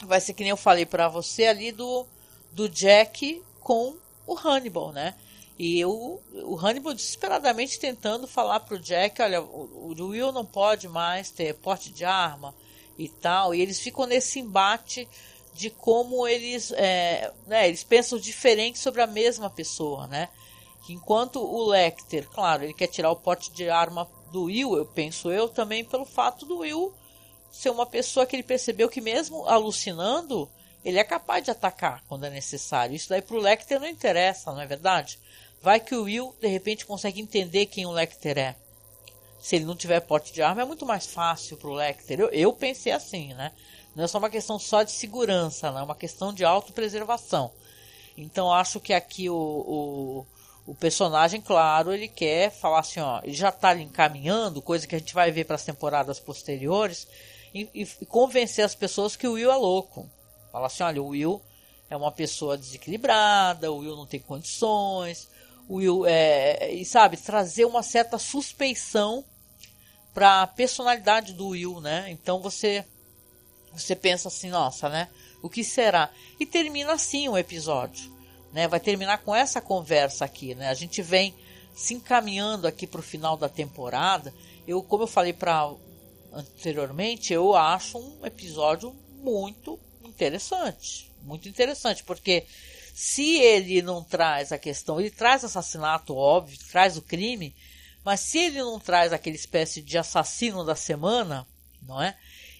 vai 0.05 0.21
ser 0.21 0.35
que 0.35 0.43
nem 0.43 0.51
eu 0.51 0.57
falei 0.57 0.87
para 0.87 1.09
você 1.09 1.47
ali 1.47 1.73
do, 1.73 2.07
do 2.53 2.69
Jack 2.69 3.43
com 3.61 3.97
o 4.27 4.37
Hannibal, 4.37 4.93
né? 4.93 5.15
E 5.59 5.85
o, 5.85 6.19
o 6.33 6.57
Hannibal 6.57 6.95
desesperadamente 6.95 7.79
tentando 7.79 8.27
falar 8.27 8.61
pro 8.61 8.79
Jack, 8.79 9.21
olha, 9.21 9.43
o, 9.43 9.95
o 9.99 10.07
Will 10.09 10.33
não 10.33 10.45
pode 10.45 10.89
mais 10.89 11.31
ter 11.31 11.55
porte 11.55 11.91
de 11.91 12.05
arma 12.05 12.55
e 12.99 13.09
tal. 13.09 13.55
E 13.55 13.61
eles 13.61 13.79
ficam 13.79 14.07
nesse 14.07 14.41
embate 14.41 15.09
de 15.55 15.71
como 15.71 16.27
eles, 16.27 16.73
é, 16.73 17.33
né, 17.47 17.69
eles 17.69 17.85
pensam 17.85 18.19
diferente 18.19 18.79
sobre 18.79 19.03
a 19.03 19.07
mesma 19.07 19.51
pessoa, 19.51 20.07
né? 20.07 20.29
Enquanto 20.89 21.39
o 21.39 21.65
Lecter, 21.69 22.29
claro, 22.29 22.65
ele 22.65 22.75
quer 22.75 22.89
tirar 22.89 23.11
o 23.11 23.17
pote 23.17 23.53
de 23.53 23.69
arma 23.69 24.09
do 24.33 24.45
Will, 24.45 24.77
eu 24.77 24.87
penso 24.87 25.31
eu 25.31 25.49
também 25.49 25.85
pelo 25.85 26.05
fato 26.05 26.45
do 26.47 26.59
Will 26.59 26.93
ser 27.53 27.71
uma 27.71 27.87
pessoa 27.87 28.25
que 28.25 28.35
ele 28.35 28.43
percebeu 28.43 28.89
que 28.89 29.01
mesmo 29.01 29.47
alucinando, 29.47 30.51
ele 30.85 30.99
é 30.99 31.05
capaz 31.05 31.45
de 31.45 31.51
atacar 31.51 32.03
quando 32.09 32.25
é 32.25 32.31
necessário. 32.31 32.97
Isso 32.97 33.11
daí 33.11 33.21
pro 33.21 33.39
Lecter 33.39 33.79
não 33.79 33.87
interessa, 33.87 34.51
não 34.51 34.61
é 34.61 34.67
verdade? 34.67 35.21
Vai 35.63 35.81
que 35.81 35.95
o 35.95 36.05
Will 36.05 36.35
de 36.41 36.49
repente 36.49 36.85
consegue 36.85 37.21
entender 37.21 37.67
quem 37.67 37.87
o 37.87 37.91
Lecter 37.91 38.37
é. 38.39 38.57
Se 39.41 39.57
ele 39.57 39.65
não 39.65 39.77
tiver 39.77 40.01
porte 40.01 40.33
de 40.33 40.43
arma, 40.43 40.63
é 40.63 40.65
muito 40.65 40.87
mais 40.87 41.07
fácil 41.07 41.57
pro 41.57 41.73
Lecter. 41.73 42.21
Eu, 42.21 42.29
eu 42.31 42.53
pensei 42.53 42.93
assim, 42.93 43.35
né? 43.35 43.53
Não 43.95 44.05
é 44.05 44.07
só 44.07 44.19
uma 44.19 44.31
questão 44.31 44.59
só 44.59 44.83
de 44.83 44.93
segurança, 44.93 45.71
não 45.71 45.81
é 45.81 45.83
uma 45.83 45.95
questão 45.95 46.33
de 46.33 46.45
autopreservação. 46.45 47.53
Então 48.17 48.53
acho 48.53 48.81
que 48.81 48.93
aqui 48.93 49.29
o, 49.29 49.37
o 49.37 50.27
o 50.67 50.75
personagem, 50.75 51.41
claro, 51.41 51.93
ele 51.93 52.09
quer 52.09 52.51
falar 52.51 52.81
assim, 52.81 53.01
ó, 53.01 53.21
ele 53.23 53.35
já 53.35 53.49
está 53.49 53.77
encaminhando, 53.77 54.63
coisa 54.63 54.87
que 54.87 54.95
a 54.95 54.99
gente 54.99 55.15
vai 55.15 55.31
ver 55.31 55.45
para 55.45 55.57
as 55.57 55.65
temporadas 55.65 56.21
posteriores, 56.21 57.09
e, 57.53 57.69
e, 57.75 58.07
convencer 58.07 58.65
as 58.65 58.75
pessoas 58.75 59.17
que 59.17 59.27
o 59.27 59.33
Will 59.33 59.51
é 59.51 59.57
louco. 59.57 60.09
Fala 60.51 60.69
assim, 60.69 60.83
olha, 60.83 61.03
o 61.03 61.09
Will 61.09 61.43
é 61.91 61.97
uma 61.97 62.13
pessoa 62.13 62.57
desequilibrada, 62.57 63.73
o 63.73 63.79
Will 63.79 63.97
não 63.97 64.07
tem 64.07 64.21
condições, 64.21 65.29
Will 65.69 66.05
é, 66.07 66.73
e 66.73 66.85
sabe, 66.85 67.17
trazer 67.17 67.65
uma 67.65 67.83
certa 67.83 68.19
suspeição 68.19 69.25
para 70.13 70.43
a 70.43 70.47
personalidade 70.47 71.33
do 71.33 71.49
Will, 71.49 71.81
né? 71.81 72.07
Então 72.11 72.41
você 72.41 72.85
você 73.73 73.97
pensa 73.97 74.29
assim, 74.29 74.51
nossa, 74.51 74.89
né? 74.89 75.09
O 75.43 75.49
que 75.49 75.65
será? 75.65 76.11
E 76.39 76.45
termina 76.45 76.93
assim 76.93 77.29
o 77.29 77.39
episódio 77.39 78.13
né? 78.53 78.69
Vai 78.69 78.79
terminar 78.79 79.19
com 79.19 79.35
essa 79.35 79.61
conversa 79.61 80.25
aqui, 80.25 80.55
né? 80.55 80.69
A 80.69 80.75
gente 80.75 81.01
vem 81.03 81.35
se 81.75 81.95
encaminhando 81.95 82.67
aqui 82.67 82.87
para 82.87 83.01
o 83.01 83.03
final 83.03 83.37
da 83.37 83.49
temporada. 83.49 84.33
Eu, 84.69 84.83
como 84.83 85.05
eu 85.05 85.09
falei 85.09 85.33
para 85.33 85.73
anteriormente, 86.33 87.33
eu 87.33 87.57
acho 87.57 87.99
um 87.99 88.27
episódio 88.27 88.95
muito 89.19 89.79
interessante, 90.05 91.11
muito 91.23 91.49
interessante, 91.49 92.05
porque 92.05 92.45
se 92.93 93.39
ele 93.39 93.83
não 93.83 94.03
traz 94.05 94.53
a 94.53 94.59
questão, 94.59 95.01
ele 95.01 95.11
traz 95.11 95.45
assassinato 95.45 96.15
óbvio, 96.15 96.59
traz 96.71 96.97
o 96.97 97.03
crime, 97.03 97.55
mas 98.05 98.21
se 98.21 98.39
ele 98.39 98.61
não 98.61 98.79
traz 98.79 99.13
aquele 99.13 99.37
espécie 99.37 99.81
de 99.81 99.97
assassino 99.97 100.65
da 100.65 100.75
semana, 100.75 101.47
não 101.83 102.03
é? 102.03 102.17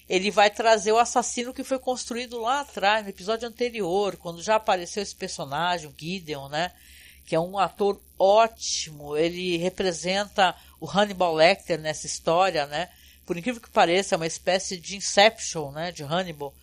ele 0.07 0.29
vai 0.29 0.49
trazer 0.49 0.91
o 0.91 0.97
assassino 0.97 1.53
que 1.53 1.63
foi 1.63 1.79
construído 1.79 2.39
lá 2.39 2.61
atrás, 2.61 3.03
no 3.03 3.09
episódio 3.09 3.47
anterior, 3.47 4.17
quando 4.17 4.41
já 4.41 4.55
apareceu 4.55 5.01
esse 5.01 5.15
personagem, 5.15 5.87
o 5.87 5.93
Gideon, 5.97 6.49
né? 6.49 6.71
Que 7.25 7.35
é 7.35 7.39
um 7.39 7.57
ator 7.57 8.01
ótimo. 8.19 9.15
Ele 9.15 9.57
representa 9.57 10.55
o 10.79 10.89
Hannibal 10.89 11.33
Lecter 11.33 11.79
nessa 11.79 12.05
história, 12.05 12.65
né? 12.67 12.89
Por 13.25 13.37
incrível 13.37 13.61
que 13.61 13.69
pareça, 13.69 14.15
é 14.15 14.17
uma 14.17 14.27
espécie 14.27 14.77
de 14.77 14.97
Inception, 14.97 15.71
né? 15.71 15.91
De 15.91 16.03
Hannibal. 16.03 16.53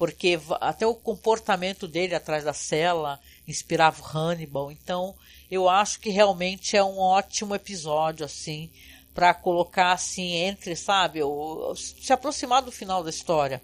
Porque 0.00 0.40
até 0.62 0.86
o 0.86 0.94
comportamento 0.94 1.86
dele 1.86 2.14
atrás 2.14 2.42
da 2.42 2.54
cela 2.54 3.20
inspirava 3.46 4.00
o 4.00 4.06
Hannibal. 4.06 4.72
Então, 4.72 5.14
eu 5.50 5.68
acho 5.68 6.00
que 6.00 6.08
realmente 6.08 6.74
é 6.74 6.82
um 6.82 6.98
ótimo 6.98 7.54
episódio, 7.54 8.24
assim 8.24 8.70
para 9.12 9.34
colocar 9.34 9.92
assim 9.92 10.32
entre, 10.36 10.74
sabe, 10.74 11.22
ou, 11.22 11.76
se 11.76 12.10
aproximar 12.10 12.62
do 12.62 12.72
final 12.72 13.04
da 13.04 13.10
história. 13.10 13.60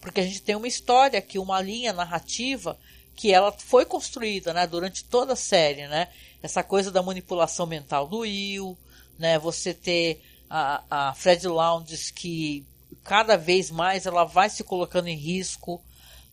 Porque 0.00 0.20
a 0.20 0.22
gente 0.22 0.40
tem 0.42 0.54
uma 0.54 0.68
história 0.68 1.18
aqui, 1.18 1.40
uma 1.40 1.60
linha 1.60 1.92
narrativa 1.92 2.78
que 3.16 3.32
ela 3.32 3.50
foi 3.50 3.84
construída, 3.84 4.54
né, 4.54 4.64
durante 4.64 5.02
toda 5.02 5.32
a 5.32 5.36
série, 5.36 5.88
né? 5.88 6.06
Essa 6.40 6.62
coisa 6.62 6.92
da 6.92 7.02
manipulação 7.02 7.66
mental 7.66 8.06
do 8.06 8.18
Will, 8.18 8.78
né? 9.18 9.40
Você 9.40 9.74
ter 9.74 10.22
a, 10.48 10.84
a 10.88 11.14
Fred 11.14 11.48
Lounges 11.48 12.12
que 12.12 12.64
cada 13.06 13.36
vez 13.36 13.70
mais 13.70 14.04
ela 14.04 14.24
vai 14.24 14.50
se 14.50 14.64
colocando 14.64 15.08
em 15.08 15.16
risco 15.16 15.80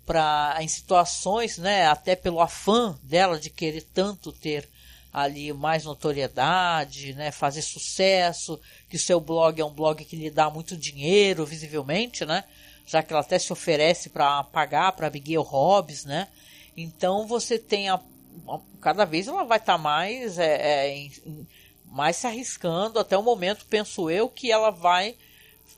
para 0.05 0.57
em 0.59 0.67
situações, 0.67 1.57
né, 1.57 1.87
até 1.87 2.15
pelo 2.15 2.41
afã 2.41 2.97
dela 3.03 3.39
de 3.39 3.49
querer 3.49 3.83
tanto 3.93 4.33
ter 4.33 4.67
ali 5.13 5.53
mais 5.53 5.85
notoriedade, 5.85 7.13
né, 7.13 7.31
fazer 7.31 7.61
sucesso, 7.61 8.59
que 8.89 8.95
o 8.95 8.99
seu 8.99 9.19
blog 9.19 9.61
é 9.61 9.65
um 9.65 9.73
blog 9.73 10.03
que 10.03 10.15
lhe 10.15 10.29
dá 10.29 10.49
muito 10.49 10.75
dinheiro, 10.75 11.45
visivelmente, 11.45 12.25
né, 12.25 12.43
já 12.85 13.03
que 13.03 13.13
ela 13.13 13.21
até 13.21 13.37
se 13.37 13.53
oferece 13.53 14.09
para 14.09 14.43
pagar 14.43 14.91
para 14.93 15.07
Abigail 15.07 15.43
Hobbs, 15.43 16.03
né, 16.03 16.27
então 16.75 17.27
você 17.27 17.59
tem 17.59 17.87
a, 17.87 18.01
a 18.49 18.59
cada 18.81 19.05
vez 19.05 19.27
ela 19.27 19.43
vai 19.43 19.59
estar 19.59 19.73
tá 19.73 19.77
mais 19.77 20.39
é, 20.39 20.87
é, 20.87 20.97
em, 20.97 21.47
mais 21.85 22.17
se 22.17 22.25
arriscando 22.25 22.99
até 22.99 23.15
o 23.15 23.21
momento, 23.21 23.65
penso 23.69 24.09
eu, 24.09 24.27
que 24.27 24.51
ela 24.51 24.71
vai 24.71 25.15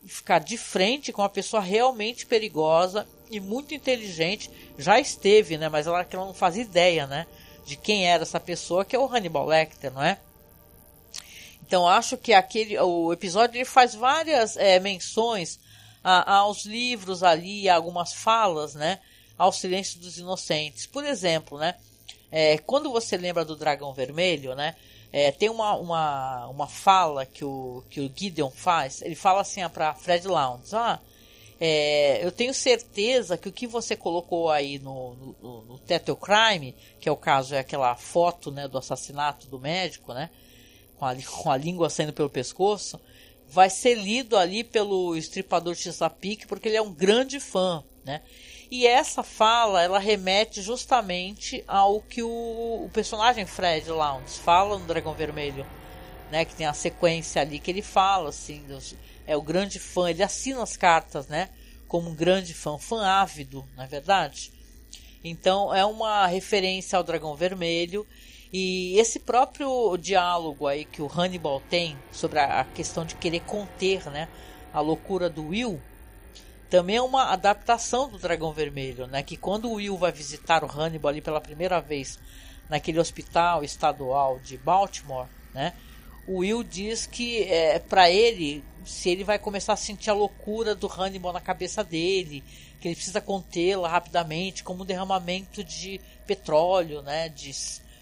ficar 0.06 0.40
de 0.40 0.58
frente 0.58 1.12
com 1.12 1.22
uma 1.22 1.30
pessoa 1.30 1.62
realmente 1.62 2.26
perigosa 2.26 3.08
e 3.30 3.40
muito 3.40 3.74
inteligente. 3.74 4.50
Já 4.78 5.00
esteve, 5.00 5.58
né? 5.58 5.70
Mas 5.70 5.88
ela, 5.88 6.06
ela 6.10 6.26
não 6.26 6.34
faz 6.34 6.58
ideia, 6.58 7.08
né? 7.08 7.26
de 7.66 7.76
quem 7.76 8.08
era 8.08 8.24
essa 8.24 8.40
pessoa, 8.40 8.86
que 8.86 8.96
é 8.96 9.00
o 9.00 9.08
Hannibal 9.08 9.46
Lecter, 9.46 9.92
não 9.92 10.04
é? 10.04 10.20
Então 11.66 11.88
acho 11.88 12.16
que 12.16 12.32
aquele 12.32 12.78
o 12.80 13.12
episódio 13.12 13.58
ele 13.58 13.66
faz 13.66 13.96
várias 13.96 14.56
é, 14.56 14.80
menções 14.80 15.60
a, 16.04 16.36
aos 16.38 16.64
livros 16.66 17.24
ali, 17.24 17.68
algumas 17.68 18.14
falas, 18.14 18.76
né? 18.76 19.00
Ao 19.36 19.52
Silêncio 19.52 20.00
dos 20.00 20.18
Inocentes. 20.20 20.86
Por 20.86 21.04
exemplo, 21.04 21.58
né? 21.58 21.76
É, 22.32 22.60
quando 22.60 22.92
você 22.92 23.18
lembra 23.18 23.44
do 23.44 23.56
Dragão 23.56 23.94
Vermelho, 23.94 24.54
né? 24.54 24.76
É, 25.18 25.32
tem 25.32 25.48
uma, 25.48 25.78
uma, 25.78 26.48
uma 26.48 26.68
fala 26.68 27.26
que 27.26 27.46
o, 27.46 27.82
que 27.90 28.02
o 28.02 28.12
Gideon 28.14 28.50
faz. 28.50 29.02
Ele 29.02 29.16
fala 29.16 29.40
assim 29.40 29.62
para 29.70 29.94
Fred 29.94 30.28
Lounge: 30.28 30.76
Ah, 30.76 31.00
é, 31.58 32.20
eu 32.22 32.34
tenho 32.34 32.54
certeza 32.54 33.38
que 33.38 33.48
o 33.48 33.52
que 33.54 33.66
você 33.66 33.96
colocou 33.96 34.52
aí 34.52 34.78
no, 34.78 35.16
no, 35.42 35.62
no 35.62 35.80
Tettle 35.80 36.18
Crime, 36.18 36.76
que 37.00 37.08
é 37.08 37.12
o 37.14 37.16
caso, 37.16 37.56
é 37.56 37.60
aquela 37.60 37.96
foto 37.96 38.52
né, 38.52 38.68
do 38.68 38.78
assassinato 38.78 39.48
do 39.48 39.58
médico, 39.58 40.14
né, 40.14 40.30
com 40.98 41.06
a, 41.06 41.16
com 41.16 41.50
a 41.50 41.56
língua 41.56 41.90
saindo 41.90 42.12
pelo 42.12 42.30
pescoço, 42.30 43.00
vai 43.48 43.70
ser 43.70 43.96
lido 43.96 44.36
ali 44.36 44.66
pelo 44.66 45.16
estripador 45.16 45.76
Chesapeake, 45.76 46.46
porque 46.46 46.68
ele 46.68 46.76
é 46.76 46.82
um 46.82 46.92
grande 46.94 47.40
fã, 47.40 47.82
né? 48.04 48.22
E 48.70 48.88
essa 48.88 49.22
fala, 49.22 49.84
ela 49.84 50.00
remete 50.00 50.62
justamente 50.62 51.64
ao 51.68 52.02
que 52.02 52.24
o, 52.24 52.30
o 52.86 52.90
personagem 52.92 53.46
Fred 53.46 53.90
Lounge 53.90 54.40
fala 54.40 54.78
no 54.78 54.86
Dragão 54.86 55.14
Vermelho, 55.14 55.66
né? 56.32 56.46
Que 56.46 56.56
tem 56.56 56.66
a 56.66 56.74
sequência 56.74 57.42
ali 57.42 57.60
que 57.60 57.70
ele 57.70 57.82
fala, 57.82 58.30
assim, 58.30 58.64
dos, 58.64 58.96
é 59.28 59.38
o 59.38 59.42
grande 59.42 59.80
fã, 59.80 60.10
ele 60.10 60.24
assina 60.24 60.64
as 60.64 60.76
cartas, 60.76 61.28
né? 61.28 61.50
Como 61.88 62.10
um 62.10 62.16
grande 62.16 62.54
fã, 62.54 62.78
fã 62.78 63.06
ávido, 63.06 63.64
na 63.76 63.84
é 63.84 63.88
verdade. 63.88 64.52
Então 65.24 65.74
é 65.74 65.86
uma 65.86 66.28
referência 66.28 66.98
ao 66.98 67.04
Dragão 67.04 67.36
Vermelho 67.36 68.06
e 68.54 68.98
esse 69.00 69.20
próprio 69.20 69.98
diálogo 69.98 70.68
aí 70.68 70.86
que 70.86 71.02
o 71.02 71.12
Hannibal 71.12 71.62
tem 71.70 71.98
sobre 72.12 72.40
a 72.40 72.64
questão 72.64 73.04
de 73.04 73.16
querer 73.16 73.42
conter, 73.42 74.10
né, 74.10 74.30
a 74.72 74.80
loucura 74.80 75.30
do 75.30 75.48
Will, 75.48 75.82
também 76.70 76.98
é 76.98 77.02
uma 77.02 77.32
adaptação 77.32 78.10
do 78.10 78.18
Dragão 78.18 78.52
Vermelho, 78.52 79.08
né? 79.08 79.24
Que 79.24 79.38
quando 79.38 79.70
o 79.70 79.76
Will 79.76 79.98
vai 79.98 80.12
visitar 80.12 80.64
o 80.64 80.72
Hannibal 80.72 81.10
ali 81.10 81.22
pela 81.22 81.42
primeira 81.42 81.80
vez 81.80 82.20
naquele 82.70 83.00
hospital 83.00 83.64
estadual 83.64 84.40
de 84.40 84.58
Baltimore, 84.58 85.28
né? 85.54 85.74
O 86.28 86.40
Will 86.40 86.64
diz 86.64 87.06
que 87.06 87.44
é, 87.44 87.78
para 87.78 88.10
ele 88.10 88.64
se 88.86 89.10
ele 89.10 89.24
vai 89.24 89.40
começar 89.40 89.74
a 89.74 89.78
sentir 89.78 90.10
a 90.10 90.14
loucura 90.14 90.76
do 90.76 90.88
Hannibal 90.88 91.34
na 91.34 91.42
cabeça 91.42 91.84
dele, 91.84 92.44
que 92.80 92.88
ele 92.88 92.96
precisa 92.96 93.20
contê-la 93.20 93.88
rapidamente, 93.88 94.64
como 94.64 94.84
um 94.84 94.86
derramamento 94.86 95.64
de 95.64 96.00
petróleo, 96.28 97.02
né, 97.02 97.30
de, 97.30 97.52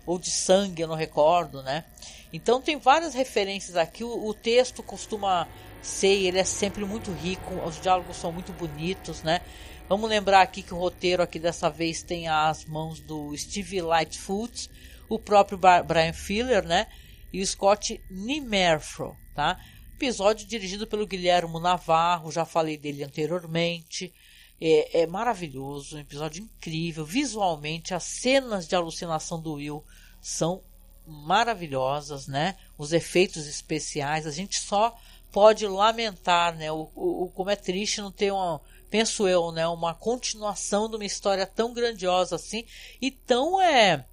ou 0.05 0.19
de 0.19 0.29
sangue, 0.29 0.81
eu 0.81 0.87
não 0.87 0.95
recordo, 0.95 1.63
né. 1.63 1.85
Então 2.33 2.61
tem 2.61 2.77
várias 2.77 3.13
referências 3.13 3.77
aqui. 3.77 4.03
O, 4.03 4.27
o 4.27 4.33
texto 4.33 4.83
costuma 4.83 5.47
ser, 5.85 6.25
ele 6.25 6.39
é 6.39 6.43
sempre 6.43 6.85
muito 6.85 7.11
rico, 7.11 7.53
os 7.65 7.79
diálogos 7.79 8.17
são 8.17 8.31
muito 8.31 8.51
bonitos, 8.53 9.21
né. 9.23 9.41
Vamos 9.89 10.09
lembrar 10.09 10.41
aqui 10.41 10.63
que 10.63 10.73
o 10.73 10.77
roteiro 10.77 11.21
aqui 11.21 11.37
dessa 11.37 11.69
vez 11.69 12.01
tem 12.01 12.27
as 12.27 12.65
mãos 12.65 12.99
do 12.99 13.35
Steve 13.37 13.81
Lightfoot, 13.81 14.69
o 15.09 15.19
próprio 15.19 15.59
Brian 15.85 16.13
Filler, 16.13 16.65
né, 16.65 16.87
e 17.31 17.41
o 17.41 17.45
Scott 17.45 18.01
Nimerfro, 18.09 19.15
tá? 19.35 19.59
Episódio 19.95 20.47
dirigido 20.47 20.87
pelo 20.87 21.07
Guilhermo 21.07 21.59
Navarro, 21.59 22.31
já 22.31 22.45
falei 22.45 22.77
dele 22.77 23.03
anteriormente. 23.03 24.13
É, 24.59 25.01
é, 25.01 25.07
maravilhoso, 25.07 25.95
um 25.95 25.99
episódio 25.99 26.43
incrível. 26.43 27.05
Visualmente, 27.05 27.93
as 27.93 28.03
cenas 28.03 28.67
de 28.67 28.75
alucinação 28.75 29.41
do 29.41 29.53
Will 29.53 29.83
são 30.21 30.61
maravilhosas, 31.05 32.27
né? 32.27 32.55
Os 32.77 32.93
efeitos 32.93 33.47
especiais, 33.47 34.25
a 34.25 34.31
gente 34.31 34.59
só 34.59 34.95
pode 35.33 35.67
lamentar, 35.67 36.55
né? 36.55 36.71
O, 36.71 36.89
o, 36.95 37.31
como 37.35 37.49
é 37.49 37.57
triste 37.57 37.99
não 37.99 38.11
ter 38.11 38.31
uma, 38.31 38.61
penso 38.89 39.27
eu, 39.27 39.51
né? 39.51 39.67
Uma 39.67 39.93
continuação 39.93 40.89
de 40.89 40.95
uma 40.95 41.05
história 41.05 41.45
tão 41.45 41.73
grandiosa 41.73 42.37
assim 42.37 42.63
e 43.01 43.11
tão 43.11 43.61
é 43.61 44.05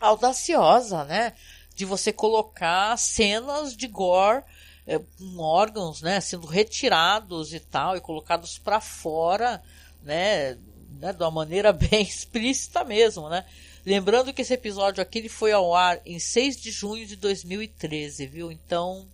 audaciosa, 0.00 1.04
né? 1.04 1.32
de 1.74 1.84
você 1.84 2.12
colocar 2.12 2.96
cenas 2.96 3.76
de 3.76 3.88
gore 3.88 4.44
é, 4.86 5.00
órgãos, 5.36 6.02
né, 6.02 6.20
sendo 6.20 6.46
retirados 6.46 7.52
e 7.52 7.60
tal 7.60 7.96
e 7.96 8.00
colocados 8.00 8.58
para 8.58 8.80
fora, 8.80 9.62
né, 10.02 10.56
né, 11.00 11.12
de 11.12 11.22
uma 11.22 11.30
maneira 11.30 11.72
bem 11.74 12.02
explícita 12.02 12.84
mesmo, 12.84 13.28
né? 13.28 13.44
Lembrando 13.84 14.32
que 14.32 14.40
esse 14.40 14.54
episódio 14.54 15.02
aqui 15.02 15.18
ele 15.18 15.28
foi 15.28 15.52
ao 15.52 15.74
ar 15.74 16.00
em 16.06 16.18
6 16.18 16.58
de 16.58 16.70
junho 16.70 17.06
de 17.06 17.16
2013, 17.16 18.26
viu? 18.26 18.50
Então, 18.50 19.06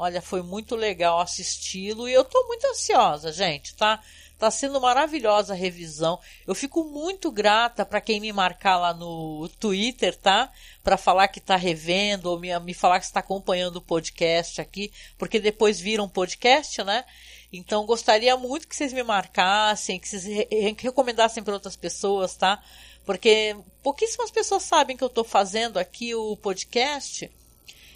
olha, 0.00 0.22
foi 0.22 0.40
muito 0.42 0.74
legal 0.74 1.20
assisti-lo 1.20 2.08
e 2.08 2.14
eu 2.14 2.24
tô 2.24 2.42
muito 2.46 2.66
ansiosa, 2.68 3.30
gente, 3.30 3.74
tá? 3.76 4.02
Tá 4.38 4.50
sendo 4.50 4.80
maravilhosa 4.80 5.52
a 5.52 5.56
revisão. 5.56 6.18
Eu 6.46 6.54
fico 6.54 6.82
muito 6.84 7.30
grata 7.30 7.84
para 7.84 8.00
quem 8.00 8.18
me 8.18 8.32
marcar 8.32 8.78
lá 8.78 8.94
no 8.94 9.46
Twitter, 9.60 10.16
tá? 10.16 10.50
Para 10.82 10.96
falar 10.96 11.28
que 11.28 11.38
tá 11.38 11.54
revendo 11.54 12.30
ou 12.30 12.40
me, 12.40 12.58
me 12.60 12.72
falar 12.72 12.98
que 12.98 13.04
está 13.04 13.20
acompanhando 13.20 13.76
o 13.76 13.82
podcast 13.82 14.58
aqui, 14.58 14.90
porque 15.18 15.38
depois 15.38 15.78
viram 15.78 16.04
um 16.04 16.08
podcast, 16.08 16.82
né? 16.82 17.04
Então 17.52 17.84
gostaria 17.84 18.34
muito 18.38 18.66
que 18.66 18.74
vocês 18.74 18.94
me 18.94 19.02
marcassem, 19.02 20.00
que 20.00 20.08
vocês 20.08 20.24
re 20.24 20.48
recomendassem 20.78 21.42
para 21.42 21.52
outras 21.52 21.76
pessoas, 21.76 22.34
tá? 22.34 22.62
Porque 23.04 23.54
pouquíssimas 23.82 24.30
pessoas 24.30 24.62
sabem 24.62 24.96
que 24.96 25.04
eu 25.04 25.08
estou 25.08 25.24
fazendo 25.24 25.78
aqui 25.78 26.14
o 26.14 26.38
podcast. 26.38 27.30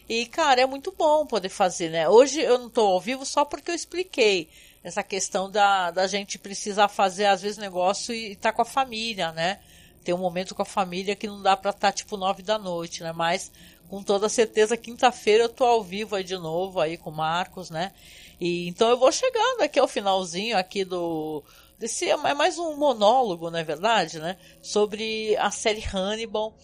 E, 0.09 0.27
cara, 0.27 0.61
é 0.61 0.67
muito 0.67 0.93
bom 0.93 1.27
poder 1.27 1.49
fazer, 1.49 1.91
né? 1.91 2.09
Hoje 2.09 2.41
eu 2.41 2.59
não 2.59 2.67
estou 2.67 2.93
ao 2.93 3.01
vivo 3.01 3.25
só 3.25 3.45
porque 3.45 3.71
eu 3.71 3.75
expliquei 3.75 4.49
essa 4.83 5.03
questão 5.03 5.51
da, 5.51 5.91
da 5.91 6.07
gente 6.07 6.39
precisar 6.39 6.89
fazer, 6.89 7.25
às 7.25 7.41
vezes, 7.41 7.57
negócio 7.57 8.15
e 8.15 8.33
estar 8.33 8.51
tá 8.51 8.57
com 8.57 8.63
a 8.63 8.67
família, 8.67 9.33
né? 9.33 9.61
Tem 10.05 10.15
um 10.15 10.19
momento 10.19 10.55
com 10.55 10.61
a 10.61 10.67
família 10.67 11.17
que 11.17 11.27
não 11.27 11.41
dá 11.41 11.57
para 11.57 11.71
estar, 11.71 11.91
tá, 11.91 11.93
tipo, 11.93 12.19
nove 12.19 12.43
da 12.43 12.59
noite, 12.59 13.03
né? 13.03 13.11
Mas, 13.13 13.51
com 13.89 14.03
toda 14.03 14.29
certeza, 14.29 14.77
quinta-feira 14.77 15.45
eu 15.45 15.49
tô 15.49 15.65
ao 15.65 15.83
vivo 15.83 16.15
aí 16.15 16.23
de 16.23 16.37
novo, 16.37 16.81
aí 16.81 16.99
com 16.99 17.09
o 17.09 17.17
Marcos, 17.17 17.71
né? 17.71 17.93
E, 18.39 18.69
então 18.69 18.91
eu 18.91 18.99
vou 18.99 19.11
chegando 19.11 19.63
aqui 19.63 19.79
ao 19.79 19.89
finalzinho 19.89 20.59
aqui 20.59 20.85
do... 20.85 21.43
Desse, 21.79 22.09
é 22.11 22.35
mais 22.35 22.59
um 22.59 22.77
monólogo, 22.77 23.51
não 23.51 23.59
é 23.59 23.65
verdade, 23.65 24.19
né? 24.19 24.37
Sobre 24.61 25.35
a 25.39 25.51
série 25.51 25.83
Hannibal. 25.83 26.55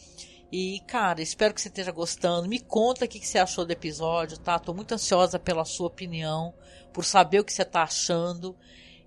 E, 0.53 0.81
cara, 0.87 1.23
espero 1.23 1.55
que 1.55 1.61
você 1.61 1.69
esteja 1.69 1.93
gostando. 1.93 2.49
Me 2.49 2.59
conta 2.59 3.05
o 3.05 3.09
que 3.09 3.25
você 3.25 3.39
achou 3.39 3.65
do 3.65 3.71
episódio, 3.71 4.37
tá? 4.39 4.59
Tô 4.59 4.75
muito 4.75 4.93
ansiosa 4.93 5.39
pela 5.39 5.65
sua 5.65 5.87
opinião 5.87 6.53
por 6.93 7.05
saber 7.05 7.41
o 7.41 7.45
que 7.45 7.53
você 7.53 7.63
está 7.63 7.83
achando. 7.83 8.57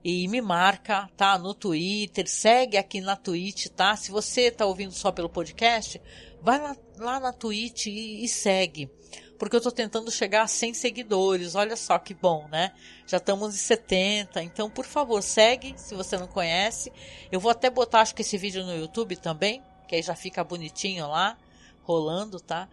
E 0.03 0.27
me 0.27 0.41
marca, 0.41 1.09
tá? 1.17 1.37
No 1.37 1.53
Twitter, 1.53 2.29
segue 2.29 2.77
aqui 2.77 3.01
na 3.01 3.15
Twitch, 3.15 3.67
tá? 3.67 3.95
Se 3.95 4.11
você 4.11 4.43
está 4.43 4.65
ouvindo 4.65 4.93
só 4.93 5.11
pelo 5.11 5.29
podcast, 5.29 6.01
vai 6.41 6.59
lá, 6.59 6.75
lá 6.97 7.19
na 7.19 7.33
Twitch 7.33 7.87
e, 7.87 8.23
e 8.23 8.27
segue. 8.27 8.89
Porque 9.37 9.55
eu 9.55 9.59
estou 9.59 9.71
tentando 9.71 10.11
chegar 10.11 10.43
a 10.43 10.47
100 10.47 10.73
seguidores. 10.73 11.55
Olha 11.55 11.75
só 11.75 11.97
que 11.99 12.13
bom, 12.13 12.47
né? 12.49 12.71
Já 13.05 13.17
estamos 13.17 13.53
em 13.53 13.57
70. 13.57 14.41
Então, 14.43 14.69
por 14.69 14.85
favor, 14.85 15.21
segue 15.21 15.73
se 15.77 15.93
você 15.93 16.17
não 16.17 16.27
conhece. 16.27 16.91
Eu 17.29 17.39
vou 17.41 17.51
até 17.51 17.69
botar, 17.69 18.01
acho 18.01 18.15
que 18.15 18.21
esse 18.21 18.37
vídeo 18.37 18.65
no 18.65 18.75
YouTube 18.75 19.17
também, 19.17 19.61
que 19.93 19.97
aí 19.97 20.01
já 20.01 20.15
fica 20.15 20.43
bonitinho 20.43 21.07
lá, 21.07 21.37
rolando, 21.83 22.39
tá? 22.39 22.67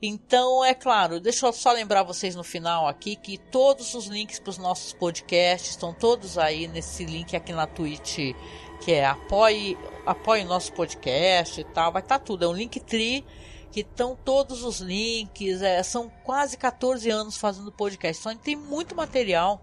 Então, 0.00 0.64
é 0.64 0.72
claro, 0.72 1.18
deixa 1.18 1.44
eu 1.44 1.52
só 1.52 1.72
lembrar 1.72 2.04
vocês 2.04 2.36
no 2.36 2.44
final 2.44 2.86
aqui 2.86 3.16
que 3.16 3.36
todos 3.36 3.92
os 3.94 4.06
links 4.06 4.38
para 4.38 4.50
os 4.50 4.58
nossos 4.58 4.92
podcasts 4.92 5.70
estão 5.70 5.92
todos 5.92 6.38
aí 6.38 6.68
nesse 6.68 7.04
link 7.04 7.34
aqui 7.34 7.52
na 7.52 7.66
Twitch, 7.66 8.36
que 8.80 8.92
é 8.92 9.04
apoie, 9.04 9.76
apoie 10.06 10.44
nosso 10.44 10.72
podcast 10.72 11.60
e 11.60 11.64
tal. 11.64 11.90
Vai 11.90 12.02
estar 12.02 12.20
tá 12.20 12.24
tudo, 12.24 12.44
é 12.44 12.48
um 12.48 12.54
link 12.54 12.78
tri 12.78 13.26
que 13.72 13.80
estão 13.80 14.14
todos 14.14 14.62
os 14.62 14.78
links. 14.78 15.60
É, 15.62 15.82
são 15.82 16.08
quase 16.22 16.56
14 16.56 17.10
anos 17.10 17.36
fazendo 17.36 17.72
podcast, 17.72 18.22
então 18.22 18.36
tem 18.36 18.54
muito 18.54 18.94
material 18.94 19.60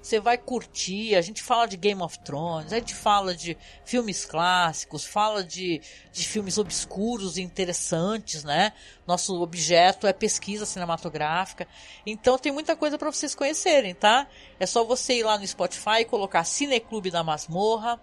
você 0.00 0.20
vai 0.20 0.38
curtir. 0.38 1.14
A 1.14 1.20
gente 1.20 1.42
fala 1.42 1.66
de 1.66 1.76
Game 1.76 2.02
of 2.02 2.18
Thrones, 2.20 2.72
a 2.72 2.76
gente 2.76 2.94
fala 2.94 3.34
de 3.34 3.56
filmes 3.84 4.24
clássicos, 4.24 5.04
fala 5.04 5.42
de, 5.44 5.80
de 6.12 6.24
filmes 6.26 6.58
obscuros 6.58 7.36
e 7.36 7.42
interessantes, 7.42 8.44
né? 8.44 8.72
Nosso 9.06 9.40
objeto 9.40 10.06
é 10.06 10.12
pesquisa 10.12 10.64
cinematográfica. 10.64 11.66
Então 12.06 12.38
tem 12.38 12.52
muita 12.52 12.76
coisa 12.76 12.98
para 12.98 13.10
vocês 13.10 13.34
conhecerem, 13.34 13.94
tá? 13.94 14.26
É 14.58 14.66
só 14.66 14.84
você 14.84 15.14
ir 15.14 15.22
lá 15.22 15.38
no 15.38 15.46
Spotify 15.46 16.00
e 16.00 16.04
colocar 16.04 16.44
Cineclube 16.44 17.10
da 17.10 17.22
Masmorra 17.22 18.00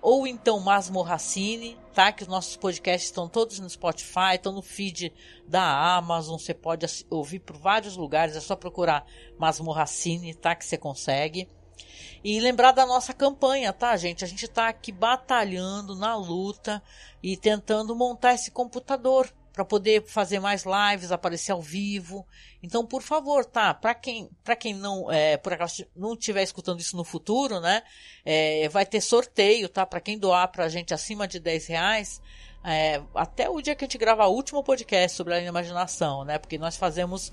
ou 0.00 0.26
então 0.26 0.60
Masmorracine, 0.60 1.78
tá? 1.92 2.12
Que 2.12 2.22
os 2.22 2.28
nossos 2.28 2.56
podcasts 2.56 3.08
estão 3.08 3.28
todos 3.28 3.58
no 3.58 3.68
Spotify, 3.68 4.34
estão 4.34 4.52
no 4.52 4.62
feed 4.62 5.12
da 5.46 5.96
Amazon, 5.96 6.38
você 6.38 6.54
pode 6.54 6.86
ouvir 7.10 7.40
por 7.40 7.56
vários 7.56 7.96
lugares, 7.96 8.36
é 8.36 8.40
só 8.40 8.56
procurar 8.56 9.06
Masmorracine, 9.38 10.34
tá? 10.34 10.54
Que 10.54 10.64
você 10.64 10.76
consegue. 10.76 11.48
E 12.22 12.40
lembrar 12.40 12.72
da 12.72 12.84
nossa 12.84 13.12
campanha, 13.14 13.72
tá, 13.72 13.96
gente? 13.96 14.24
A 14.24 14.28
gente 14.28 14.44
está 14.44 14.68
aqui 14.68 14.90
batalhando 14.90 15.94
na 15.94 16.16
luta 16.16 16.82
e 17.22 17.36
tentando 17.36 17.94
montar 17.94 18.34
esse 18.34 18.50
computador 18.50 19.32
para 19.58 19.64
poder 19.64 20.04
fazer 20.06 20.38
mais 20.38 20.64
lives, 20.64 21.10
aparecer 21.10 21.50
ao 21.50 21.60
vivo. 21.60 22.24
Então, 22.62 22.86
por 22.86 23.02
favor, 23.02 23.44
tá? 23.44 23.74
Para 23.74 23.92
quem, 23.92 24.30
para 24.44 24.54
quem 24.54 24.72
não, 24.72 25.10
é, 25.10 25.36
por 25.36 25.52
acaso 25.52 25.84
não 25.96 26.12
estiver 26.12 26.44
escutando 26.44 26.78
isso 26.78 26.96
no 26.96 27.02
futuro, 27.02 27.58
né? 27.58 27.82
É, 28.24 28.68
vai 28.68 28.86
ter 28.86 29.00
sorteio, 29.00 29.68
tá? 29.68 29.84
Para 29.84 30.00
quem 30.00 30.16
doar 30.16 30.46
para 30.52 30.64
a 30.64 30.68
gente 30.68 30.94
acima 30.94 31.26
de 31.26 31.40
10 31.40 31.66
reais, 31.66 32.22
é, 32.62 33.02
até 33.12 33.50
o 33.50 33.60
dia 33.60 33.74
que 33.74 33.84
a 33.84 33.86
gente 33.86 33.98
gravar 33.98 34.26
o 34.26 34.32
último 34.32 34.62
podcast 34.62 35.16
sobre 35.16 35.34
a 35.34 35.40
imaginação, 35.40 36.24
né? 36.24 36.38
Porque 36.38 36.56
nós 36.56 36.76
fazemos, 36.76 37.32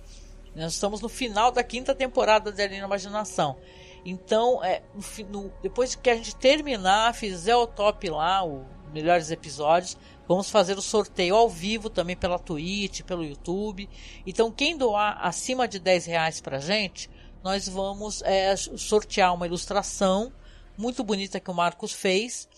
nós 0.56 0.74
estamos 0.74 1.02
no 1.02 1.10
final 1.10 1.52
da 1.52 1.64
quinta 1.64 1.94
temporada 1.94 2.52
de 2.52 2.60
Alien 2.60 2.86
Imaginação. 2.86 3.56
Então, 4.04 4.64
é, 4.64 4.82
no, 5.30 5.54
depois 5.62 5.94
que 5.94 6.10
a 6.10 6.16
gente 6.16 6.36
terminar, 6.36 7.14
fizer 7.14 7.56
o 7.56 7.68
top 7.68 8.10
lá, 8.10 8.44
os 8.44 8.66
melhores 8.92 9.30
episódios, 9.30 9.96
Vamos 10.28 10.50
fazer 10.50 10.78
o 10.78 10.82
sorteio 10.82 11.36
ao 11.36 11.50
vivo 11.50 11.90
também 11.90 12.16
pela 12.16 12.40
Twitch, 12.40 13.02
pelo 13.02 13.24
YouTube. 13.24 13.90
Então, 14.26 14.52
quem 14.52 14.78
doar 14.78 15.20
acima 15.22 15.68
de 15.68 15.80
10 15.80 16.06
reais 16.06 16.42
pra 16.42 16.60
gente, 16.60 17.10
nós 17.44 17.68
vamos 17.70 18.22
é, 18.24 18.56
sortear 18.56 19.34
uma 19.34 19.46
ilustração 19.46 20.34
muito 20.78 21.04
bonita 21.04 21.40
que 21.40 21.52
o 21.52 21.54
Marcos 21.54 21.94
fez 21.94 22.50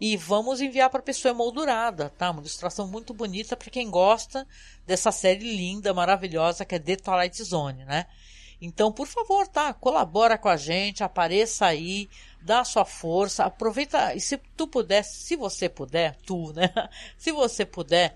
e 0.00 0.16
vamos 0.16 0.60
enviar 0.60 0.90
para 0.90 0.98
a 0.98 1.04
pessoa 1.04 1.30
emoldurada, 1.30 2.10
tá? 2.18 2.30
Uma 2.30 2.40
ilustração 2.40 2.88
muito 2.88 3.14
bonita 3.14 3.56
para 3.56 3.70
quem 3.70 3.88
gosta 3.88 4.44
dessa 4.84 5.12
série 5.12 5.56
linda, 5.56 5.94
maravilhosa 5.94 6.64
que 6.64 6.74
é 6.74 6.78
The 6.80 6.96
Twilight 6.96 7.40
Zone, 7.44 7.84
né? 7.84 8.06
Então, 8.60 8.92
por 8.92 9.06
favor, 9.06 9.46
tá? 9.46 9.72
Colabora 9.72 10.36
com 10.36 10.48
a 10.48 10.56
gente, 10.56 11.04
apareça 11.04 11.66
aí, 11.66 12.08
dá 12.44 12.64
sua 12.64 12.84
força, 12.84 13.44
aproveita 13.44 14.14
e 14.14 14.20
se 14.20 14.36
tu 14.56 14.66
puder, 14.66 15.02
se 15.04 15.36
você 15.36 15.68
puder, 15.68 16.16
tu, 16.26 16.52
né? 16.52 16.72
Se 17.16 17.30
você 17.32 17.64
puder, 17.64 18.14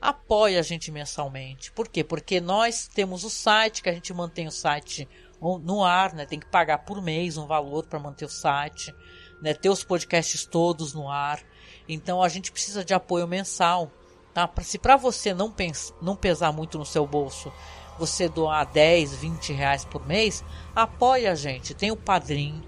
apoia 0.00 0.60
a 0.60 0.62
gente 0.62 0.90
mensalmente. 0.90 1.72
Por 1.72 1.88
quê? 1.88 2.04
Porque 2.04 2.40
nós 2.40 2.88
temos 2.88 3.24
o 3.24 3.30
site, 3.30 3.82
que 3.82 3.88
a 3.88 3.92
gente 3.92 4.12
mantém 4.12 4.46
o 4.46 4.52
site 4.52 5.08
no 5.40 5.82
ar, 5.82 6.12
né? 6.12 6.26
Tem 6.26 6.38
que 6.38 6.46
pagar 6.46 6.78
por 6.78 7.00
mês 7.00 7.36
um 7.36 7.46
valor 7.46 7.86
para 7.86 7.98
manter 7.98 8.24
o 8.24 8.28
site, 8.28 8.94
né? 9.40 9.54
Ter 9.54 9.70
os 9.70 9.82
podcasts 9.82 10.44
todos 10.44 10.92
no 10.92 11.08
ar. 11.08 11.40
Então 11.88 12.22
a 12.22 12.28
gente 12.28 12.52
precisa 12.52 12.84
de 12.84 12.92
apoio 12.92 13.26
mensal, 13.26 13.90
tá? 14.34 14.50
Se 14.62 14.78
para 14.78 14.96
você 14.96 15.32
não, 15.32 15.50
pens 15.50 15.94
não 16.00 16.14
pesar 16.14 16.52
muito 16.52 16.78
no 16.78 16.84
seu 16.84 17.06
bolso 17.06 17.52
você 17.98 18.28
doar 18.28 18.66
10, 18.66 19.14
20 19.16 19.52
reais 19.52 19.84
por 19.84 20.06
mês, 20.06 20.44
apoia 20.74 21.32
a 21.32 21.34
gente. 21.34 21.74
Tem 21.74 21.90
o 21.90 21.96
Padrim 21.96 22.62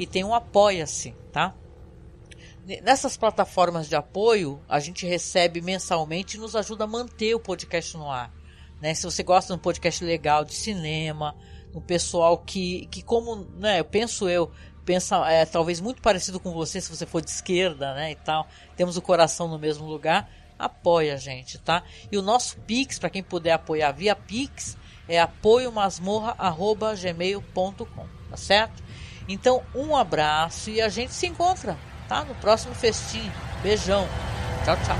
e 0.00 0.06
tem 0.06 0.24
o 0.24 0.32
Apoia-se, 0.32 1.14
tá? 1.30 1.54
Nessas 2.82 3.18
plataformas 3.18 3.86
de 3.86 3.94
apoio, 3.94 4.58
a 4.66 4.80
gente 4.80 5.04
recebe 5.04 5.60
mensalmente 5.60 6.38
e 6.38 6.40
nos 6.40 6.56
ajuda 6.56 6.84
a 6.84 6.86
manter 6.86 7.34
o 7.34 7.40
podcast 7.40 7.98
no 7.98 8.10
ar. 8.10 8.32
Né? 8.80 8.94
Se 8.94 9.04
você 9.04 9.22
gosta 9.22 9.52
de 9.52 9.58
um 9.58 9.62
podcast 9.62 10.02
legal 10.02 10.42
de 10.42 10.54
cinema, 10.54 11.36
um 11.74 11.82
pessoal 11.82 12.38
que, 12.38 12.86
que 12.86 13.02
como, 13.02 13.46
né, 13.58 13.80
eu 13.80 13.84
penso 13.84 14.26
eu, 14.26 14.50
pensa 14.86 15.30
é, 15.30 15.44
talvez 15.44 15.80
muito 15.80 16.00
parecido 16.00 16.40
com 16.40 16.54
você 16.54 16.80
se 16.80 16.88
você 16.88 17.04
for 17.04 17.20
de 17.20 17.28
esquerda, 17.28 17.94
né, 17.94 18.12
e 18.12 18.16
tal, 18.16 18.48
temos 18.76 18.96
o 18.96 19.02
coração 19.02 19.48
no 19.48 19.58
mesmo 19.58 19.86
lugar, 19.86 20.30
apoia 20.58 21.12
a 21.12 21.18
gente, 21.18 21.58
tá? 21.58 21.82
E 22.10 22.16
o 22.16 22.22
nosso 22.22 22.56
Pix, 22.60 22.98
para 22.98 23.10
quem 23.10 23.22
puder 23.22 23.52
apoiar 23.52 23.92
via 23.92 24.16
Pix, 24.16 24.78
é 25.06 25.20
apoiomasmorra.gmail.com, 25.20 28.06
tá 28.30 28.36
certo? 28.38 28.82
Então, 29.32 29.62
um 29.72 29.96
abraço 29.96 30.70
e 30.70 30.80
a 30.80 30.88
gente 30.88 31.12
se 31.12 31.24
encontra, 31.24 31.78
tá? 32.08 32.24
No 32.24 32.34
próximo 32.34 32.74
festim. 32.74 33.30
Beijão. 33.62 34.08
Tchau, 34.64 34.76
tchau. 34.84 34.96